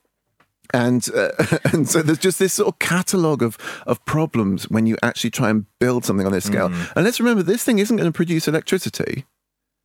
and 0.72 1.08
uh, 1.14 1.30
and 1.72 1.88
so 1.88 2.02
there's 2.02 2.18
just 2.18 2.38
this 2.38 2.54
sort 2.54 2.68
of 2.68 2.78
catalogue 2.78 3.42
of 3.42 3.58
of 3.86 4.04
problems 4.06 4.68
when 4.70 4.86
you 4.86 4.96
actually 5.02 5.30
try 5.30 5.50
and 5.50 5.66
build 5.78 6.04
something 6.04 6.26
on 6.26 6.32
this 6.32 6.44
scale. 6.44 6.66
And 6.96 7.04
let's 7.04 7.20
remember, 7.20 7.42
this 7.42 7.62
thing 7.64 7.78
isn't 7.78 7.96
going 7.96 8.10
to 8.10 8.16
produce 8.16 8.48
electricity. 8.48 9.24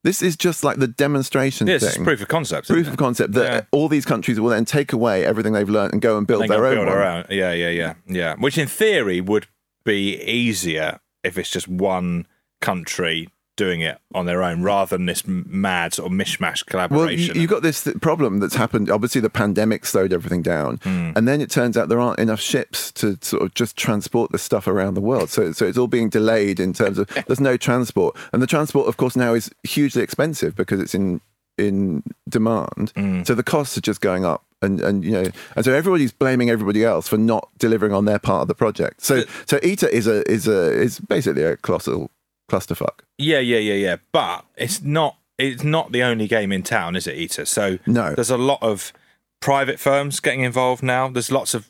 This 0.03 0.21
is 0.21 0.38
just 0.38 0.63
like 0.63 0.77
the 0.77 0.88
demonstration 0.88 1.67
Yeah, 1.67 1.77
thing. 1.79 2.03
proof 2.05 2.21
of 2.21 2.27
concept. 2.29 2.67
Proof 2.69 2.88
of 2.88 2.95
concept 2.97 3.33
that 3.33 3.51
Yeah. 3.53 3.62
all 3.71 3.89
these 3.89 4.05
countries 4.05 4.39
will 4.39 4.49
then 4.49 4.63
take 4.65 4.93
away 4.93 5.25
everything 5.25 5.51
they've 5.53 5.69
learned 5.69 5.91
and 5.93 6.01
go 6.01 6.17
and 6.17 6.25
build 6.25 6.43
They 6.43 6.47
their 6.47 6.65
own 6.65 6.75
build 6.75 6.88
their 6.88 7.03
own. 7.03 7.25
Yeah, 7.29 7.51
yeah, 7.53 7.69
yeah, 7.69 7.93
yeah. 8.07 8.35
Which 8.38 8.57
in 8.57 8.67
theory 8.67 9.19
would 9.19 9.47
be 9.83 10.15
easier 10.21 10.99
if 11.23 11.38
it's 11.38 11.49
just 11.49 11.67
one 11.67 12.27
country 12.62 13.27
doing 13.59 13.81
it 13.81 13.99
on 14.15 14.25
their 14.25 14.41
own 14.41 14.63
rather 14.63 14.95
than 14.97 15.05
this 15.05 15.23
mad 15.27 15.93
sort 15.93 16.09
of 16.09 16.17
mishmash 16.17 16.65
collaboration. 16.65 17.35
you, 17.35 17.41
you've 17.41 17.49
got 17.49 17.61
this 17.61 17.83
th- 17.83 17.97
problem 17.99 18.39
that's 18.39 18.55
happened. 18.55 18.89
Obviously, 18.89 19.19
the 19.19 19.29
pandemic 19.29 19.85
slowed 19.85 20.13
everything 20.13 20.41
down, 20.41 20.77
Hmm. 20.83 21.11
and 21.15 21.27
then 21.27 21.41
it 21.41 21.49
turns 21.51 21.75
out 21.77 21.89
there 21.89 21.99
aren't 21.99 22.19
enough 22.19 22.39
ships 22.39 22.91
to 22.93 23.17
sort 23.21 23.43
of 23.43 23.53
just 23.53 23.75
transport 23.75 24.31
the 24.31 24.37
stuff 24.37 24.65
around 24.65 24.93
the 24.93 25.01
world. 25.01 25.29
So, 25.29 25.51
so 25.51 25.65
it's 25.67 25.77
all 25.77 25.87
being 25.87 26.09
delayed 26.09 26.59
in 26.59 26.71
terms 26.73 26.97
of 26.97 27.07
there's 27.27 27.41
no 27.41 27.57
transport, 27.57 28.15
and 28.31 28.41
the 28.41 28.47
transport, 28.47 28.87
of 28.87 28.95
course, 28.97 29.15
now 29.17 29.33
is 29.33 29.51
hugely 29.63 30.01
expensive 30.01 30.55
because 30.55 30.79
it's 30.79 30.95
in 30.95 31.19
in 31.57 32.01
demand. 32.29 32.93
Hmm. 32.95 33.23
So 33.23 33.35
the 33.35 33.43
costs 33.43 33.77
are 33.77 33.81
just 33.81 33.99
going 34.01 34.23
up. 34.25 34.43
And, 34.61 34.81
and 34.81 35.05
you 35.05 35.11
know 35.11 35.23
and 35.55 35.63
so 35.63 35.71
everybody's 35.73 36.11
blaming 36.11 36.49
everybody 36.49 36.83
else 36.83 37.07
for 37.07 37.17
not 37.17 37.47
delivering 37.59 37.93
on 37.93 38.03
their 38.03 38.19
part 38.19 38.41
of 38.41 38.49
the 38.49 38.55
project. 38.55 39.01
So 39.01 39.23
so 39.45 39.57
ITER 39.63 39.87
is 39.87 40.05
a 40.05 40.29
is 40.29 40.49
a 40.49 40.73
is 40.73 40.99
basically 40.99 41.43
a 41.43 41.55
colossal 41.55 42.11
clusterfuck. 42.49 42.99
Yeah, 43.17 43.39
yeah, 43.39 43.59
yeah, 43.59 43.73
yeah. 43.75 43.95
But 44.12 44.45
it's 44.57 44.81
not 44.81 45.17
it's 45.38 45.63
not 45.63 45.91
the 45.93 46.03
only 46.03 46.27
game 46.27 46.51
in 46.51 46.63
town, 46.63 46.95
is 46.97 47.07
it, 47.07 47.17
ITER? 47.17 47.45
So 47.45 47.79
No. 47.85 48.13
there's 48.13 48.29
a 48.29 48.38
lot 48.38 48.62
of 48.62 48.91
private 49.41 49.79
firms 49.79 50.19
getting 50.19 50.41
involved 50.41 50.83
now. 50.83 51.07
There's 51.07 51.31
lots 51.31 51.53
of 51.53 51.69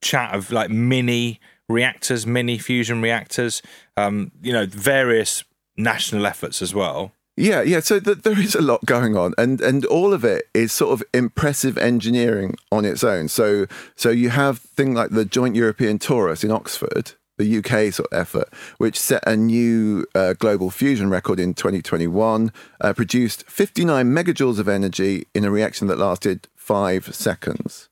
chat 0.00 0.32
of 0.34 0.52
like 0.52 0.70
mini 0.70 1.40
reactors, 1.68 2.24
mini 2.26 2.56
fusion 2.58 3.02
reactors. 3.02 3.62
Um, 3.96 4.30
you 4.42 4.52
know, 4.52 4.66
various 4.66 5.42
national 5.76 6.24
efforts 6.26 6.62
as 6.62 6.72
well. 6.74 7.12
Yeah, 7.36 7.62
yeah. 7.62 7.80
So 7.80 7.98
th- 8.00 8.18
there 8.18 8.38
is 8.38 8.54
a 8.54 8.60
lot 8.60 8.84
going 8.86 9.16
on, 9.16 9.34
and 9.38 9.60
and 9.60 9.84
all 9.86 10.12
of 10.12 10.24
it 10.24 10.44
is 10.54 10.72
sort 10.72 10.92
of 10.92 11.02
impressive 11.14 11.78
engineering 11.78 12.54
on 12.70 12.84
its 12.84 13.02
own. 13.02 13.28
So 13.28 13.66
so 13.96 14.10
you 14.10 14.28
have 14.30 14.58
things 14.58 14.94
like 14.94 15.10
the 15.10 15.24
Joint 15.24 15.56
European 15.56 15.98
Torus 15.98 16.44
in 16.44 16.50
Oxford, 16.50 17.12
the 17.40 17.58
UK 17.58 17.92
sort 17.92 18.08
of 18.12 18.18
effort, 18.18 18.48
which 18.78 18.98
set 18.98 19.22
a 19.26 19.36
new 19.36 20.04
uh, 20.14 20.34
global 20.34 20.70
fusion 20.70 21.08
record 21.10 21.40
in 21.40 21.54
2021, 21.54 22.52
uh, 22.80 22.92
produced 22.92 23.48
59 23.50 24.06
megajoules 24.06 24.58
of 24.58 24.68
energy 24.68 25.26
in 25.34 25.44
a 25.44 25.50
reaction 25.50 25.86
that 25.88 25.98
lasted 25.98 26.46
five 26.54 27.14
seconds. 27.14 27.88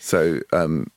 So 0.00 0.40
um, 0.52 0.88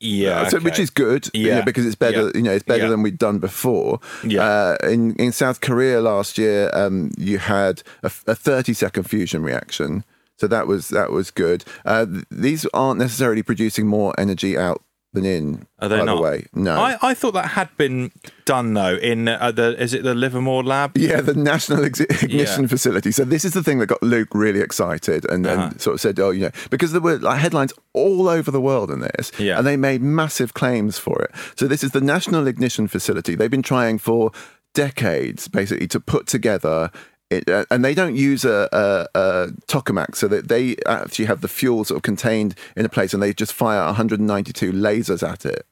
Yeah, 0.00 0.48
so, 0.48 0.58
which 0.60 0.78
is 0.78 0.90
good, 0.90 1.28
you 1.34 1.48
know, 1.50 1.56
Yeah. 1.58 1.64
because 1.64 1.86
it's 1.86 1.94
better. 2.06 2.24
Yeah. 2.26 2.30
You 2.34 2.42
know, 2.42 2.52
it's 2.52 2.64
better 2.64 2.84
Yeah. 2.84 2.90
than 2.90 3.02
we'd 3.02 3.18
done 3.18 3.38
before. 3.38 4.00
Yeah. 4.22 4.42
Uh, 4.44 4.76
in 4.88 5.14
in 5.16 5.32
South 5.32 5.60
Korea 5.60 6.00
last 6.00 6.38
year, 6.38 6.70
um, 6.72 7.10
you 7.16 7.38
had 7.38 7.82
a, 8.02 8.10
a 8.26 8.34
thirty 8.34 8.74
second 8.74 9.04
fusion 9.04 9.42
reaction, 9.42 10.04
so 10.38 10.46
that 10.46 10.66
was 10.66 10.88
that 10.88 11.10
was 11.10 11.30
good. 11.30 11.64
Uh, 11.84 12.06
these 12.30 12.66
aren't 12.74 12.98
necessarily 13.00 13.42
producing 13.42 13.86
more 13.86 14.12
energy 14.18 14.56
out 14.58 14.82
than 15.14 15.24
in. 15.24 15.66
Are 15.78 15.88
they 15.88 15.98
by 15.98 16.04
not? 16.04 16.16
the 16.16 16.22
way, 16.22 16.46
no. 16.54 16.76
I, 16.76 16.96
I 17.00 17.14
thought 17.14 17.32
that 17.32 17.46
had 17.52 17.74
been 17.78 18.12
done 18.44 18.74
though 18.74 18.96
in 18.96 19.28
uh, 19.28 19.50
the 19.52 19.80
is 19.82 19.94
it 19.94 20.02
the 20.02 20.14
Livermore 20.14 20.62
lab? 20.62 20.96
yeah, 20.98 21.20
the 21.22 21.34
National 21.34 21.84
Ex- 21.84 22.00
Ignition 22.00 22.62
Yeah. 22.64 22.68
Facility. 22.68 23.10
So 23.12 23.24
this 23.24 23.44
is 23.44 23.52
the 23.54 23.62
thing 23.62 23.78
that 23.78 23.86
got 23.86 24.02
Luke 24.02 24.28
really 24.34 24.60
excited 24.60 25.24
and, 25.30 25.46
Uh-huh. 25.46 25.62
and 25.70 25.80
sort 25.80 25.94
of 25.94 26.00
said, 26.00 26.20
"Oh, 26.20 26.30
you 26.30 26.42
know," 26.42 26.50
because 26.70 26.92
there 26.92 27.00
were 27.00 27.16
like 27.18 27.40
headlines 27.40 27.72
all 27.94 28.28
over 28.28 28.50
the 28.50 28.60
world 28.60 28.90
in 28.90 29.00
this, 29.00 29.32
Yeah. 29.38 29.56
and 29.58 29.66
they 29.66 29.76
made 29.76 30.02
massive 30.02 30.52
claims 30.54 30.98
for 30.98 31.22
it. 31.22 31.30
So 31.56 31.66
this 31.66 31.82
is 31.84 31.92
the 31.92 32.00
National 32.00 32.46
Ignition 32.46 32.88
Facility. 32.88 33.34
They've 33.34 33.50
been 33.50 33.62
trying 33.62 33.98
for 33.98 34.30
decades, 34.74 35.48
basically, 35.48 35.86
to 35.88 36.00
put 36.00 36.26
together. 36.26 36.90
It, 37.30 37.48
uh, 37.48 37.64
and 37.70 37.84
they 37.84 37.94
don't 37.94 38.14
use 38.16 38.44
a, 38.44 38.68
a, 38.72 39.18
a 39.18 39.48
tokamak, 39.66 40.14
so 40.14 40.28
that 40.28 40.48
they 40.48 40.76
actually 40.86 41.24
have 41.24 41.40
the 41.40 41.48
fuel 41.48 41.84
sort 41.84 41.96
of 41.96 42.02
contained 42.02 42.54
in 42.76 42.84
a 42.84 42.88
place, 42.88 43.14
and 43.14 43.22
they 43.22 43.32
just 43.32 43.52
fire 43.52 43.84
192 43.86 44.72
lasers 44.72 45.26
at 45.28 45.44
it. 45.46 45.66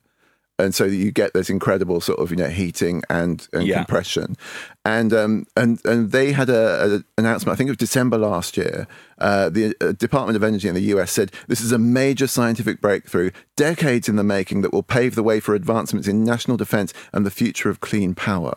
And 0.58 0.74
so 0.74 0.88
that 0.88 0.94
you 0.94 1.10
get 1.10 1.32
this 1.32 1.50
incredible 1.50 2.00
sort 2.00 2.18
of 2.20 2.30
you 2.30 2.36
know 2.36 2.48
heating 2.48 3.02
and, 3.10 3.46
and 3.52 3.66
Yeah. 3.66 3.76
compression. 3.78 4.36
And 4.84 5.12
um 5.12 5.46
and 5.56 5.80
and 5.84 6.12
they 6.12 6.32
had 6.32 6.48
a, 6.50 6.96
a 6.96 7.04
announcement 7.20 7.54
i 7.54 7.56
think 7.56 7.68
it 7.68 7.72
was 7.72 7.76
december 7.78 8.18
last 8.18 8.56
year 8.56 8.86
uh, 9.18 9.48
the 9.48 9.74
uh, 9.80 9.92
department 9.92 10.36
of 10.36 10.42
energy 10.42 10.68
in 10.68 10.74
the 10.74 10.82
us 10.82 11.10
said 11.12 11.30
this 11.48 11.60
is 11.60 11.70
a 11.72 11.78
major 11.78 12.26
scientific 12.26 12.80
breakthrough 12.80 13.30
decades 13.56 14.08
in 14.08 14.16
the 14.16 14.24
making 14.24 14.62
that 14.62 14.72
will 14.72 14.82
pave 14.82 15.14
the 15.14 15.22
way 15.22 15.38
for 15.40 15.54
advancements 15.54 16.08
in 16.08 16.24
national 16.24 16.56
defense 16.56 16.92
and 17.12 17.24
the 17.24 17.30
future 17.30 17.70
of 17.70 17.78
clean 17.80 18.14
power 18.14 18.54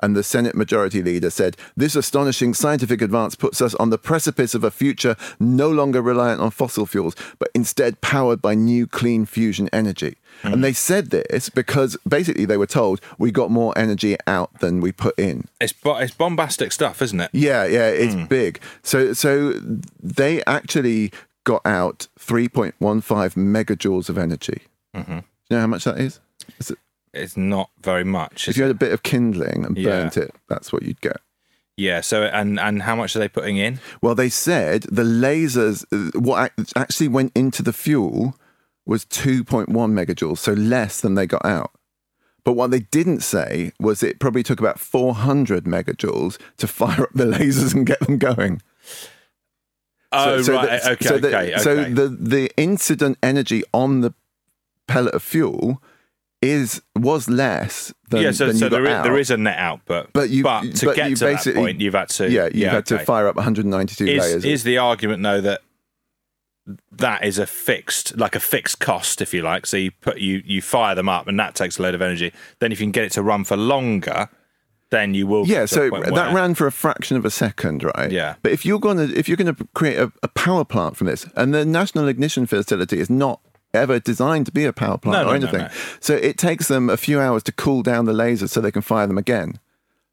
and 0.00 0.16
the 0.16 0.22
Senate 0.22 0.54
Majority 0.54 1.02
Leader 1.02 1.30
said, 1.30 1.56
This 1.76 1.96
astonishing 1.96 2.54
scientific 2.54 3.02
advance 3.02 3.34
puts 3.34 3.60
us 3.60 3.74
on 3.76 3.90
the 3.90 3.98
precipice 3.98 4.54
of 4.54 4.64
a 4.64 4.70
future 4.70 5.16
no 5.40 5.70
longer 5.70 6.00
reliant 6.02 6.40
on 6.40 6.50
fossil 6.50 6.86
fuels, 6.86 7.16
but 7.38 7.50
instead 7.54 8.00
powered 8.00 8.40
by 8.40 8.54
new 8.54 8.86
clean 8.86 9.26
fusion 9.26 9.68
energy. 9.72 10.16
And 10.42 10.56
hmm. 10.56 10.60
they 10.60 10.72
said 10.72 11.10
this 11.10 11.48
because 11.48 11.96
basically 12.08 12.44
they 12.44 12.56
were 12.56 12.66
told 12.66 13.00
we 13.18 13.30
got 13.30 13.50
more 13.50 13.76
energy 13.76 14.16
out 14.26 14.60
than 14.60 14.80
we 14.80 14.92
put 14.92 15.18
in. 15.18 15.48
It's 15.60 15.72
bo- 15.72 15.96
it's 15.96 16.14
bombastic 16.14 16.72
stuff, 16.72 17.02
isn't 17.02 17.20
it? 17.20 17.30
Yeah, 17.32 17.64
yeah, 17.64 17.88
it's 17.88 18.14
hmm. 18.14 18.26
big. 18.26 18.60
So 18.82 19.12
so 19.12 19.54
they 20.00 20.44
actually 20.44 21.12
got 21.44 21.64
out 21.64 22.08
3.15 22.20 22.74
megajoules 22.78 24.08
of 24.10 24.18
energy. 24.18 24.62
Mm-hmm. 24.94 25.18
Do 25.18 25.24
you 25.50 25.56
know 25.56 25.60
how 25.60 25.66
much 25.66 25.84
that 25.84 25.98
is? 25.98 26.20
Is 26.58 26.70
it- 26.70 26.78
It's 27.12 27.36
not 27.36 27.70
very 27.82 28.04
much. 28.04 28.48
If 28.48 28.56
you 28.56 28.62
had 28.64 28.70
a 28.72 28.74
bit 28.74 28.92
of 28.92 29.02
kindling 29.02 29.64
and 29.64 29.76
Yeah. 29.76 29.90
burnt 29.90 30.16
it, 30.16 30.34
that's 30.48 30.72
what 30.72 30.82
you'd 30.82 31.00
get. 31.00 31.18
yeah. 31.76 32.00
So 32.00 32.24
and 32.24 32.58
and 32.60 32.82
how 32.82 32.94
much 32.96 33.14
are 33.16 33.18
they 33.20 33.28
putting 33.28 33.56
in? 33.56 33.80
Well, 34.02 34.14
they 34.14 34.28
said 34.28 34.82
the 34.90 35.04
lasers, 35.04 35.84
uh, 35.92 36.18
what 36.18 36.52
actually 36.76 37.08
went 37.08 37.32
into 37.34 37.62
the 37.62 37.72
fuel 37.72 38.34
was 38.86 39.04
2.1 39.04 39.66
megajoules, 39.92 40.38
so 40.38 40.52
less 40.54 41.00
than 41.00 41.14
they 41.14 41.26
got 41.26 41.44
out. 41.44 41.72
But 42.44 42.52
what 42.54 42.70
they 42.70 42.80
didn't 42.80 43.20
say 43.20 43.72
was 43.78 44.02
it 44.02 44.18
probably 44.20 44.42
took 44.42 44.58
about 44.60 44.80
400 44.80 45.64
megajoules 45.64 46.38
to 46.56 46.66
fire 46.78 47.02
up 47.02 47.10
the 47.14 47.24
lasers 47.26 47.74
and 47.74 47.84
get 47.86 48.00
them 48.00 48.16
going. 48.18 48.62
Oh 50.10 50.40
so 50.42 50.54
right. 50.54 50.82
the- 50.82 50.90
okay. 50.92 51.04
so 51.06 51.18
the, 51.18 51.28
okay. 51.38 51.58
So 51.58 51.84
the, 51.84 52.08
the 52.08 52.50
incident 52.56 53.18
energy 53.22 53.62
on 53.74 54.00
the 54.00 54.14
pellet 54.86 55.12
of 55.14 55.22
fuel 55.22 55.82
is 56.40 56.80
was 56.96 57.28
less 57.28 57.92
than, 58.10 58.22
yeah. 58.22 58.30
So 58.30 58.46
than 58.46 58.56
so 58.56 58.68
there 58.68 58.84
is, 58.84 59.02
there 59.02 59.18
is 59.18 59.30
a 59.30 59.36
net 59.36 59.58
output, 59.58 60.12
But 60.12 60.30
you- 60.30 60.44
but 60.44 60.62
to 60.76 60.86
but 60.86 60.96
get 60.96 61.10
you 61.10 61.16
to 61.16 61.24
that 61.24 61.54
point, 61.54 61.80
you've 61.80 61.94
had 61.94 62.08
to 62.10 62.30
yeah, 62.30 62.48
you 62.52 62.68
had 62.68 62.86
to 62.86 62.98
fire 63.00 63.26
up 63.26 63.36
192 63.36 64.06
Is 64.06 64.22
lasers. 64.24 64.44
is 64.44 64.62
the 64.64 64.78
argument 64.78 65.22
though 65.22 65.40
that 65.40 65.60
that 66.92 67.24
is 67.24 67.38
a 67.38 67.46
fixed 67.46 68.16
like 68.18 68.34
a 68.36 68.40
fixed 68.40 68.78
cost 68.78 69.22
if 69.22 69.32
you 69.32 69.40
like 69.40 69.64
so 69.64 69.76
you 69.78 69.90
put 69.90 70.18
you 70.18 70.42
you 70.44 70.60
fire 70.60 70.94
them 70.94 71.08
up 71.08 71.26
and 71.26 71.40
that 71.40 71.54
takes 71.54 71.78
a 71.78 71.82
load 71.82 71.94
of 71.94 72.02
energy 72.02 72.30
then 72.58 72.72
if 72.72 72.78
you 72.78 72.84
can 72.84 72.92
get 72.92 73.04
it 73.04 73.12
to 73.12 73.22
run 73.22 73.42
for 73.42 73.56
longer 73.56 74.28
then 74.90 75.14
you 75.14 75.26
will 75.26 75.46
Yeah, 75.46 75.60
get 75.62 75.68
to 75.70 75.82
a 75.82 75.88
so 75.88 75.90
that 75.90 76.12
where- 76.12 76.34
ran 76.34 76.54
for 76.54 76.66
a 76.66 76.72
fraction 76.72 77.16
of 77.18 77.24
a 77.26 77.30
second, 77.30 77.84
right? 77.84 78.10
Yeah. 78.10 78.34
But 78.42 78.52
if 78.52 78.64
you're 78.64 78.78
gonna 78.78 79.04
if 79.04 79.28
you're 79.28 79.36
gonna 79.36 79.56
create 79.74 79.98
a, 79.98 80.10
a 80.22 80.28
power 80.28 80.64
plant 80.64 80.96
from 80.96 81.08
this, 81.08 81.26
and 81.36 81.52
the 81.52 81.66
National 81.66 82.08
Ignition 82.08 82.46
Facility 82.46 82.98
is 82.98 83.10
not 83.10 83.40
ever 83.74 83.98
designed 84.00 84.46
to 84.46 84.52
be 84.52 84.64
a 84.64 84.72
power 84.72 84.98
plant 84.98 85.24
No, 85.26 85.32
or 85.32 85.38
no, 85.38 85.46
anything, 85.46 85.60
no. 85.62 85.68
so 86.00 86.14
it 86.14 86.38
takes 86.38 86.68
them 86.68 86.88
a 86.90 86.96
few 86.96 87.20
hours 87.20 87.42
to 87.44 87.52
cool 87.52 87.82
down 87.82 88.04
the 88.06 88.12
lasers 88.12 88.48
so 88.50 88.60
they 88.60 88.70
can 88.72 88.82
fire 88.82 89.06
them 89.06 89.18
again. 89.18 89.58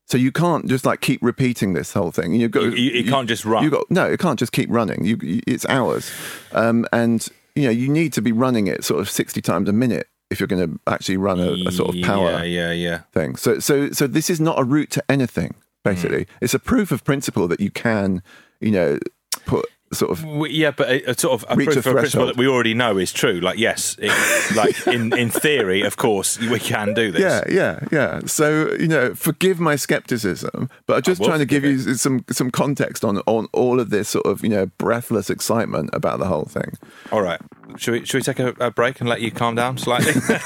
So 0.08 0.18
you 0.18 0.32
can't 0.32 0.68
just 0.68 0.86
like 0.86 1.02
keep 1.02 1.20
repeating 1.24 1.74
this 1.74 1.94
whole 1.94 2.12
thing. 2.12 2.34
You've 2.36 2.52
got 2.52 2.64
You- 2.64 2.72
you- 2.72 2.92
it 3.00 3.08
can't 3.08 3.28
just 3.28 3.44
run. 3.46 3.64
You 3.64 3.70
got 3.72 3.90
no, 3.90 4.06
it 4.06 4.20
can't 4.20 4.38
just 4.38 4.52
keep 4.52 4.70
running. 4.70 5.04
You, 5.04 5.18
it's 5.48 5.66
hours, 5.68 6.12
um, 6.52 6.86
and 6.94 7.28
you 7.56 7.64
know 7.64 7.72
you 7.72 7.90
need 7.90 8.14
to 8.14 8.22
be 8.22 8.32
running 8.32 8.68
it 8.68 8.84
sort 8.84 9.00
of 9.02 9.10
sixty 9.10 9.42
times 9.42 9.68
a 9.70 9.74
minute 9.74 10.08
if 10.30 10.40
you're 10.40 10.48
going 10.48 10.68
to 10.70 10.80
actually 10.92 11.18
run 11.18 11.40
a, 11.40 11.54
a 11.68 11.72
sort 11.72 11.96
of 11.96 12.02
power 12.04 12.32
yeah 12.32 12.44
yeah 12.44 12.72
yeah 12.72 13.00
thing. 13.14 13.36
So 13.36 13.60
so 13.60 13.90
so 13.92 14.06
this 14.06 14.30
is 14.30 14.40
not 14.40 14.60
a 14.60 14.64
route 14.64 14.92
to 14.92 15.04
anything. 15.10 15.56
Basically, 15.84 16.24
Hmm. 16.24 16.38
it's 16.42 16.54
a 16.54 16.60
proof 16.60 16.92
of 16.92 17.04
principle 17.04 17.48
that 17.48 17.60
you 17.60 17.70
can, 17.72 18.22
you 18.60 18.72
know, 18.72 18.98
put 19.46 19.66
sort 19.96 20.12
of 20.12 20.22
W- 20.22 20.54
yeah, 20.54 20.72
but 20.72 20.90
a, 20.90 21.12
a 21.12 21.18
sort 21.18 21.34
of 21.34 21.50
a 21.50 21.56
proof 21.56 21.76
a 21.76 21.80
of 21.80 21.96
principle 21.96 22.28
that 22.28 22.38
we 22.38 22.48
already 22.48 22.74
know 22.74 22.98
is 22.98 23.12
true. 23.12 23.40
Like, 23.40 23.58
yes, 23.58 23.96
it, 24.00 24.12
like 24.56 24.88
in, 24.88 25.18
in 25.18 25.30
theory, 25.30 25.82
of 25.82 25.98
course, 25.98 26.40
we 26.40 26.60
can 26.60 26.94
do 26.94 27.12
this. 27.12 27.22
yeah 27.22 27.44
yeah 27.50 27.80
yeah. 27.92 28.20
So 28.26 28.72
you 28.74 28.88
know, 28.88 29.16
forgive 29.16 29.60
my 29.60 29.76
skepticism, 29.76 30.70
but 30.86 30.98
I'm 30.98 31.02
just 31.02 31.24
trying 31.24 31.40
to 31.40 31.46
give 31.46 31.64
forgive 31.64 31.88
you 31.88 31.94
some 31.96 32.26
some 32.32 32.52
context 32.52 33.04
on 33.04 33.20
on 33.26 33.48
all 33.54 33.80
of 33.80 33.90
this 33.90 34.10
sort 34.10 34.26
of 34.26 34.44
you 34.44 34.50
know 34.50 34.68
breathless 34.78 35.30
excitement 35.30 35.90
about 35.94 36.20
the 36.20 36.26
whole 36.26 36.46
thing. 36.46 36.74
All 37.12 37.22
right. 37.22 37.40
Should 37.78 37.92
we, 37.92 38.06
should 38.06 38.18
we 38.20 38.22
take 38.22 38.40
a, 38.40 38.54
a 38.60 38.72
break 38.72 39.02
and 39.02 39.10
let 39.10 39.22
you 39.22 39.32
calm 39.32 39.56
down 39.56 39.78
slightly? 39.78 40.14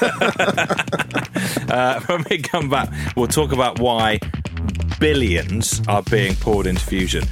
uh, 1.68 2.00
when 2.00 2.24
we 2.28 2.38
come 2.38 2.68
back, 2.68 2.90
we'll 3.16 3.28
talk 3.28 3.52
about 3.52 3.78
why 3.78 4.18
billions 5.00 5.82
are 5.88 6.02
being 6.02 6.36
poured 6.36 6.66
into 6.66 6.84
fusion, 6.84 7.24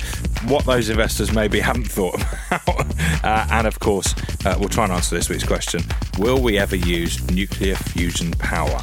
what 0.47 0.65
those 0.65 0.89
investors 0.89 1.33
maybe 1.33 1.61
haven't 1.61 1.87
thought 1.87 2.15
about, 2.51 3.25
uh, 3.25 3.47
and 3.53 3.67
of 3.67 3.79
course, 3.79 4.15
uh, 4.45 4.57
we'll 4.59 4.69
try 4.69 4.85
and 4.85 4.93
answer 4.93 5.15
this 5.15 5.29
week's 5.29 5.45
question 5.45 5.83
Will 6.19 6.41
we 6.43 6.59
ever 6.59 6.75
use 6.75 7.31
nuclear 7.31 7.77
fusion 7.77 8.33
power? 8.33 8.83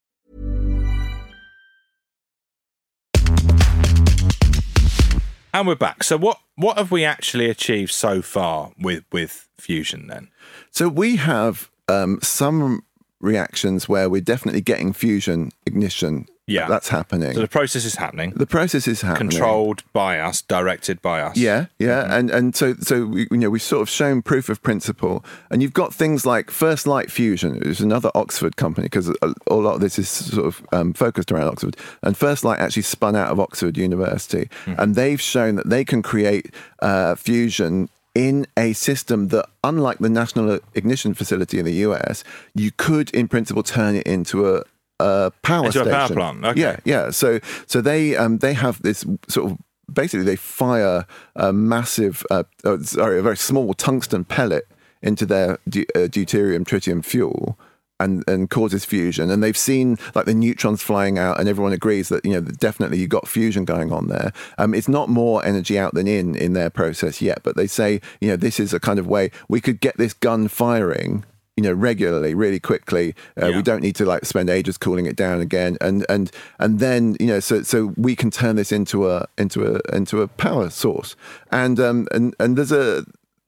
And 5.53 5.67
we're 5.67 5.75
back. 5.75 6.03
So, 6.03 6.17
what, 6.17 6.39
what 6.55 6.77
have 6.77 6.91
we 6.91 7.03
actually 7.03 7.49
achieved 7.49 7.91
so 7.91 8.21
far 8.21 8.71
with, 8.79 9.03
with 9.11 9.49
fusion 9.57 10.07
then? 10.07 10.29
So 10.71 10.87
we 10.87 11.17
have 11.17 11.69
um, 11.89 12.19
some 12.21 12.83
reactions 13.19 13.89
where 13.89 14.09
we're 14.09 14.21
definitely 14.21 14.61
getting 14.61 14.93
fusion 14.93 15.51
ignition 15.65 16.27
Yeah. 16.47 16.67
that's 16.67 16.89
happening. 16.89 17.33
So 17.33 17.41
the 17.41 17.47
process 17.47 17.85
is 17.85 17.95
happening, 17.95 18.31
the 18.31 18.45
process 18.47 18.87
is 18.87 19.01
happening. 19.01 19.29
controlled 19.29 19.83
by 19.93 20.19
us, 20.19 20.41
directed 20.41 21.01
by 21.01 21.21
us. 21.21 21.37
Yeah, 21.37 21.67
yeah, 21.79 22.01
Mm-hmm. 22.03 22.11
and 22.13 22.29
and 22.31 22.55
so 22.55 22.73
so 22.81 23.05
we, 23.05 23.27
you 23.31 23.37
know 23.37 23.49
we've 23.49 23.61
sort 23.61 23.81
of 23.83 23.89
shown 23.89 24.21
proof 24.21 24.49
of 24.49 24.61
principle, 24.61 25.23
and 25.49 25.61
you've 25.61 25.71
got 25.73 25.93
things 25.93 26.25
like 26.25 26.51
First 26.51 26.87
Light 26.87 27.09
Fusion, 27.11 27.59
which 27.59 27.67
is 27.67 27.79
another 27.81 28.11
Oxford 28.15 28.57
company 28.57 28.85
because 28.87 29.07
a, 29.09 29.33
a 29.47 29.53
lot 29.55 29.75
of 29.75 29.81
this 29.81 29.97
is 29.99 30.09
sort 30.09 30.45
of 30.47 30.65
um, 30.73 30.93
focused 30.93 31.31
around 31.31 31.47
Oxford, 31.47 31.77
and 32.03 32.17
First 32.17 32.43
Light 32.43 32.59
actually 32.59 32.83
spun 32.83 33.15
out 33.15 33.31
of 33.31 33.39
Oxford 33.39 33.77
University, 33.77 34.49
Mm-hmm. 34.65 34.81
and 34.81 34.95
they've 34.95 35.21
shown 35.21 35.55
that 35.55 35.69
they 35.69 35.85
can 35.85 36.01
create 36.01 36.53
uh, 36.81 37.15
fusion. 37.15 37.87
In 38.13 38.45
a 38.57 38.73
system 38.73 39.29
that, 39.29 39.45
unlike 39.63 39.99
the 39.99 40.09
National 40.09 40.59
Ignition 40.75 41.13
Facility 41.13 41.59
in 41.59 41.65
the 41.65 41.75
US, 41.87 42.25
you 42.53 42.71
could, 42.75 43.09
in 43.11 43.29
principle, 43.29 43.63
turn 43.63 43.95
it 43.95 44.05
into 44.05 44.53
a, 44.53 44.63
a 45.01 45.31
power 45.41 45.65
Into 45.65 45.81
a 45.81 45.85
power 45.85 46.09
plant, 46.09 46.45
okay. 46.45 46.59
Yeah, 46.59 46.77
yeah. 46.85 47.09
So 47.09 47.39
so 47.67 47.81
they 47.81 48.15
um 48.15 48.37
they 48.39 48.53
have 48.53 48.81
this 48.81 49.05
sort 49.27 49.51
of 49.51 49.57
basically 49.91 50.25
they 50.25 50.35
fire 50.35 51.05
a 51.35 51.53
massive 51.53 52.23
uh, 52.31 52.43
uh, 52.63 52.79
sorry 52.79 53.19
a 53.19 53.21
very 53.21 53.37
small 53.37 53.73
tungsten 53.73 54.23
pellet 54.23 54.67
into 55.01 55.25
their 55.25 55.59
du- 55.67 55.85
uh, 55.95 56.07
deuterium 56.07 56.63
tritium 56.63 57.03
fuel. 57.03 57.57
And, 57.99 58.23
and 58.27 58.49
causes 58.49 58.83
fusion, 58.83 59.29
and 59.29 59.43
they've 59.43 59.55
seen 59.55 59.95
like 60.15 60.25
the 60.25 60.33
neutrons 60.33 60.81
flying 60.81 61.19
out, 61.19 61.39
and 61.39 61.47
everyone 61.47 61.71
agrees 61.71 62.09
that 62.09 62.25
you 62.25 62.31
know 62.31 62.41
definitely 62.41 62.97
you 62.97 63.07
got 63.07 63.27
fusion 63.27 63.63
going 63.63 63.91
on 63.91 64.07
there. 64.07 64.33
Um, 64.57 64.73
it's 64.73 64.87
not 64.87 65.07
more 65.07 65.45
energy 65.45 65.77
out 65.77 65.93
than 65.93 66.07
in 66.07 66.33
in 66.33 66.53
their 66.53 66.71
process 66.71 67.21
yet, 67.21 67.43
but 67.43 67.55
they 67.55 67.67
say 67.67 68.01
you 68.19 68.29
know 68.29 68.35
this 68.35 68.59
is 68.59 68.73
a 68.73 68.79
kind 68.79 68.97
of 68.97 69.05
way 69.05 69.29
we 69.47 69.61
could 69.61 69.79
get 69.79 69.97
this 69.97 70.13
gun 70.13 70.47
firing 70.47 71.25
you 71.57 71.63
know 71.63 71.73
regularly 71.73 72.33
really 72.33 72.59
quickly 72.59 73.13
uh, 73.41 73.47
Yeah. 73.47 73.57
we 73.57 73.61
don't 73.61 73.81
need 73.81 73.95
to 73.97 74.05
like 74.05 74.25
spend 74.25 74.49
ages 74.49 74.77
cooling 74.77 75.05
it 75.05 75.15
down 75.17 75.41
again 75.41 75.77
and 75.81 76.05
and 76.07 76.31
and 76.59 76.79
then 76.79 77.17
you 77.19 77.27
know 77.27 77.39
so 77.41 77.61
so 77.63 77.93
we 77.97 78.15
can 78.15 78.31
turn 78.31 78.55
this 78.55 78.71
into 78.71 79.09
a 79.09 79.27
into 79.37 79.65
a 79.75 79.79
into 79.95 80.21
a 80.21 80.27
power 80.27 80.69
source 80.69 81.15
and 81.51 81.79
um 81.79 82.07
and 82.11 82.35
and 82.39 82.57
there's 82.57 82.71
a 82.71 83.03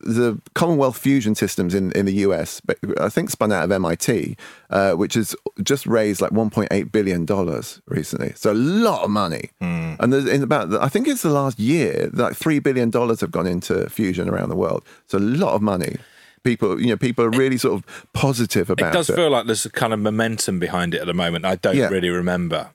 the 0.05 0.37
Commonwealth 0.53 0.97
Fusion 0.97 1.33
Systems 1.33 1.73
in, 1.73 1.93
in 1.93 2.05
the 2.05 2.11
US, 2.27 2.61
I 2.99 3.07
think 3.07 3.29
spun 3.29 3.53
out 3.53 3.63
of 3.63 3.71
MIT, 3.71 4.35
uh, 4.69 4.91
which 4.95 5.13
has 5.13 5.33
just 5.63 5.85
raised 5.87 6.19
like 6.19 6.31
1.8 6.31 6.91
billion 6.91 7.23
dollars 7.23 7.81
recently. 7.87 8.33
So 8.35 8.51
a 8.51 8.53
lot 8.53 9.03
of 9.05 9.09
money. 9.09 9.51
And 9.61 10.11
there's 10.11 10.25
in 10.25 10.43
about 10.43 10.73
I 10.73 10.89
think 10.89 11.07
it's 11.07 11.21
the 11.21 11.29
last 11.29 11.57
year 11.57 12.09
like 12.11 12.35
three 12.35 12.59
billion 12.59 12.89
dollars 12.89 13.21
have 13.21 13.31
gone 13.31 13.47
into 13.47 13.89
fusion 13.89 14.27
around 14.27 14.49
the 14.49 14.57
world. 14.57 14.83
So 15.07 15.17
a 15.17 15.23
lot 15.43 15.53
of 15.53 15.61
money. 15.61 15.95
People, 16.43 16.79
you 16.81 16.87
know, 16.87 16.97
people 16.97 17.23
are 17.25 17.29
really 17.29 17.57
sort 17.57 17.73
of 17.75 18.07
positive 18.13 18.69
about 18.69 18.83
It 18.85 18.89
about 18.89 18.93
does 18.93 19.15
feel 19.15 19.29
like 19.29 19.45
there's 19.45 19.65
a 19.65 19.69
kind 19.69 19.93
of 19.93 19.99
momentum 19.99 20.59
behind 20.59 20.93
it 20.93 21.01
at 21.01 21.07
the 21.07 21.13
moment. 21.13 21.45
I 21.45 21.55
don't 21.55 21.75
Yeah. 21.75 21.87
really 21.89 22.09
remember. 22.09 22.71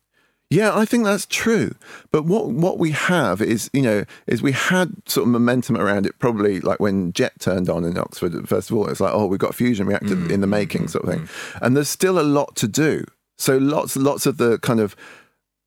Yeah, 0.50 0.74
I 0.74 0.86
think 0.86 1.04
that's 1.04 1.26
true. 1.26 1.74
But 2.10 2.24
what 2.24 2.48
what 2.48 2.78
we 2.78 2.92
have 2.92 3.42
is, 3.42 3.68
you 3.74 3.82
know, 3.82 4.04
is 4.26 4.40
we 4.40 4.52
had 4.52 4.92
sort 5.06 5.26
of 5.26 5.32
momentum 5.32 5.76
around 5.76 6.06
it 6.06 6.18
probably 6.18 6.60
like 6.60 6.80
when 6.80 7.12
JET 7.12 7.38
turned 7.38 7.68
on 7.68 7.84
in 7.84 7.98
Oxford. 7.98 8.48
First 8.48 8.70
of 8.70 8.76
all, 8.76 8.88
it's 8.88 9.00
like, 9.00 9.12
oh, 9.12 9.26
we've 9.26 9.38
got 9.38 9.50
a 9.50 9.54
fusion 9.54 9.86
reactor 9.86 10.16
mm, 10.16 10.30
in 10.30 10.40
the 10.40 10.46
mm, 10.46 10.50
making, 10.50 10.84
mm, 10.84 10.90
sort 10.90 11.04
of 11.04 11.10
thing. 11.10 11.28
And 11.60 11.76
there's 11.76 11.90
still 11.90 12.18
a 12.18 12.22
lot 12.24 12.56
to 12.56 12.66
do. 12.68 13.04
So 13.36 13.58
lots 13.58 13.94
lots 13.96 14.24
of 14.24 14.38
the 14.38 14.58
kind 14.60 14.80
of 14.80 14.96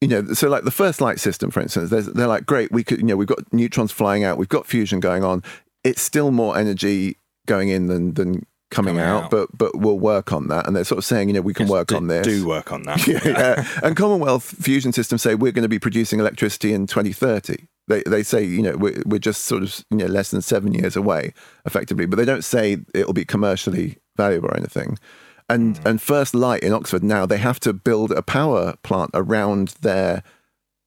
you 0.01 0.07
know, 0.07 0.33
so 0.33 0.49
like 0.49 0.63
the 0.63 0.71
first 0.71 0.99
light 0.99 1.19
system, 1.19 1.51
for 1.51 1.61
instance, 1.61 1.91
they're 1.91 2.25
like, 2.25 2.47
great, 2.47 2.71
we 2.71 2.83
could, 2.83 2.97
you 2.97 3.05
know, 3.05 3.15
we've 3.15 3.27
got 3.27 3.53
neutrons 3.53 3.91
flying 3.91 4.23
out, 4.23 4.39
we've 4.39 4.49
got 4.49 4.65
fusion 4.65 4.99
going 4.99 5.23
on. 5.23 5.43
It's 5.83 6.01
still 6.01 6.31
more 6.31 6.57
energy 6.57 7.17
going 7.47 7.69
in 7.69 7.87
than 7.87 8.13
than 8.13 8.45
coming, 8.69 8.95
Coming 8.95 8.99
out, 9.03 9.23
out. 9.25 9.31
but 9.31 9.57
but 9.57 9.75
we'll 9.75 9.99
work 9.99 10.31
on 10.31 10.47
that. 10.47 10.65
And 10.67 10.75
they're 10.75 10.83
sort 10.85 10.97
of 10.99 11.05
saying, 11.05 11.27
you 11.29 11.33
know, 11.33 11.41
we 11.41 11.53
can 11.53 11.63
Yes, 11.67 11.71
work 11.71 11.87
do, 11.89 11.95
on 11.97 12.07
this. 12.07 12.25
Do 12.25 12.47
work 12.47 12.71
on 12.71 12.83
that. 12.83 13.05
yeah, 13.07 13.19
yeah. 13.25 13.67
And 13.83 13.95
Commonwealth 13.95 14.43
Fusion 14.43 14.93
Systems 14.93 15.21
say 15.21 15.35
we're 15.35 15.51
going 15.51 15.63
to 15.63 15.69
be 15.69 15.79
producing 15.79 16.19
electricity 16.19 16.73
in 16.73 16.87
2030. 16.87 17.65
They, 17.87 18.03
they 18.05 18.23
say, 18.23 18.43
you 18.45 18.61
know, 18.61 18.77
we're, 18.77 19.01
we're 19.05 19.19
just 19.19 19.45
sort 19.45 19.63
of, 19.63 19.83
you 19.89 19.97
know, 19.97 20.05
less 20.05 20.31
than 20.31 20.41
seven 20.41 20.73
years 20.73 20.95
away, 20.95 21.33
effectively. 21.65 22.05
But 22.05 22.15
they 22.17 22.25
don't 22.25 22.43
say 22.43 22.77
it'll 22.93 23.11
be 23.13 23.25
commercially 23.25 23.97
valuable 24.15 24.49
or 24.49 24.55
anything. 24.57 24.97
And, 25.49 25.77
Hmm. 25.79 25.87
and 25.87 26.01
First 26.01 26.33
Light 26.33 26.63
in 26.63 26.71
Oxford 26.71 27.03
now, 27.03 27.25
they 27.25 27.39
have 27.39 27.59
to 27.61 27.73
build 27.73 28.13
a 28.13 28.21
power 28.21 28.75
plant 28.83 29.09
around 29.13 29.69
their 29.81 30.23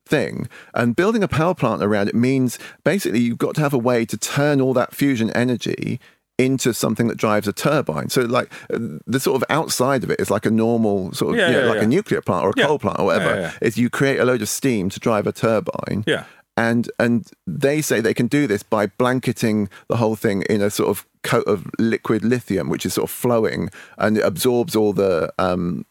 thing. 0.07 0.49
And 0.73 0.97
building 0.97 1.23
a 1.23 1.29
power 1.29 1.55
plant 1.55 1.83
around 1.83 2.09
it 2.09 2.15
means 2.15 2.59
basically 2.85 3.21
you've 3.21 3.39
got 3.39 3.55
to 3.57 3.61
have 3.61 3.75
a 3.75 3.79
way 3.79 4.07
to 4.07 4.17
turn 4.17 4.61
all 4.63 4.73
that 4.75 4.95
fusion 4.95 5.31
energy 5.33 6.01
into 6.39 6.75
something 6.75 7.07
that 7.09 7.17
drives 7.17 7.47
a 7.47 7.53
turbine. 7.53 8.09
So 8.09 8.23
like 8.23 8.53
the 8.69 9.21
sort 9.21 9.37
of 9.41 9.45
outside 9.51 10.03
of 10.03 10.11
it 10.11 10.19
is 10.21 10.31
like 10.31 10.47
a 10.47 10.51
normal 10.51 11.13
sort 11.13 11.35
of 11.35 11.39
Yeah, 11.39 11.47
you 11.49 11.53
know, 11.53 11.61
yeah, 11.63 11.67
like 11.69 11.77
yeah. 11.79 11.85
a 11.85 11.87
nuclear 11.87 12.21
plant 12.21 12.45
or 12.45 12.51
a 12.51 12.53
Yeah. 12.57 12.67
coal 12.67 12.79
plant 12.79 12.99
or 12.99 13.07
whatever. 13.07 13.53
Is 13.61 13.77
you 13.77 13.89
create 13.89 14.19
a 14.19 14.25
load 14.25 14.43
of 14.43 14.49
steam 14.49 14.89
to 14.91 14.99
drive 15.01 15.27
a 15.27 15.33
turbine. 15.33 16.05
Yeah. 16.07 16.25
And 16.57 16.91
and 16.99 17.29
they 17.47 17.81
say 17.83 18.01
they 18.01 18.15
can 18.15 18.27
do 18.27 18.47
this 18.47 18.63
by 18.63 18.87
blanketing 18.87 19.69
the 19.89 19.97
whole 19.97 20.17
thing 20.17 20.43
in 20.51 20.61
a 20.61 20.71
sort 20.71 20.89
of 20.89 21.07
coat 21.23 21.47
of 21.47 21.67
liquid 21.79 22.25
lithium, 22.25 22.69
which 22.69 22.85
is 22.87 22.95
sort 22.95 23.11
of 23.11 23.15
flowing 23.15 23.71
and 23.99 24.19
it 24.19 24.25
absorbs 24.25 24.75
all 24.77 24.93
the 24.93 25.33
um, 25.39 25.85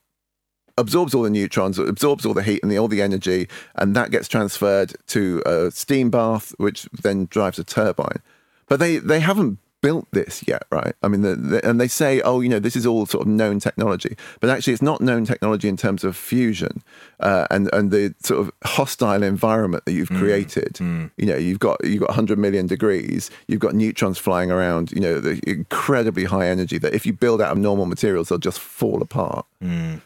absorbs 0.77 1.13
all 1.13 1.21
the 1.23 1.29
neutrons, 1.29 1.77
absorbs 1.79 2.25
all 2.25 2.33
the 2.33 2.43
heat 2.43 2.59
and 2.63 2.71
the, 2.71 2.77
all 2.77 2.87
the 2.87 3.01
energy, 3.01 3.47
and 3.75 3.95
that 3.95 4.11
gets 4.11 4.27
transferred 4.27 4.93
to 5.07 5.41
a 5.45 5.69
steam 5.71 6.09
bath, 6.09 6.53
which 6.57 6.87
then 7.01 7.27
drives 7.29 7.59
a 7.59 7.63
turbine. 7.63 8.21
But 8.67 8.79
they, 8.79 8.97
they 8.97 9.19
haven't 9.19 9.59
built 9.83 10.07
this 10.11 10.43
yet, 10.47 10.63
right? 10.71 10.95
I 11.03 11.09
mean, 11.09 11.21
the, 11.21 11.35
the, 11.35 11.69
and 11.69 11.79
they 11.79 11.89
say, 11.89 12.21
oh, 12.21 12.39
you 12.39 12.47
know, 12.47 12.57
this 12.57 12.75
is 12.75 12.85
all 12.85 13.05
sort 13.05 13.27
of 13.27 13.27
known 13.27 13.59
technology, 13.59 14.15
but 14.39 14.49
actually, 14.49 14.71
it's 14.71 14.81
not 14.81 15.01
known 15.01 15.25
technology 15.25 15.67
in 15.67 15.75
terms 15.75 16.05
of 16.05 16.15
fusion 16.15 16.81
uh, 17.19 17.45
and 17.51 17.69
and 17.73 17.91
the 17.91 18.15
sort 18.23 18.39
of 18.39 18.51
hostile 18.63 19.21
environment 19.21 19.83
that 19.85 19.91
you've 19.91 20.09
created. 20.09 20.77
You 21.17 21.25
know, 21.25 21.35
you've 21.35 21.59
got 21.59 21.83
you've 21.83 21.99
got 21.99 22.09
100 22.09 22.39
million 22.39 22.65
degrees, 22.65 23.29
you've 23.47 23.59
got 23.59 23.75
neutrons 23.75 24.17
flying 24.17 24.49
around. 24.49 24.91
You 24.91 25.01
know, 25.01 25.19
the 25.19 25.39
incredibly 25.45 26.23
high 26.23 26.47
energy 26.47 26.77
that 26.79 26.95
if 26.95 27.05
you 27.05 27.11
build 27.13 27.41
out 27.41 27.51
of 27.51 27.57
normal 27.57 27.85
materials, 27.85 28.29
they'll 28.29 28.39
just 28.39 28.59
fall 28.59 29.01
apart. 29.01 29.45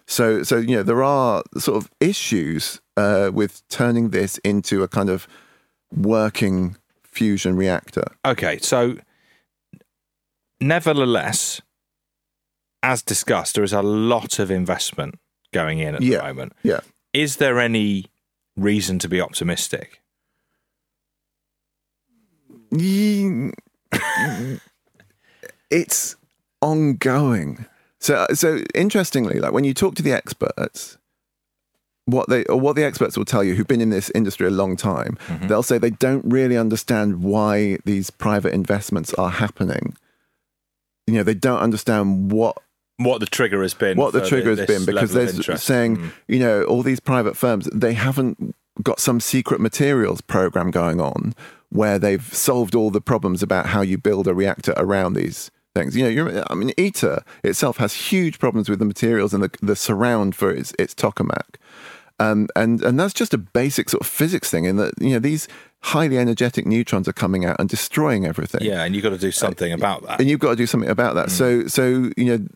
So, 0.08 0.44
so 0.44 0.58
you 0.58 0.76
know, 0.76 0.84
there 0.84 1.04
are 1.04 1.44
sort 1.58 1.78
of 1.78 1.90
issues 2.00 2.82
uh, 2.98 3.30
with 3.32 3.62
turning 3.70 4.10
this 4.10 4.40
into 4.40 4.82
a 4.82 4.88
kind 4.88 5.10
of 5.10 5.28
working 5.96 6.76
fusion 7.04 7.56
reactor. 7.56 8.06
Okay, 8.26 8.58
so 8.60 8.98
nevertheless, 10.60 11.62
as 12.84 13.02
discussed, 13.02 13.56
there 13.56 13.64
is 13.64 13.74
a 13.74 13.82
lot 13.82 14.40
of 14.40 14.52
investment 14.52 15.16
going 15.54 15.80
in 15.80 15.96
at 15.96 16.02
Yeah. 16.02 16.18
the 16.18 16.24
moment. 16.24 16.54
Yeah. 16.64 16.80
Is 17.14 17.38
there 17.38 17.60
any 17.60 18.06
reason 18.56 19.00
to 19.00 19.08
be 19.10 19.22
optimistic? 19.22 20.02
It's 25.70 26.16
ongoing. 26.62 27.66
So, 28.00 28.26
so 28.34 28.60
interestingly, 28.76 29.40
like 29.40 29.52
when 29.54 29.64
you 29.64 29.74
talk 29.74 29.96
to 29.96 30.04
the 30.04 30.12
experts, 30.14 30.98
what 32.06 32.30
they 32.30 32.46
or 32.46 32.58
what 32.60 32.76
the 32.76 32.86
experts 32.86 33.18
will 33.18 33.26
tell 33.26 33.44
you 33.44 33.56
who've 33.56 33.68
been 33.68 33.82
in 33.82 33.90
this 33.90 34.10
industry 34.16 34.48
a 34.48 34.52
long 34.52 34.78
time, 34.78 35.18
mm-hmm. 35.28 35.48
they'll 35.48 35.64
say 35.64 35.78
they 35.78 35.90
don't 35.90 36.24
really 36.26 36.58
understand 36.58 37.22
why 37.22 37.78
these 37.86 38.10
private 38.10 38.54
investments 38.54 39.14
are 39.16 39.30
happening. 39.30 39.96
You 41.08 41.14
know, 41.16 41.24
they 41.24 41.34
don't 41.34 41.60
understand 41.60 42.32
what 42.32 42.58
What 42.98 43.20
the 43.20 43.26
trigger 43.26 43.62
has 43.62 43.74
been? 43.74 43.98
what 43.98 44.14
the 44.14 44.26
trigger 44.28 44.56
has 44.56 44.66
been 44.68 44.86
because 44.86 45.14
they're 45.14 45.58
saying, 45.58 45.98
Mm. 45.98 46.12
you 46.28 46.40
know, 46.40 46.64
all 46.64 46.84
these 46.84 47.00
private 47.00 47.36
firms, 47.38 47.70
they 47.74 47.94
haven't 47.94 48.56
got 48.84 49.00
some 49.00 49.20
secret 49.20 49.60
materials 49.60 50.22
program 50.22 50.70
going 50.72 51.00
on 51.02 51.34
where 51.70 51.98
they've 52.00 52.34
solved 52.34 52.76
all 52.76 52.92
the 52.92 53.02
problems 53.02 53.42
about 53.44 53.68
how 53.68 53.82
you 53.82 53.98
build 53.98 54.28
a 54.28 54.34
reactor 54.34 54.74
around 54.78 55.14
these 55.14 55.50
things. 55.76 55.96
You 55.96 56.04
know, 56.04 56.10
you're, 56.10 56.44
I 56.52 56.56
mean, 56.56 56.72
ITER 56.78 57.24
itself 57.44 57.78
has 57.78 57.94
huge 57.94 58.40
problems 58.40 58.70
with 58.70 58.80
the 58.80 58.86
materials 58.86 59.34
and 59.34 59.44
the, 59.44 59.52
the 59.62 59.76
surround 59.76 60.36
for 60.36 60.52
its, 60.52 60.74
its 60.80 60.94
tokamak. 60.94 61.56
Um, 62.20 62.48
and 62.56 62.82
and 62.82 63.00
that's 63.00 63.14
just 63.14 63.34
a 63.36 63.38
basic 63.38 63.90
sort 63.92 64.02
of 64.02 64.08
physics 64.08 64.50
thing 64.50 64.66
in 64.66 64.78
that 64.78 64.94
you 65.00 65.12
know 65.12 65.20
these 65.20 65.48
highly 65.88 66.18
energetic 66.18 66.66
neutrons 66.66 67.08
are 67.08 67.14
coming 67.14 67.46
out 67.46 67.56
and 67.60 67.70
destroying 67.70 68.26
everything 68.26 68.62
Yeah, 68.62 68.84
and 68.84 68.94
you've 68.94 69.04
got 69.04 69.12
to 69.12 69.18
do 69.18 69.32
something 69.32 69.72
about 69.72 70.04
that. 70.04 70.20
and 70.20 70.30
you've 70.30 70.40
got 70.40 70.52
to 70.52 70.56
do 70.56 70.68
something 70.68 70.90
about 70.90 71.16
that. 71.16 71.32
So, 71.32 71.68
so 71.68 72.12
you 72.18 72.26
know, 72.26 72.48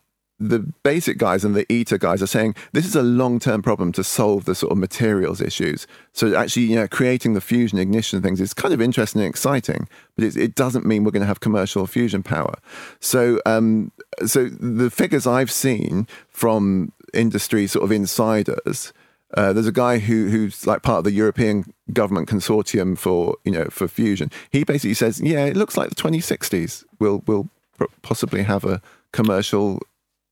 the 0.42 0.60
basic 0.84 1.18
guys 1.20 1.46
and 1.46 1.56
the 1.56 1.72
ITER 1.72 2.00
guys 2.00 2.22
are 2.22 2.28
saying 2.28 2.56
this 2.74 2.86
is 2.86 2.96
a 2.96 3.04
long-term 3.04 3.62
problem 3.62 3.92
to 3.92 4.04
solve 4.04 4.46
the 4.46 4.56
sort 4.56 4.72
of 4.72 4.78
materials 4.80 5.40
issues. 5.40 5.86
So, 6.14 6.36
actually, 6.36 6.64
you 6.64 6.76
know, 6.76 6.88
creating 6.88 7.34
the 7.36 7.42
fusion 7.42 7.78
ignition 7.78 8.22
things 8.22 8.42
is 8.42 8.54
kind 8.54 8.74
of 8.74 8.82
interesting 8.82 9.22
and 9.22 9.30
exciting, 9.30 9.88
but 10.16 10.26
it, 10.26 10.36
it 10.36 10.56
doesn't 10.56 10.86
mean 10.86 11.04
we're 11.04 11.12
going 11.12 11.22
to 11.22 11.28
have 11.28 11.42
commercial 11.42 11.86
fusion 11.86 12.24
power. 12.24 12.56
So, 13.00 13.40
um, 13.46 13.92
so 14.26 14.50
the 14.50 14.90
figures 14.90 15.28
I've 15.28 15.52
seen 15.52 16.08
from 16.28 16.92
industry 17.14 17.68
sort 17.68 17.86
of 17.86 17.92
insiders. 17.92 18.94
Uh, 19.36 19.54
there's 19.54 19.68
a 19.68 19.72
guy 19.72 20.00
who 20.00 20.28
who's 20.30 20.68
like 20.68 20.82
part 20.82 21.00
of 21.00 21.04
the 21.06 21.12
European 21.12 21.74
government 21.94 22.28
consortium 22.30 22.98
for 22.98 23.36
you 23.46 23.52
know 23.52 23.66
for 23.70 23.88
fusion. 23.88 24.30
He 24.50 24.64
basically 24.64 24.94
says, 24.94 25.22
yeah, 25.22 25.46
it 25.46 25.56
looks 25.56 25.78
like 25.78 25.90
the 25.90 25.96
2060s 25.96 26.84
will 27.00 27.24
will 27.26 27.48
pr- 27.78 27.86
possibly 28.02 28.44
have 28.44 28.64
a 28.66 28.82
commercial 29.14 29.80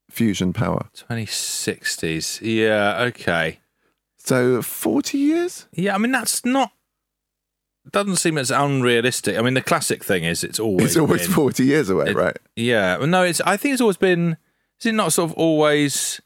fusion 0.09 0.53
power. 0.53 0.87
2060s. 0.95 2.39
Yeah, 2.41 3.01
okay. 3.03 3.59
So 4.17 4.61
40 4.61 5.17
years? 5.17 5.67
Yeah, 5.71 5.95
I 5.95 5.97
mean 5.97 6.11
that's 6.11 6.43
not 6.45 6.71
doesn't 7.91 8.17
seem 8.17 8.37
as 8.37 8.51
unrealistic. 8.51 9.37
I 9.37 9.41
mean 9.41 9.53
the 9.53 9.61
classic 9.61 10.03
thing 10.03 10.23
is 10.23 10.43
it's 10.43 10.59
always 10.59 10.87
It's 10.87 10.97
always 10.97 11.21
been- 11.23 11.31
40 11.31 11.63
years 11.65 11.89
away, 11.89 12.07
it- 12.09 12.15
right? 12.15 12.37
Yeah, 12.55 12.97
no, 13.05 13.23
it's 13.23 13.41
I 13.41 13.57
think 13.57 13.73
it's 13.73 13.81
always 13.81 13.97
been. 13.97 14.37
Is 14.79 14.85
it 14.85 14.91
not 14.93 15.11
sort 15.13 15.31
of 15.31 15.37
always 15.37 16.21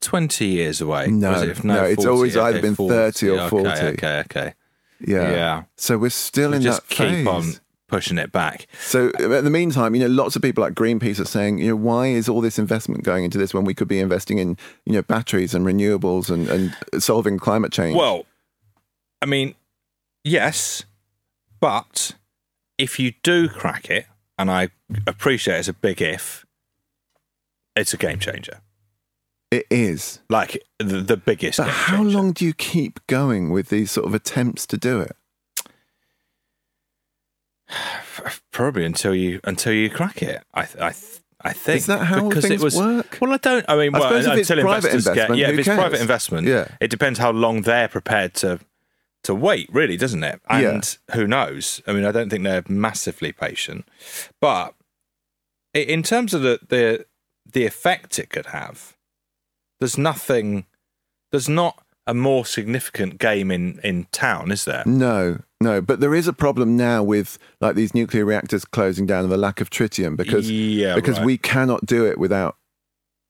twenty 0.00 0.46
years 0.46 0.80
away? 0.80 1.08
No, 1.08 1.40
it- 1.42 1.64
no, 1.64 1.84
it's 1.84 2.04
40, 2.04 2.08
always 2.08 2.36
either 2.36 2.58
okay, 2.58 2.60
been 2.68 2.74
30 2.76 3.28
or 3.30 3.38
Okay, 3.40 3.48
40. 3.48 3.68
Okay, 3.68 4.18
okay. 4.20 4.54
Yeah. 5.00 5.30
Yeah. 5.30 5.62
So 5.76 5.96
we're 5.98 6.10
still 6.10 6.50
We 6.50 6.56
in 6.56 6.62
just 6.62 6.82
that 6.88 6.94
keep 6.94 7.08
phase. 7.08 7.26
on 7.26 7.44
pushing 7.86 8.18
it 8.18 8.30
back. 8.32 8.66
So 8.80 9.10
uh, 9.20 9.30
in 9.30 9.44
the 9.44 9.50
meantime, 9.50 9.94
you 9.94 10.00
know, 10.02 10.08
lots 10.12 10.36
of 10.36 10.42
people 10.42 10.62
like 10.62 10.74
Greenpeace 10.74 11.18
are 11.20 11.24
saying, 11.24 11.58
you 11.58 11.68
know, 11.68 11.76
why 11.76 12.08
is 12.08 12.28
all 12.28 12.40
this 12.40 12.58
investment 12.58 13.02
going 13.04 13.24
into 13.24 13.38
this 13.38 13.54
when 13.54 13.64
we 13.64 13.74
could 13.74 13.88
be 13.88 13.98
investing 14.00 14.38
in, 14.38 14.56
you 14.84 14.92
know, 14.92 15.02
batteries 15.02 15.54
and 15.54 15.64
renewables 15.64 16.30
and, 16.30 16.48
and 16.48 17.02
solving 17.02 17.38
climate 17.38 17.72
change? 17.72 17.96
Well, 17.96 18.26
I 19.22 19.26
mean, 19.26 19.54
yes, 20.24 20.84
but 21.60 22.12
if 22.76 22.98
you 22.98 23.12
do 23.22 23.48
crack 23.48 23.88
it, 23.88 24.06
and 24.38 24.50
I 24.50 24.68
appreciate 25.06 25.58
it's 25.60 25.68
a 25.68 25.72
big 25.72 26.02
if, 26.02 26.44
it's 27.74 27.94
a 27.94 27.96
game 27.96 28.18
changer. 28.18 28.60
It 29.50 29.66
is. 29.70 30.20
Like 30.28 30.62
the, 30.78 31.00
the 31.00 31.16
biggest. 31.16 31.58
But 31.58 31.68
how 31.68 31.98
changer. 31.98 32.16
long 32.16 32.32
do 32.32 32.44
you 32.44 32.54
keep 32.54 33.04
going 33.06 33.50
with 33.50 33.68
these 33.68 33.90
sort 33.90 34.06
of 34.06 34.14
attempts 34.14 34.66
to 34.66 34.76
do 34.76 35.00
it? 35.00 35.16
Probably 38.50 38.84
until 38.84 39.14
you 39.14 39.40
until 39.44 39.72
you 39.72 39.90
crack 39.90 40.22
it. 40.22 40.42
I 40.54 40.62
I 40.80 40.92
I 41.40 41.52
think 41.52 41.78
Is 41.78 41.86
that 41.86 42.04
how 42.04 42.28
because 42.28 42.46
things 42.46 42.60
it 42.60 42.64
was, 42.64 42.76
work? 42.76 43.18
Well, 43.20 43.32
I 43.32 43.36
don't. 43.36 43.64
I 43.68 43.76
mean, 43.76 43.94
I 43.94 43.98
well, 44.00 44.12
if 44.12 44.26
it's 44.38 44.48
private 44.50 44.60
investors 44.60 45.04
get 45.04 45.10
investment, 45.12 45.38
yeah, 45.40 45.48
if 45.50 45.58
it's 45.58 45.68
cares? 45.68 45.78
private 45.78 46.00
investment, 46.00 46.46
Yeah. 46.48 46.68
it 46.80 46.90
depends 46.90 47.18
how 47.20 47.30
long 47.30 47.62
they're 47.62 47.88
prepared 47.88 48.34
to 48.34 48.58
to 49.24 49.34
wait, 49.34 49.68
really, 49.72 49.96
doesn't 49.96 50.24
it? 50.24 50.40
Yeah. 50.50 50.58
And 50.70 50.98
who 51.12 51.26
knows? 51.26 51.80
I 51.86 51.92
mean, 51.92 52.04
I 52.04 52.10
don't 52.12 52.28
think 52.28 52.42
they're 52.44 52.64
massively 52.68 53.30
patient, 53.32 53.86
but 54.40 54.74
in 55.74 56.02
terms 56.02 56.34
of 56.34 56.42
the 56.42 56.58
the 56.68 57.06
the 57.50 57.66
effect 57.66 58.18
it 58.18 58.30
could 58.30 58.46
have, 58.46 58.96
there's 59.80 59.98
nothing. 59.98 60.66
There's 61.30 61.48
not 61.48 61.82
a 62.06 62.14
more 62.14 62.46
significant 62.46 63.18
game 63.18 63.50
in 63.50 63.80
in 63.84 64.06
town, 64.12 64.50
is 64.50 64.64
there? 64.64 64.82
No, 64.86 65.40
no. 65.60 65.80
But 65.80 66.00
there 66.00 66.14
is 66.14 66.26
a 66.26 66.32
problem 66.32 66.76
now 66.76 67.02
with 67.02 67.38
like 67.60 67.74
these 67.76 67.94
nuclear 67.94 68.24
reactors 68.24 68.64
closing 68.64 69.06
down 69.06 69.24
and 69.24 69.32
the 69.32 69.36
lack 69.36 69.60
of 69.60 69.70
tritium 69.70 70.16
because 70.16 70.50
yeah, 70.50 70.94
because 70.94 71.18
right. 71.18 71.26
we 71.26 71.36
cannot 71.38 71.84
do 71.84 72.06
it 72.06 72.18
without 72.18 72.56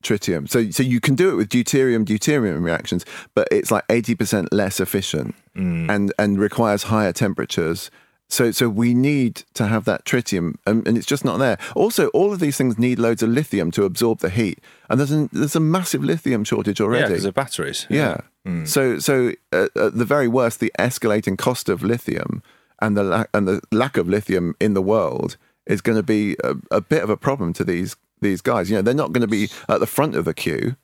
tritium. 0.04 0.48
So 0.48 0.70
so 0.70 0.82
you 0.82 1.00
can 1.00 1.16
do 1.16 1.30
it 1.30 1.34
with 1.34 1.48
deuterium 1.48 2.04
deuterium 2.04 2.62
reactions, 2.62 3.04
but 3.34 3.48
it's 3.50 3.70
like 3.70 3.84
eighty 3.90 4.14
percent 4.14 4.52
less 4.52 4.80
efficient 4.80 5.34
Mm. 5.56 5.90
and 5.90 6.12
and 6.20 6.38
requires 6.38 6.84
higher 6.84 7.12
temperatures. 7.12 7.90
So 8.30 8.50
so 8.50 8.68
we 8.68 8.92
need 8.92 9.42
to 9.54 9.66
have 9.66 9.84
that 9.86 10.04
tritium, 10.04 10.56
and, 10.66 10.86
and 10.86 10.98
it's 10.98 11.06
just 11.06 11.24
not 11.24 11.38
there. 11.38 11.56
Also, 11.74 12.08
all 12.08 12.32
of 12.32 12.40
these 12.40 12.56
things 12.58 12.78
need 12.78 12.98
loads 12.98 13.22
of 13.22 13.30
lithium 13.30 13.70
to 13.72 13.84
absorb 13.84 14.18
the 14.18 14.28
heat, 14.28 14.58
and 14.90 15.00
there's 15.00 15.10
a, 15.12 15.28
there's 15.32 15.56
a 15.56 15.60
massive 15.60 16.04
lithium 16.04 16.44
shortage 16.44 16.78
already. 16.80 17.02
yeah, 17.04 17.08
because 17.08 17.24
of 17.24 17.34
batteries. 17.34 17.86
Yeah. 17.88 18.18
Mm. 18.46 18.68
So, 18.68 18.98
so 18.98 19.32
uh, 19.52 19.68
at 19.76 19.96
the 19.96 20.04
very 20.04 20.28
worst, 20.28 20.60
the 20.60 20.70
escalating 20.78 21.38
cost 21.38 21.68
of 21.70 21.82
lithium 21.82 22.42
and 22.80 22.96
the 22.96 23.02
lack 23.02 23.30
and 23.32 23.48
the 23.48 23.60
lack 23.72 23.96
of 23.96 24.08
lithium 24.08 24.54
in 24.60 24.74
the 24.74 24.82
world 24.82 25.36
is 25.66 25.80
going 25.80 25.96
to 25.96 26.02
be 26.02 26.36
a, 26.44 26.54
a 26.70 26.80
bit 26.82 27.02
of 27.02 27.10
a 27.10 27.16
problem 27.16 27.52
to 27.54 27.64
these 27.64 27.96
these 28.20 28.40
guys. 28.42 28.68
You 28.70 28.76
know, 28.76 28.82
they're 28.82 28.94
not 28.94 29.12
going 29.12 29.22
to 29.22 29.26
be 29.26 29.48
at 29.70 29.80
the 29.80 29.86
front 29.86 30.14
of 30.14 30.24
the 30.26 30.34
queue. 30.34 30.76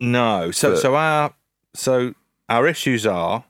No. 0.00 0.50
So 0.50 0.70
But- 0.72 0.80
so 0.80 0.94
our 0.96 1.34
so 1.74 2.14
our 2.48 2.66
issues 2.66 3.04
are 3.06 3.44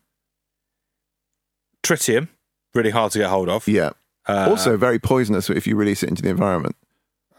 tritium, 1.83 2.29
really 2.75 2.91
hard 2.91 3.13
to 3.13 3.19
get 3.19 3.29
hold 3.29 3.49
of. 3.49 3.67
Yeah. 3.69 3.91
Uh, 4.29 4.47
also, 4.51 4.77
very 4.77 4.99
poisonous 4.99 5.49
if 5.51 5.67
you 5.67 5.77
release 5.77 6.03
it 6.03 6.09
into 6.09 6.21
the 6.21 6.29
environment, 6.31 6.75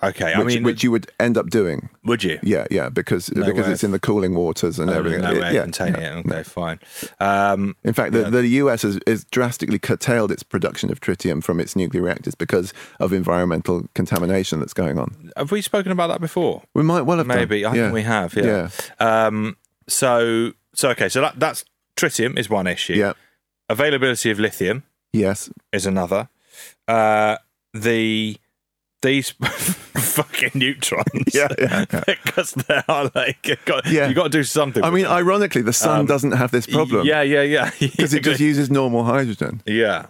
okay. 0.02 0.34
I 0.34 0.40
which, 0.42 0.56
mean, 0.56 0.64
which 0.64 0.84
you 0.86 0.92
would 0.92 1.12
end 1.20 1.38
up 1.38 1.50
doing. 1.50 1.90
would 2.06 2.24
you? 2.24 2.40
Yeah, 2.42 2.66
yeah, 2.72 2.88
because 2.88 3.30
No 3.36 3.46
because 3.46 3.68
it's 3.68 3.84
in 3.84 3.92
the 3.92 4.00
cooling 4.00 4.36
waters 4.36 4.80
and 4.80 4.90
No, 4.90 4.98
everything. 4.98 5.20
no 5.22 5.32
It- 5.32 5.42
way 5.42 5.48
of 5.50 5.54
yeah, 5.54 5.62
containing 5.64 6.02
yeah. 6.02 6.20
it. 6.20 6.26
Okay, 6.26 6.44
fine. 6.44 6.80
Um, 7.20 7.76
In 7.84 7.92
fact, 7.92 8.14
the, 8.14 8.22
Yeah. 8.22 8.30
the 8.30 8.48
US 8.64 8.84
has, 8.84 9.00
has 9.06 9.26
drastically 9.26 9.80
curtailed 9.80 10.32
its 10.32 10.44
production 10.44 10.90
of 10.92 11.02
tritium 11.02 11.44
from 11.44 11.60
its 11.60 11.76
nuclear 11.76 12.04
reactors 12.04 12.36
because 12.36 12.74
of 13.02 13.12
environmental 13.12 13.84
contamination 13.94 14.60
that's 14.62 14.74
going 14.74 14.98
on. 14.98 15.32
have 15.36 15.52
we 15.52 15.62
spoken 15.62 15.92
about 15.92 16.08
that 16.08 16.22
before? 16.22 16.64
We 16.74 16.84
might 16.84 17.02
well 17.02 17.18
have 17.18 17.28
done. 17.28 17.38
Maybe. 17.38 17.66
I 17.66 17.74
yeah. 17.76 17.82
think 17.84 17.94
we 17.96 18.04
have. 18.04 18.34
Yeah. 18.34 18.70
Um, 19.02 19.58
so 19.90 20.54
so 20.74 20.90
okay. 20.92 21.10
So 21.10 21.20
that, 21.20 21.38
that's 21.38 21.66
tritium 21.98 22.40
is 22.40 22.50
one 22.50 22.66
issue. 22.66 22.94
Yeah. 22.94 23.12
Availability 23.68 24.32
of 24.32 24.40
lithium 24.40 24.84
Yes. 25.14 25.50
is 25.72 25.86
another. 25.86 26.30
Uh, 26.88 27.38
the 27.74 28.38
these 29.04 29.30
fucking 29.96 30.52
neutrons. 30.56 31.34
Yeah, 31.34 31.48
yeah, 31.60 31.86
yeah. 31.92 32.04
because 32.24 32.54
they 32.54 32.82
are 32.88 33.12
like 33.14 33.38
you 33.48 33.56
got, 33.66 33.86
Yeah. 33.86 34.08
you 34.08 34.16
got 34.16 34.24
to 34.24 34.30
do 34.30 34.44
something. 34.44 34.84
I 34.84 34.90
mean, 34.90 35.04
them. 35.04 35.12
ironically, 35.14 35.62
the 35.62 35.74
sun 35.74 36.02
Um, 36.02 36.06
doesn't 36.08 36.32
have 36.32 36.52
this 36.52 36.66
problem. 36.66 37.06
Yeah, 37.06 37.22
yeah, 37.22 37.44
yeah. 37.44 37.70
Because 37.80 38.14
it 38.14 38.24
just 38.24 38.40
uses 38.40 38.70
normal 38.72 39.04
hydrogen. 39.04 39.62
yeah, 39.66 40.08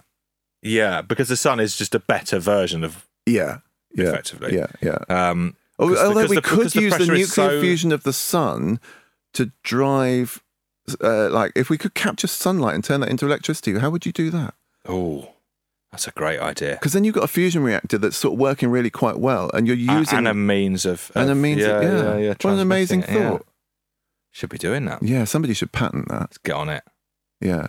yeah. 0.62 1.02
Because 1.02 1.28
the 1.28 1.36
sun 1.36 1.60
is 1.60 1.76
just 1.76 1.94
a 1.94 2.00
better 2.00 2.38
version 2.38 2.82
of 2.84 3.06
Yeah. 3.26 3.58
Yeah. 3.94 4.08
Effectively. 4.08 4.54
Yeah. 4.56 4.66
Yeah. 4.82 4.98
um. 5.08 5.56
Although 5.78 6.26
we 6.26 6.36
the- 6.36 6.42
could 6.42 6.70
the 6.70 6.80
use 6.80 6.96
the 6.96 7.06
nuclear 7.06 7.26
so- 7.26 7.60
fusion 7.60 7.92
of 7.92 8.02
the 8.02 8.12
sun 8.12 8.80
to 9.34 9.52
drive, 9.62 10.42
uh, 11.04 11.28
like, 11.30 11.52
if 11.54 11.68
we 11.70 11.76
could 11.78 11.94
capture 11.94 12.26
sunlight 12.26 12.74
and 12.74 12.82
turn 12.82 13.00
that 13.00 13.10
into 13.10 13.26
electricity, 13.26 13.78
how 13.78 13.90
would 13.90 14.04
you 14.06 14.12
do 14.12 14.30
that? 14.30 14.54
Oh, 14.88 15.28
that's 15.90 16.06
a 16.06 16.10
great 16.12 16.40
idea. 16.40 16.72
Because 16.72 16.92
then 16.92 17.04
you've 17.04 17.14
got 17.14 17.24
a 17.24 17.28
fusion 17.28 17.62
reactor 17.62 17.98
that's 17.98 18.16
sort 18.16 18.34
of 18.34 18.40
working 18.40 18.70
really 18.70 18.90
quite 18.90 19.18
well, 19.18 19.50
and 19.54 19.66
you're 19.66 19.76
using 19.76 20.18
and 20.18 20.28
a 20.28 20.34
means 20.34 20.86
of, 20.86 21.10
and 21.14 21.30
a 21.30 21.34
means 21.34 21.60
yeah, 21.60 21.66
of, 21.68 21.82
yeah, 21.82 21.90
yeah, 21.90 22.16
yeah, 22.18 22.34
what 22.40 22.52
an 22.54 22.60
amazing 22.60 23.02
it, 23.02 23.10
thought. 23.10 23.46
Should 24.30 24.50
be 24.50 24.58
doing 24.58 24.84
that. 24.84 25.02
Yeah, 25.02 25.24
somebody 25.24 25.54
should 25.54 25.72
patent 25.72 26.08
that. 26.08 26.20
Let's 26.20 26.38
get 26.38 26.54
on 26.54 26.68
it. 26.68 26.84
Yeah. 27.40 27.68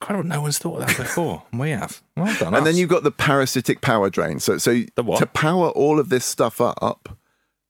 God, 0.00 0.24
no 0.24 0.40
one's 0.40 0.58
thought 0.58 0.80
of 0.80 0.88
that 0.88 0.96
before. 0.96 1.42
we 1.52 1.70
have. 1.70 2.02
Well 2.16 2.34
done. 2.38 2.54
And 2.54 2.66
then 2.66 2.76
you've 2.76 2.88
got 2.88 3.02
the 3.02 3.10
parasitic 3.10 3.80
power 3.80 4.08
drain. 4.08 4.40
So, 4.40 4.56
so 4.58 4.82
to 4.96 5.26
power 5.26 5.68
all 5.70 5.98
of 5.98 6.08
this 6.08 6.24
stuff 6.24 6.60
up 6.60 7.18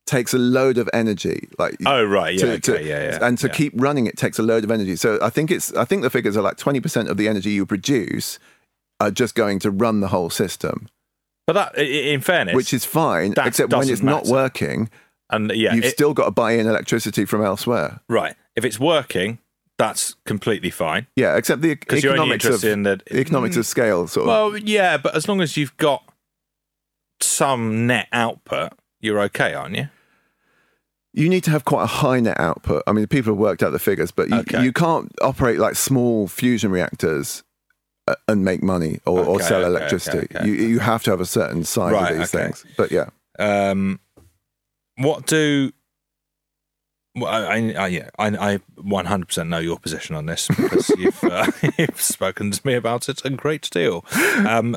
takes 0.07 0.35
a 0.35 0.39
load 0.39 0.79
of 0.79 0.89
energy. 0.93 1.49
Like 1.59 1.77
Oh 1.87 2.05
right, 2.05 2.35
yeah, 2.35 2.41
to- 2.41 2.53
okay, 2.53 2.61
to- 2.61 2.85
yeah, 2.85 3.11
yeah. 3.11 3.19
and 3.23 3.39
to 3.39 3.47
yeah. 3.47 3.53
keep 3.53 3.73
running 3.77 4.07
it 4.07 4.17
takes 4.17 4.39
a 4.39 4.43
load 4.43 4.65
of 4.65 4.71
energy. 4.71 4.97
So 4.97 5.19
I 5.23 5.31
think 5.31 5.51
it's 5.51 5.73
I 5.75 5.85
think 5.85 6.03
the 6.03 6.11
figures 6.11 6.37
are 6.37 6.43
like 6.43 6.57
twenty 6.57 6.81
percent 6.81 7.09
of 7.09 7.17
the 7.17 7.29
energy 7.29 7.51
you 7.51 7.65
produce 7.67 8.39
are 9.01 9.11
just 9.11 9.35
going 9.35 9.59
to 9.61 9.71
run 9.71 10.01
the 10.01 10.09
whole 10.09 10.31
system, 10.31 10.89
But 11.47 11.55
that, 11.55 11.79
in 11.79 12.21
fairness, 12.21 12.55
which 12.55 12.73
is 12.75 12.85
fine, 12.85 13.35
except 13.45 13.73
when 13.73 13.89
it's 13.89 14.03
not 14.03 14.25
matter. 14.25 14.33
working, 14.33 14.91
and 15.31 15.51
yeah, 15.53 15.75
you've 15.75 15.85
it- 15.87 15.93
still 15.93 16.13
got 16.15 16.27
to 16.27 16.31
buy 16.31 16.53
in 16.53 16.67
electricity 16.67 17.25
from 17.25 17.43
elsewhere. 17.45 18.01
right. 18.09 18.37
If 18.57 18.65
it's 18.65 18.79
working, 18.81 19.39
that's 19.79 20.17
completely 20.27 20.71
fine 20.71 21.07
Yeah, 21.17 21.37
except 21.37 21.63
the 21.63 21.75
because 21.75 22.03
you're 22.05 22.13
only 22.19 22.35
economics 22.35 22.65
of 22.65 22.71
in 22.71 22.83
the 22.83 23.01
the 23.07 23.21
economics 23.21 23.57
of 23.57 23.63
mm. 23.65 23.69
scale, 23.69 24.07
sort 24.09 24.25
of. 24.25 24.53
Well, 24.53 24.59
yeah, 24.59 24.99
but 24.99 25.15
as 25.17 25.29
long 25.29 25.41
as 25.41 25.57
you've 25.57 25.77
got 25.79 26.03
some 27.21 27.87
net 27.87 28.09
output, 28.13 28.73
you're 29.01 29.21
okay, 29.23 29.55
aren't 29.55 29.77
you? 29.77 29.89
you 31.13 31.29
need 31.29 31.43
to 31.43 31.51
have 31.51 31.65
quite 31.65 31.83
a 31.83 31.87
high 31.87 32.21
net 32.21 32.39
output. 32.39 32.85
I 32.87 32.93
mean, 32.93 33.05
people 33.09 33.33
have 33.33 33.39
worked 33.39 33.65
out 33.65 33.71
the 33.73 33.81
figures, 33.81 34.13
but 34.13 34.29
you, 34.29 34.37
Okay. 34.37 34.63
you 34.63 34.73
can't 34.73 35.11
operate 35.21 35.59
like 35.59 35.75
small 35.75 36.29
fusion 36.29 36.71
reactors 36.71 37.43
and 38.29 38.45
make 38.45 38.63
money 38.63 39.01
or, 39.07 39.25
or 39.25 39.41
sell 39.41 39.61
okay, 39.61 39.67
electricity. 39.67 40.19
okay, 40.19 40.39
okay. 40.39 40.47
You 40.49 40.55
you 40.55 40.79
have 40.79 41.03
to 41.05 41.11
have 41.11 41.21
a 41.21 41.27
certain 41.27 41.65
size 41.65 41.93
Right, 41.93 42.13
of 42.13 42.19
these 42.19 42.35
okay. 42.35 42.45
things. 42.47 42.65
But 42.77 42.91
yeah, 42.93 43.11
Um, 43.39 44.01
what 44.97 45.27
do? 45.27 45.73
Well, 47.17 47.27
I, 47.29 47.57
I, 47.57 47.73
I, 47.73 47.87
yeah, 47.89 48.09
I, 48.21 48.27
I 48.55 48.59
100% 48.79 49.49
know 49.49 49.59
your 49.59 49.79
position 49.79 50.15
on 50.15 50.27
this 50.27 50.47
because 50.47 50.89
you've, 50.99 51.25
uh, 51.25 51.51
you've 51.79 52.01
spoken 52.01 52.53
to 52.53 52.61
me 52.65 52.75
about 52.75 53.09
it 53.09 53.25
a 53.25 53.31
great 53.31 53.69
deal. 53.71 54.05
Um, 54.47 54.77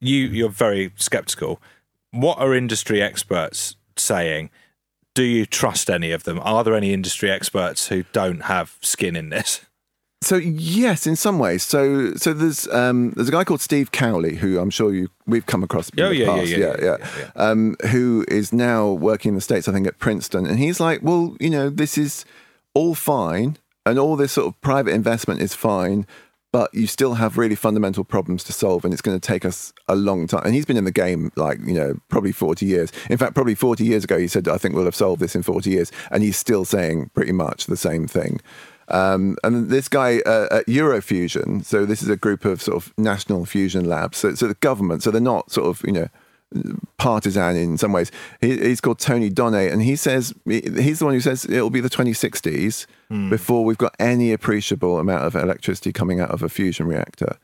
you, 0.00 0.26
you're 0.26 0.50
very 0.50 0.92
skeptical. 0.96 1.60
What 2.12 2.38
are 2.38 2.54
industry 2.54 3.02
experts 3.02 3.74
saying? 3.96 4.50
Do 5.16 5.24
you 5.24 5.46
trust 5.46 5.90
any 5.90 6.12
of 6.12 6.22
them? 6.22 6.38
Are 6.44 6.62
there 6.62 6.76
any 6.76 6.92
industry 6.92 7.28
experts 7.28 7.88
who 7.88 8.04
don't 8.12 8.42
have 8.42 8.76
skin 8.80 9.16
in 9.16 9.30
this? 9.30 9.66
So 10.20 10.36
yes, 10.36 11.06
in 11.06 11.14
some 11.14 11.38
ways. 11.38 11.62
So 11.62 12.14
so 12.14 12.32
there's 12.32 12.66
um, 12.68 13.12
there's 13.12 13.28
a 13.28 13.32
guy 13.32 13.44
called 13.44 13.60
Steve 13.60 13.92
Cowley 13.92 14.34
who 14.36 14.58
I'm 14.58 14.70
sure 14.70 14.92
you 14.92 15.08
we've 15.26 15.46
come 15.46 15.62
across. 15.62 15.90
in 15.90 16.00
Oh, 16.00 16.08
the 16.08 16.16
yeah, 16.16 16.24
yeah, 16.26 16.34
past. 16.36 16.48
yeah, 16.50 16.58
yeah, 16.58 16.66
yeah, 16.66 16.96
yeah. 17.00 17.06
yeah, 17.18 17.30
Um, 17.36 17.76
who 17.90 18.24
is 18.28 18.52
now 18.52 18.90
working 18.90 19.30
in 19.30 19.34
the 19.36 19.40
states, 19.40 19.68
I 19.68 19.72
think, 19.72 19.86
at 19.86 19.98
Princeton, 19.98 20.44
and 20.46 20.58
he's 20.58 20.80
like, 20.80 21.00
well, 21.02 21.36
you 21.38 21.50
know, 21.50 21.70
this 21.70 21.96
is 21.96 22.24
all 22.74 22.94
fine, 22.96 23.58
and 23.86 23.96
all 23.98 24.16
this 24.16 24.32
sort 24.32 24.48
of 24.48 24.60
private 24.60 24.92
investment 24.92 25.40
is 25.40 25.54
fine. 25.54 26.04
But 26.50 26.72
you 26.74 26.86
still 26.86 27.14
have 27.14 27.36
really 27.36 27.54
fundamental 27.54 28.04
problems 28.04 28.42
to 28.44 28.54
solve, 28.54 28.82
and 28.84 28.92
it's 28.92 29.02
going 29.02 29.20
to 29.20 29.24
take 29.24 29.44
us 29.44 29.72
a 29.86 29.94
long 29.94 30.26
time. 30.26 30.42
And 30.46 30.54
he's 30.54 30.64
been 30.64 30.78
in 30.78 30.84
the 30.84 30.90
game 30.90 31.30
like 31.36 31.58
you 31.64 31.74
know 31.74 31.94
probably 32.08 32.32
forty 32.32 32.64
years. 32.66 32.90
In 33.10 33.18
fact, 33.18 33.34
probably 33.34 33.54
forty 33.54 33.84
years 33.84 34.02
ago, 34.02 34.18
he 34.18 34.26
said, 34.26 34.48
"I 34.48 34.56
think 34.58 34.74
we'll 34.74 34.86
have 34.86 34.96
solved 34.96 35.20
this 35.20 35.36
in 35.36 35.42
forty 35.42 35.70
years," 35.70 35.92
and 36.10 36.22
he's 36.24 36.38
still 36.38 36.64
saying 36.64 37.10
pretty 37.14 37.32
much 37.32 37.66
the 37.66 37.76
same 37.76 38.08
thing. 38.08 38.40
Um, 38.90 39.36
and 39.44 39.68
this 39.68 39.88
guy 39.88 40.20
uh, 40.20 40.48
at 40.50 40.66
Eurofusion, 40.66 41.64
so 41.64 41.84
this 41.84 42.02
is 42.02 42.08
a 42.08 42.16
group 42.16 42.44
of 42.44 42.62
sort 42.62 42.76
of 42.76 42.92
national 42.98 43.44
fusion 43.44 43.84
labs. 43.84 44.18
So 44.18 44.28
it's 44.28 44.42
a 44.42 44.54
government, 44.54 45.02
so 45.02 45.10
they're 45.10 45.20
not 45.20 45.50
sort 45.50 45.66
of, 45.66 45.82
you 45.86 45.92
know, 45.92 46.08
partisan 46.96 47.56
in 47.56 47.76
some 47.78 47.92
ways. 47.92 48.10
He, 48.40 48.56
he's 48.58 48.80
called 48.80 48.98
Tony 48.98 49.30
Donné, 49.30 49.70
and 49.70 49.82
he 49.82 49.96
says 49.96 50.32
he's 50.46 50.98
the 51.00 51.04
one 51.04 51.14
who 51.14 51.20
says 51.20 51.44
it'll 51.44 51.70
be 51.70 51.80
the 51.80 51.90
2060s 51.90 52.86
before 53.30 53.64
we've 53.64 53.78
got 53.78 53.94
any 53.98 54.32
appreciable 54.32 54.98
amount 54.98 55.24
of 55.24 55.34
electricity 55.34 55.92
coming 55.92 56.20
out 56.20 56.30
of 56.30 56.42
a 56.42 56.48
fusion 56.48 56.86
reactor. 56.86 57.36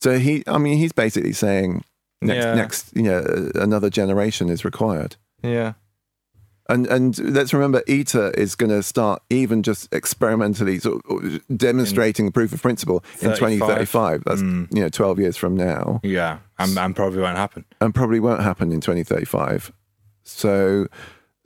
So 0.00 0.18
he, 0.18 0.42
I 0.46 0.58
mean, 0.58 0.78
he's 0.78 0.92
basically 0.92 1.32
saying 1.32 1.82
next, 2.22 2.44
Yeah. 2.44 2.54
next, 2.54 2.96
you 2.96 3.02
know, 3.02 3.50
another 3.54 3.90
generation 3.90 4.48
is 4.48 4.64
required. 4.64 5.16
Yeah. 5.42 5.74
And 6.70 6.86
and 6.86 7.18
let's 7.34 7.54
remember, 7.54 7.82
ITER 7.88 8.30
is 8.32 8.54
going 8.54 8.70
to 8.70 8.82
start 8.82 9.22
even 9.30 9.62
just 9.62 9.92
experimentally 9.94 10.78
sort 10.78 11.02
of 11.08 11.40
demonstrating 11.56 12.26
the 12.26 12.32
proof 12.32 12.52
of 12.52 12.60
principle 12.60 13.02
in 13.22 13.30
2035. 13.34 14.22
That's 14.26 14.42
Mm. 14.42 14.74
you 14.74 14.82
know 14.82 14.88
12 14.90 15.18
years 15.18 15.36
from 15.36 15.56
now, 15.56 16.00
Yeah. 16.02 16.38
And, 16.58 16.76
and 16.78 16.94
probably 16.94 17.20
won't 17.20 17.36
happen. 17.36 17.64
and 17.80 17.94
probably 17.94 18.20
won't 18.20 18.42
happen 18.42 18.72
in 18.72 18.80
2035. 18.80 19.72
So. 20.24 20.86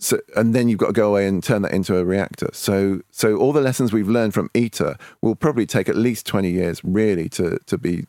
So, 0.00 0.18
and 0.34 0.52
then 0.52 0.68
you've 0.68 0.80
got 0.80 0.88
to 0.88 0.92
go 0.92 1.10
away 1.10 1.28
and 1.28 1.44
turn 1.44 1.62
that 1.62 1.70
into 1.72 1.96
a 1.96 2.04
reactor. 2.04 2.48
So, 2.52 3.02
so 3.12 3.36
all 3.36 3.52
the 3.52 3.60
lessons 3.60 3.92
we've 3.92 4.08
learned 4.08 4.34
from 4.34 4.50
ITER 4.52 4.96
will 5.20 5.36
probably 5.36 5.64
take 5.64 5.88
at 5.88 5.94
least 5.94 6.26
20 6.26 6.50
years, 6.50 6.80
really, 6.82 7.28
to, 7.28 7.58
to 7.66 7.78
be. 7.78 8.06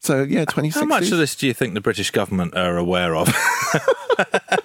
So, 0.00 0.24
yeah, 0.24 0.40
2060. 0.44 0.80
How 0.80 0.86
much 0.86 1.12
of 1.12 1.18
this 1.18 1.36
do 1.36 1.46
you 1.46 1.54
think 1.54 1.74
the 1.74 1.80
British 1.80 2.10
government 2.10 2.56
are 2.56 2.76
aware 2.76 3.14
of? 3.14 3.28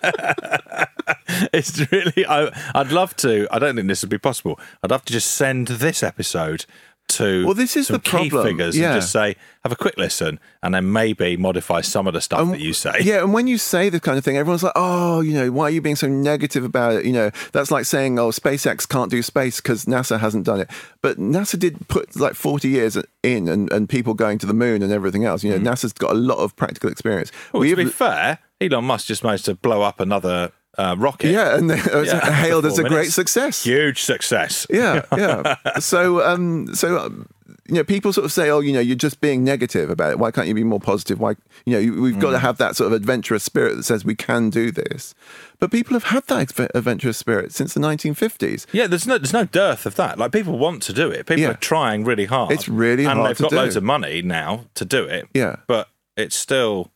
it's 1.54 1.92
really. 1.92 2.26
I, 2.26 2.52
I'd 2.76 2.92
love 2.92 3.16
to. 3.18 3.48
I 3.52 3.60
don't 3.60 3.76
think 3.76 3.88
this 3.88 4.02
would 4.02 4.10
be 4.10 4.18
possible. 4.18 4.60
I'd 4.84 4.92
love 4.92 5.06
to 5.06 5.14
just 5.14 5.32
send 5.34 5.68
this 5.68 6.04
episode 6.04 6.66
to 7.10 7.44
Well, 7.46 7.54
this 7.54 7.76
is 7.76 7.90
the 7.90 8.00
key 8.00 8.30
problem. 8.30 8.48
figures 8.48 8.78
Yeah. 8.78 8.94
and 8.94 9.02
just 9.02 9.12
say, 9.12 9.36
have 9.64 9.74
a 9.74 9.76
quick 9.76 9.98
listen, 9.98 10.40
and 10.64 10.74
then 10.74 10.90
maybe 10.94 11.36
modify 11.36 11.82
some 11.82 12.08
of 12.08 12.14
the 12.14 12.22
stuff 12.22 12.50
that 12.50 12.62
you 12.62 12.72
say. 12.72 12.94
Yeah, 13.02 13.22
and 13.22 13.34
when 13.34 13.46
you 13.46 13.58
say 13.58 13.90
this 13.90 14.00
kind 14.00 14.18
of 14.18 14.24
thing, 14.24 14.38
everyone's 14.38 14.64
like, 14.64 14.72
"Oh, 14.78 15.20
you 15.20 15.34
know, 15.34 15.52
why 15.52 15.66
are 15.66 15.70
you 15.70 15.82
being 15.82 15.98
so 15.98 16.08
negative 16.08 16.64
about 16.64 16.94
it?" 16.94 17.06
You 17.06 17.12
know, 17.12 17.32
that's 17.52 17.72
like 17.72 17.84
saying, 17.86 18.18
"Oh, 18.20 18.30
SpaceX 18.30 18.88
can't 18.88 19.12
do 19.12 19.22
space 19.22 19.58
because 19.60 19.84
NASA 19.84 20.18
hasn't 20.18 20.46
done 20.46 20.62
it." 20.62 20.70
But 21.02 21.18
NASA 21.20 21.60
did 21.60 21.88
put 21.90 22.16
like 22.16 22.36
forty 22.36 22.70
years 22.70 22.98
in, 23.22 23.50
and, 23.50 23.70
and 23.74 23.90
people 23.90 24.14
going 24.14 24.38
to 24.40 24.46
the 24.46 24.54
moon 24.54 24.82
and 24.82 24.92
everything 24.94 25.26
else. 25.26 25.44
You 25.44 25.52
know, 25.52 25.60
mm. 25.60 25.74
NASA's 25.74 25.92
got 25.92 26.12
a 26.12 26.16
lot 26.18 26.38
of 26.38 26.56
practical 26.56 26.90
experience. 26.90 27.34
Well, 27.52 27.64
to 27.64 27.68
We've- 27.76 27.84
be 27.84 27.90
fair, 27.90 28.40
Elon 28.62 28.86
Musk 28.86 29.08
just 29.08 29.26
managed 29.26 29.44
to 29.46 29.56
blow 29.56 29.82
up 29.82 30.00
another 30.00 30.54
uh, 30.78 30.96
rocket. 30.98 31.32
yeah, 31.32 31.56
and 31.58 31.70
it 31.72 31.94
was 31.94 32.08
Yeah, 32.08 32.32
hailed 32.32 32.66
as 32.66 32.78
a 32.80 32.82
four 32.84 32.90
great 32.90 33.12
success. 33.12 33.64
Huge 33.64 34.02
success. 34.02 34.66
Yeah, 34.70 35.02
yeah. 35.18 35.56
so, 35.80 36.22
um, 36.26 36.74
so 36.74 36.98
um, 37.00 37.28
you 37.68 37.76
know, 37.76 37.84
people 37.84 38.12
sort 38.12 38.26
of 38.26 38.32
say, 38.32 38.50
"Oh, 38.50 38.60
you 38.60 38.74
know, 38.74 38.80
you're 38.80 38.96
just 38.96 39.22
being 39.22 39.44
negative 39.44 39.90
about 39.90 40.12
it. 40.12 40.20
Why 40.20 40.32
can't 40.32 40.48
you 40.48 40.54
be 40.54 40.64
more 40.64 40.80
positive? 40.80 41.20
Why, 41.20 41.32
you 41.66 41.74
know, 41.74 41.80
you, 41.80 42.02
we've 42.02 42.20
got 42.20 42.32
to 42.32 42.40
have 42.40 42.58
that 42.58 42.76
sort 42.76 42.88
of 42.88 42.94
adventurous 42.94 43.44
spirit 43.44 43.76
that 43.78 43.84
says 43.84 44.04
we 44.04 44.16
can 44.16 44.50
do 44.50 44.72
this." 44.72 45.14
But 45.60 45.72
people 45.72 45.94
have 45.94 46.04
had 46.06 46.26
that 46.28 46.60
adventurous 46.76 47.18
spirit 47.18 47.54
since 47.54 47.74
the 47.74 47.80
1950s. 47.80 48.66
Yeah, 48.74 48.88
there's 48.88 49.08
no 49.08 49.18
there's 49.18 49.32
no 49.32 49.46
dearth 49.46 49.86
of 49.86 49.96
that. 49.96 50.18
Like 50.18 50.32
people 50.34 50.58
want 50.58 50.82
to 50.84 50.94
do 50.94 51.10
it. 51.10 51.26
People 51.26 51.44
Yeah. 51.44 51.52
are 51.52 51.56
trying 51.56 52.04
really 52.04 52.26
hard. 52.26 52.52
It's 52.52 52.68
really 52.68 53.06
and 53.06 53.14
hard 53.20 53.30
they've 53.30 53.38
got 53.38 53.52
do. 53.52 53.56
loads 53.56 53.76
of 53.78 53.84
money 53.84 54.22
now 54.22 54.66
to 54.76 54.84
do 54.84 55.06
it. 55.06 55.30
Yeah. 55.34 55.58
but 55.68 55.88
it's 56.18 56.36
still 56.36 56.92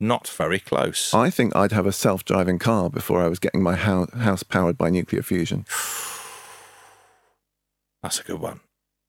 not 0.00 0.28
very 0.28 0.58
close. 0.58 1.12
I 1.14 1.30
think 1.30 1.54
I'd 1.56 1.72
have 1.72 1.86
a 1.86 1.92
self-driving 1.92 2.58
car 2.58 2.90
before 2.90 3.22
I 3.22 3.28
was 3.28 3.38
getting 3.38 3.62
my 3.62 3.76
hou- 3.76 4.08
house 4.14 4.42
powered 4.42 4.76
by 4.76 4.90
nuclear 4.90 5.22
fusion. 5.22 5.64
That's 8.02 8.20
a 8.20 8.24
good 8.24 8.40
one. 8.40 8.60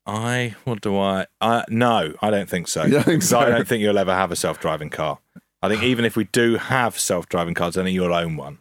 I 0.06 0.56
what 0.64 0.80
do 0.82 0.98
I? 0.98 1.26
I 1.42 1.66
no, 1.70 2.14
I 2.22 2.32
don't 2.32 2.50
think 2.50 2.68
so. 2.70 2.88
Don't 2.88 3.04
think 3.04 3.24
so? 3.24 3.40
I 3.40 3.50
don't 3.50 3.68
think 3.68 3.82
you'll 3.82 3.98
ever 3.98 4.14
have 4.14 4.32
a 4.32 4.36
self-driving 4.38 4.90
car. 4.90 5.20
I 5.62 5.68
think 5.68 5.84
even 5.84 6.06
if 6.06 6.16
we 6.16 6.24
do 6.26 6.56
have 6.56 6.98
self-driving 6.98 7.56
cars, 7.56 7.78
I 7.78 7.84
think 7.84 7.94
you'll 7.94 8.14
own 8.14 8.38
one. 8.38 8.60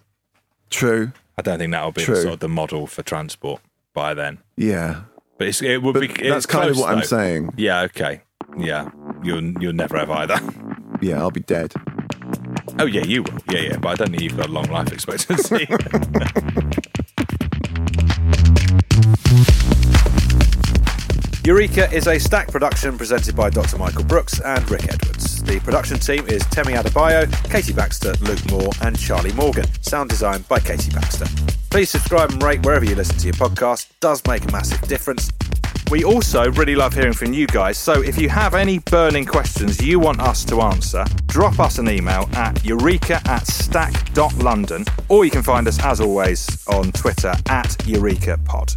True. 0.71 1.13
I 1.39 1.43
don't 1.43 1.59
think 1.59 1.71
that'll 1.71 1.93
be 1.93 2.05
the 2.05 2.17
sort 2.17 2.35
of 2.35 2.41
the 2.41 2.49
model 2.49 2.87
for 2.89 3.03
transport 3.03 3.61
by 3.95 4.15
then. 4.15 4.39
Yeah. 4.57 5.03
But 5.39 5.49
it's, 5.49 5.63
it 5.63 5.83
would 5.83 5.93
But 5.93 6.01
be. 6.01 6.29
that's 6.29 6.47
kind 6.47 6.71
of 6.71 6.79
what 6.79 6.91
I'm 6.97 7.05
saying. 7.05 7.53
Yeah. 7.57 7.83
Okay. 7.83 8.23
Yeah. 8.59 8.91
You'll 9.23 9.53
you'll 9.61 9.73
never 9.75 9.99
have 9.99 10.11
either. 10.11 10.39
Yeah, 11.01 11.19
I'll 11.21 11.31
be 11.31 11.41
dead. 11.41 11.73
Oh 12.79 12.87
yeah, 12.87 13.05
you 13.05 13.23
will. 13.23 13.39
Yeah, 13.51 13.61
yeah. 13.61 13.77
But 13.79 13.89
I 13.89 13.95
don't 13.95 14.11
think 14.11 14.23
you've 14.23 14.37
got 14.37 14.49
a 14.49 14.53
long 14.53 14.67
life 14.67 14.93
expectancy. 14.93 15.67
Eureka 21.47 21.91
is 21.93 22.09
a 22.09 22.19
Stak 22.19 22.49
production 22.49 22.99
presented 22.99 23.37
by 23.37 23.51
Dr. 23.51 23.79
Michael 23.79 24.03
Brooks 24.03 24.41
and 24.41 24.69
Rick 24.69 24.93
Edwards. 24.93 25.43
The 25.45 25.61
production 25.61 25.97
team 25.99 26.27
is 26.27 26.45
Temi 26.47 26.73
Adebayo, 26.73 27.31
Katie 27.51 27.73
Baxter, 27.73 28.15
Luke 28.23 28.45
Moore, 28.51 28.73
and 28.83 28.99
Charlie 28.99 29.33
Morgan. 29.35 29.65
Sound 29.81 30.11
design 30.11 30.45
by 30.49 30.59
Katie 30.59 30.91
Baxter. 30.91 31.27
Please 31.71 31.89
subscribe 31.89 32.33
and 32.33 32.43
rate 32.43 32.67
wherever 32.67 32.85
you 32.85 32.97
listen 32.97 33.17
to 33.19 33.27
your 33.27 33.35
podcast. 33.35 33.89
Does 34.01 34.23
make 34.27 34.45
a 34.45 34.51
massive 34.51 34.81
difference. 34.89 35.31
We 35.89 36.03
also 36.03 36.51
really 36.53 36.75
love 36.75 36.95
hearing 36.95 37.13
from 37.13 37.33
you 37.33 37.47
guys, 37.47 37.79
so 37.79 38.03
if 38.03 38.19
you 38.19 38.29
have 38.29 38.55
any 38.55 38.81
burning 38.81 39.25
questions 39.25 39.81
you 39.81 40.01
want 40.01 40.21
us 40.21 40.45
to 40.47 40.61
answer, 40.61 41.05
drop 41.27 41.61
us 41.61 41.79
an 41.79 41.89
email 41.89 42.29
at 42.33 42.65
eureka 42.65 43.21
at 43.25 43.47
stak.london, 43.47 44.85
or 45.09 45.25
you 45.25 45.31
can 45.31 45.45
find 45.45 45.69
us, 45.69 45.83
as 45.85 46.01
always, 46.01 46.67
on 46.67 46.91
Twitter 46.91 47.33
at 47.49 47.69
eurekapod. 47.87 48.77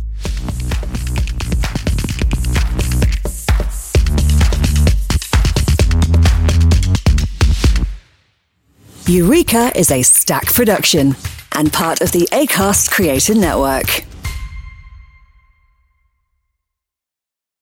Eureka 9.08 9.72
is 9.76 9.90
a 9.90 10.04
stack 10.04 10.46
production 10.54 11.16
and 11.54 11.74
part 11.74 12.02
of 12.02 12.12
the 12.12 12.30
ACAST 12.32 12.92
Creator 12.92 13.34
Network. 13.34 14.09